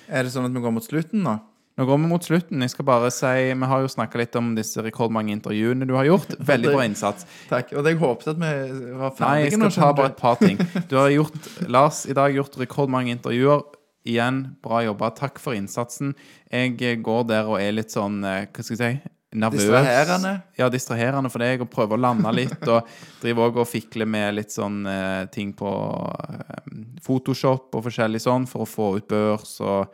Er 0.08 0.26
det 0.26 0.34
sånn 0.36 0.48
at 0.48 0.56
vi 0.56 0.64
går 0.64 0.74
mot 0.76 0.88
slutten 0.88 1.26
nå? 1.26 1.36
Nå 1.76 1.84
går 1.84 1.98
vi 2.00 2.08
mot 2.08 2.24
slutten. 2.24 2.62
Jeg 2.64 2.72
skal 2.72 2.86
bare 2.88 3.10
si, 3.12 3.32
Vi 3.52 3.68
har 3.68 3.82
jo 3.84 3.88
snakka 3.91 4.20
litt 4.22 4.36
om 4.39 4.54
disse 4.56 4.80
rekordmange 4.84 5.34
intervjuene 5.36 5.88
du 5.88 5.91
har 5.98 6.08
gjort. 6.08 6.38
Veldig 6.39 6.72
bra 6.72 6.86
innsats. 6.88 7.28
Takk. 7.52 7.74
Og 7.76 7.89
jeg 7.89 8.00
håpet 8.00 8.30
at 8.32 8.39
vi 8.39 8.52
var 8.96 9.10
Nei, 9.10 9.16
ferdige 9.18 9.50
jeg 9.50 9.60
nå. 9.60 9.72
skal 9.74 9.84
ta 9.84 9.98
bare 10.00 10.14
et 10.14 10.22
par 10.22 10.39
ting. 10.39 10.62
Du 10.88 10.96
har 10.96 11.12
gjort, 11.12 11.50
Lars, 11.68 12.06
i 12.08 12.16
dag 12.16 12.32
gjort 12.38 12.56
rekordmange 12.62 13.12
intervjuer. 13.18 13.66
Igjen, 14.08 14.39
bra 14.64 14.86
jobba. 14.86 15.10
Takk 15.18 15.41
for 15.41 15.58
innsatsen. 15.58 16.14
Jeg 16.54 17.02
går 17.04 17.28
der 17.28 17.50
og 17.50 17.60
er 17.60 17.76
litt 17.76 17.91
sånn, 17.91 18.22
eh, 18.24 18.46
hva 18.48 18.64
skal 18.64 18.78
jeg 18.78 19.02
si 19.04 19.14
Nervøs. 19.36 19.66
Distraherende. 19.66 20.34
Ja, 20.58 20.70
distraherende 20.72 21.32
for 21.34 21.44
deg, 21.44 21.64
og 21.66 21.72
prøver 21.72 21.98
å 21.98 22.04
lande 22.08 22.32
litt. 22.36 22.58
Og 22.64 22.88
driver 23.24 23.50
òg 23.50 23.62
og 23.64 23.70
fikler 23.70 24.10
med 24.10 24.38
litt 24.38 24.56
sånn 24.56 24.84
eh, 24.90 25.24
ting 25.34 25.54
på 25.58 25.70
eh, 25.70 26.76
Photoshop 27.06 27.76
og 27.76 27.88
forskjellig 27.90 28.24
sånn 28.24 28.48
for 28.50 28.66
å 28.66 28.70
få 28.70 28.90
ut 29.00 29.08
børs. 29.12 29.58
Og, 29.66 29.92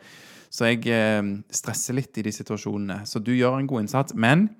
så 0.52 0.70
jeg 0.70 0.86
eh, 0.92 1.22
stresser 1.52 1.98
litt 1.98 2.18
i 2.20 2.26
de 2.26 2.34
situasjonene. 2.34 3.02
Så 3.08 3.22
du 3.24 3.32
gjør 3.34 3.58
en 3.58 3.70
god 3.70 3.86
innsats. 3.86 4.14
Men 4.14 4.50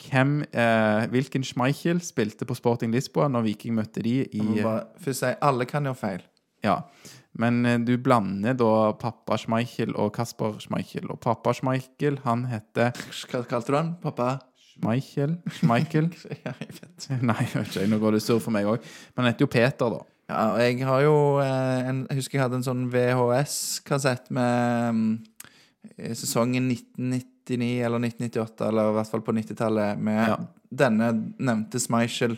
hvem, 0.00 0.40
eh, 0.52 1.06
hvilken 1.12 1.44
Schmeichel 1.44 2.00
spilte 2.04 2.46
på 2.48 2.56
Sporting 2.56 2.92
Lisboa 2.92 3.28
når 3.28 3.48
Viking 3.50 3.74
møtte 3.76 4.02
de 4.02 4.20
i 4.24 4.40
Jeg 4.40 4.44
må 4.46 4.62
bare 4.62 4.84
først 5.00 5.24
si 5.24 5.32
alle 5.40 5.66
kan 5.68 5.88
gjøre 5.88 6.00
feil. 6.00 6.22
Ja. 6.64 6.82
Men 7.38 7.64
eh, 7.66 7.78
du 7.78 7.94
blander 8.02 8.54
da 8.58 8.92
pappa 8.98 9.36
Schmeichel 9.38 9.92
og 9.94 10.12
Kasper 10.16 10.56
Schmeichel. 10.62 11.06
Og 11.12 11.20
pappa 11.22 11.52
Schmeichel, 11.54 12.18
han 12.24 12.46
heter 12.50 12.90
Hva 13.30 13.44
kalte 13.48 13.70
du 13.70 13.76
han? 13.78 13.92
Pappa? 14.02 14.38
Schmeichel? 14.74 15.36
Schmeichel? 15.60 16.08
Ja, 16.44 16.54
jeg 16.58 16.74
vet. 16.80 17.06
Nei, 17.30 17.36
jeg 17.44 17.54
vet 17.60 17.74
ikke. 17.76 17.88
Nå 17.92 17.98
går 18.02 18.16
det 18.18 18.22
surr 18.24 18.40
for 18.42 18.54
meg 18.54 18.66
òg. 18.70 18.82
Men 19.14 19.24
han 19.26 19.32
heter 19.32 19.46
jo 19.46 19.52
Peter, 19.52 19.92
da. 19.94 20.00
Ja, 20.30 20.42
og 20.54 20.60
jeg 20.62 20.84
har 20.86 21.00
jo 21.02 21.14
eh, 21.42 21.88
en, 21.90 22.04
Jeg 22.10 22.20
husker 22.20 22.38
jeg 22.38 22.44
hadde 22.46 22.60
en 22.60 22.66
sånn 22.66 22.84
VHS-kassett 22.92 24.30
med 24.34 25.00
eh, 25.98 26.12
sesongen 26.14 26.68
1999 26.70 27.70
eller 27.86 28.04
1998, 28.06 28.68
eller 28.68 28.90
i 28.92 28.96
hvert 28.98 29.10
fall 29.10 29.24
på 29.26 29.34
90-tallet, 29.34 29.98
med 29.98 30.20
Ja. 30.28 30.36
denne 30.70 31.08
nevnte 31.38 31.80
Schmeichel. 31.82 32.36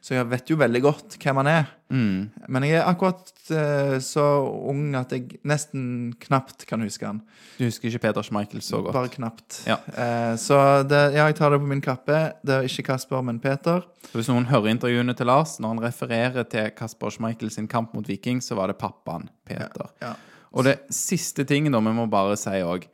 Så 0.00 0.14
jeg 0.16 0.28
vet 0.30 0.48
jo 0.48 0.56
veldig 0.56 0.80
godt 0.80 1.16
hvem 1.20 1.38
han 1.42 1.48
er. 1.50 1.66
Mm. 1.92 2.30
Men 2.48 2.64
jeg 2.64 2.78
er 2.78 2.86
akkurat 2.88 3.32
uh, 3.52 3.98
så 4.00 4.24
ung 4.70 4.94
at 4.96 5.12
jeg 5.12 5.40
nesten 5.44 5.82
knapt 6.22 6.64
kan 6.68 6.80
huske 6.80 7.04
han. 7.04 7.18
Du 7.58 7.66
husker 7.66 7.90
ikke 7.90 8.06
Peter 8.06 8.24
Schmeichel 8.24 8.62
så 8.64 8.80
godt? 8.80 8.96
Bare 8.96 9.10
knapt. 9.12 9.58
Ja. 9.68 9.76
Uh, 9.92 10.32
så 10.40 10.56
det, 10.88 11.02
ja, 11.18 11.26
jeg 11.28 11.36
tar 11.36 11.52
det 11.52 11.60
på 11.60 11.68
min 11.68 11.84
kappe. 11.84 12.22
Det 12.40 12.56
er 12.56 12.68
ikke 12.70 12.86
Kasper, 12.94 13.20
men 13.26 13.42
Peter. 13.44 13.84
Så 14.08 14.16
Hvis 14.16 14.30
noen 14.32 14.48
hører 14.48 14.72
intervjuene 14.72 15.14
til 15.18 15.28
Lars, 15.28 15.58
når 15.60 15.74
han 15.74 15.84
refererer 15.84 16.48
til 16.48 16.72
Kasper 16.78 17.12
Schmeichel 17.12 17.52
sin 17.52 17.68
kamp 17.68 17.92
mot 17.94 18.08
Viking, 18.08 18.40
så 18.40 18.56
var 18.56 18.72
det 18.72 18.80
pappaen, 18.80 19.28
Peter. 19.44 19.92
Ja. 20.00 20.14
Og 20.56 20.64
det 20.66 20.80
siste 20.94 21.44
tingen 21.44 21.76
da, 21.76 21.82
vi 21.84 21.92
må 21.94 22.08
bare 22.10 22.38
si 22.40 22.56
òg 22.66 22.88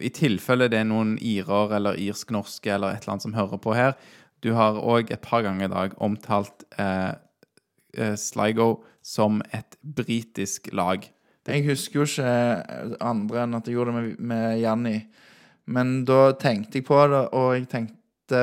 I 0.00 0.08
tilfelle 0.14 0.70
det 0.72 0.78
er 0.80 0.86
noen 0.88 1.16
irer 1.20 1.74
eller 1.76 1.98
irsk-norske 2.00 2.70
eller 2.72 2.94
et 2.94 3.02
eller 3.02 3.16
annet 3.16 3.26
som 3.26 3.34
hører 3.36 3.60
på 3.60 3.74
her 3.76 3.98
Du 4.44 4.52
har 4.56 4.78
òg 4.78 5.10
et 5.12 5.22
par 5.24 5.44
ganger 5.46 5.68
i 5.68 5.72
dag 5.72 5.94
omtalt 6.02 6.66
eh, 6.78 7.12
eh, 7.96 8.16
Sligo 8.20 8.82
som 9.06 9.40
et 9.54 9.78
britisk 9.80 10.68
lag. 10.76 11.06
Jeg 11.46 11.62
husker 11.68 12.00
jo 12.00 12.06
ikke 12.08 12.96
andre 13.06 13.44
enn 13.44 13.54
at 13.54 13.68
jeg 13.68 13.76
gjorde 13.76 13.94
det 13.94 14.00
med, 14.00 14.24
med 14.32 14.58
Janni. 14.60 14.96
Men 15.70 16.00
da 16.06 16.32
tenkte 16.38 16.80
jeg 16.80 16.86
på 16.86 16.98
det, 17.10 17.22
og 17.34 17.54
jeg 17.56 17.68
tenkte 17.70 17.94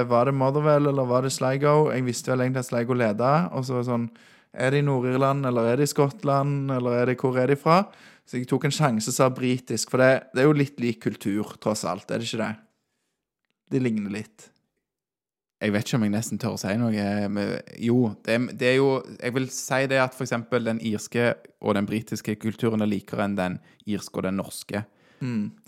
Var 0.07 0.29
det 0.29 0.35
Motherwell 0.39 0.87
eller 0.87 1.07
var 1.07 1.25
det 1.25 1.33
Sligo? 1.35 1.91
Jeg 1.91 2.05
visste 2.05 2.31
vel 2.31 2.45
egentlig 2.45 2.63
at 2.63 2.69
Sligo 2.69 2.95
leda. 2.95 3.33
Og 3.51 3.65
så 3.67 3.75
var 3.75 3.83
det 3.83 3.91
sånn 3.91 4.07
Er 4.53 4.71
det 4.71 4.79
i 4.83 4.87
Nord-Irland, 4.87 5.47
eller 5.49 5.67
er 5.67 5.81
det 5.81 5.89
i 5.89 5.91
Skottland, 5.91 6.71
eller 6.71 7.01
er 7.01 7.11
det 7.11 7.17
hvor 7.19 7.39
er 7.41 7.51
de 7.51 7.57
fra? 7.59 7.81
Så 8.23 8.37
jeg 8.39 8.47
tok 8.47 8.69
en 8.69 8.75
sjanse 8.75 9.11
og 9.11 9.15
sa 9.17 9.27
britisk, 9.33 9.91
for 9.91 9.99
det, 9.99 10.29
det 10.31 10.43
er 10.43 10.47
jo 10.47 10.55
litt 10.55 10.77
lik 10.79 11.01
kultur, 11.03 11.55
tross 11.59 11.83
alt. 11.89 12.07
Er 12.07 12.21
det 12.21 12.29
ikke 12.29 12.43
det? 12.45 12.53
De 13.73 13.81
ligner 13.83 14.13
litt. 14.13 14.47
Jeg 15.63 15.71
vet 15.71 15.87
ikke 15.87 15.95
om 16.01 16.03
jeg 16.03 16.11
nesten 16.13 16.39
tør 16.43 16.57
å 16.57 16.59
si 16.59 16.73
noe. 16.77 16.91
eh, 16.99 17.27
Men 17.31 17.53
jo, 17.79 17.97
det, 18.25 18.33
er- 18.35 18.53
det 18.59 18.67
er 18.73 18.75
jo 18.81 18.89
Jeg 19.21 19.33
vil 19.37 19.45
si 19.55 19.85
det 19.87 19.99
at 20.03 20.13
f.eks. 20.17 20.33
den 20.51 20.81
irske 20.83 21.29
og 21.63 21.75
den 21.77 21.85
britiske 21.87 22.35
kulturen 22.41 22.81
er 22.83 22.91
likere 22.91 23.23
enn 23.23 23.37
den 23.39 23.59
irske 23.87 24.19
og 24.19 24.23
den 24.27 24.37
norske. 24.41 24.83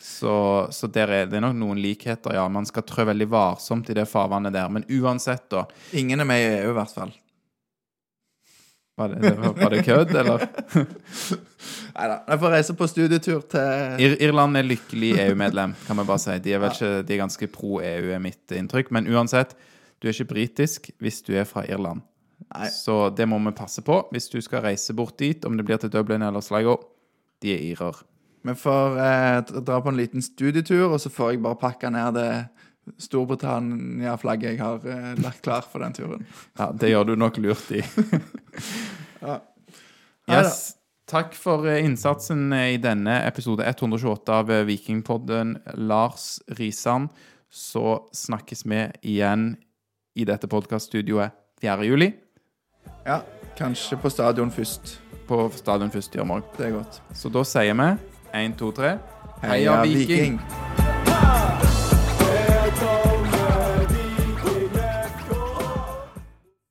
Så, 0.04 0.68
så 0.76 0.88
der 0.92 1.08
er 1.16 1.28
det 1.32 1.40
nok 1.40 1.54
noen 1.56 1.78
likheter, 1.80 2.34
ja. 2.36 2.44
Man 2.52 2.66
skal 2.68 2.84
trø 2.84 3.06
veldig 3.08 3.30
varsomt 3.32 3.88
i 3.90 3.94
det 3.96 4.04
farvannet 4.12 4.52
der. 4.52 4.68
Men 4.68 4.84
uansett, 4.92 5.46
da. 5.50 5.62
Ingen 5.96 6.20
er 6.20 6.28
med 6.28 6.42
i 6.44 6.50
EU, 6.58 6.74
i 6.74 6.76
hvert 6.76 6.92
fall. 6.92 7.14
Var 8.98 9.10
det, 9.16 9.32
var 9.60 9.70
det 9.72 9.82
kødd, 9.88 10.12
eller? 10.16 10.44
Nei 11.96 12.06
da. 12.12 12.18
Jeg 12.32 12.40
får 12.44 12.54
reise 12.54 12.76
på 12.80 12.88
studietur 12.88 13.42
til 13.52 14.04
Ir 14.04 14.14
Irland 14.24 14.60
er 14.60 14.68
lykkelig 14.68 15.14
EU-medlem, 15.26 15.74
kan 15.88 16.00
vi 16.00 16.06
bare 16.08 16.24
si. 16.24 16.36
De 16.44 16.54
er 16.56 16.62
vel 16.64 16.72
ikke, 16.76 16.92
de 17.08 17.16
er 17.16 17.22
ganske 17.24 17.50
pro-EU, 17.56 18.12
er 18.16 18.22
mitt 18.24 18.56
inntrykk. 18.56 18.92
Men 18.96 19.08
uansett, 19.12 19.56
du 20.06 20.12
er 20.12 20.14
ikke 20.14 20.36
britisk 20.36 20.92
hvis 21.02 21.24
du 21.26 21.34
er 21.34 21.48
fra 21.50 21.66
Irland. 21.66 22.04
Nei. 22.54 22.68
Så 22.70 23.10
det 23.16 23.26
må 23.26 23.40
vi 23.42 23.56
passe 23.58 23.82
på 23.86 24.04
hvis 24.14 24.30
du 24.30 24.38
skal 24.44 24.62
reise 24.68 24.94
bort 24.94 25.18
dit, 25.18 25.46
om 25.48 25.58
det 25.58 25.66
blir 25.66 25.82
til 25.82 25.90
Dublin 25.90 26.26
eller 26.26 26.46
Sligo. 26.46 26.78
De 27.42 27.56
er 27.56 27.64
irer. 27.72 28.04
Vi 28.46 28.54
får 28.54 29.00
eh, 29.02 29.40
dra 29.66 29.80
på 29.82 29.90
en 29.90 29.98
liten 29.98 30.22
studietur, 30.22 30.92
og 30.92 31.00
så 31.02 31.10
får 31.10 31.34
jeg 31.34 31.42
bare 31.42 31.58
pakke 31.58 31.90
ned 31.90 32.20
det 32.20 32.30
Storbritannia-flagget 33.02 34.52
jeg 34.52 34.62
har 34.62 34.84
eh, 34.86 35.12
lagt 35.26 35.42
klar 35.42 35.66
for 35.66 35.82
den 35.82 35.98
turen. 35.98 36.26
Ja, 36.60 36.70
det 36.70 36.94
gjør 36.94 37.10
du 37.10 37.16
nok 37.18 37.42
lurt 37.42 37.72
i. 37.74 37.82
Ja. 39.26 39.40
Yes. 40.30 40.76
Takk 41.10 41.34
for 41.38 41.66
eh, 41.70 41.84
innsatsen 41.86 42.54
eh, 42.54 42.76
i 42.76 42.82
denne 42.82 43.20
episode 43.28 43.66
128 43.66 44.34
av 44.34 44.52
eh, 44.54 44.64
Vikingpodden, 44.66 45.56
Lars 45.78 46.40
Risan. 46.58 47.10
Så 47.50 48.08
snakkes 48.14 48.66
vi 48.66 48.84
igjen 49.02 49.56
i 50.16 50.26
dette 50.26 50.48
podkaststudioet 50.48 51.36
4. 51.62 51.84
juli. 51.84 52.14
Ja, 53.06 53.22
kanskje 53.58 53.98
på 54.00 54.10
stadion 54.10 54.52
først. 54.52 55.00
På 55.28 55.50
stadion 55.56 55.90
1. 55.90 56.26
morgen. 56.26 56.44
Det 56.58 56.68
er 56.68 56.72
godt. 56.78 57.02
Så 57.14 57.30
da 57.30 57.44
sier 57.44 57.74
vi 57.74 57.90
1, 58.46 58.58
2, 58.60 58.72
3 58.72 58.98
Heia 59.46 59.82
Viking! 59.84 60.40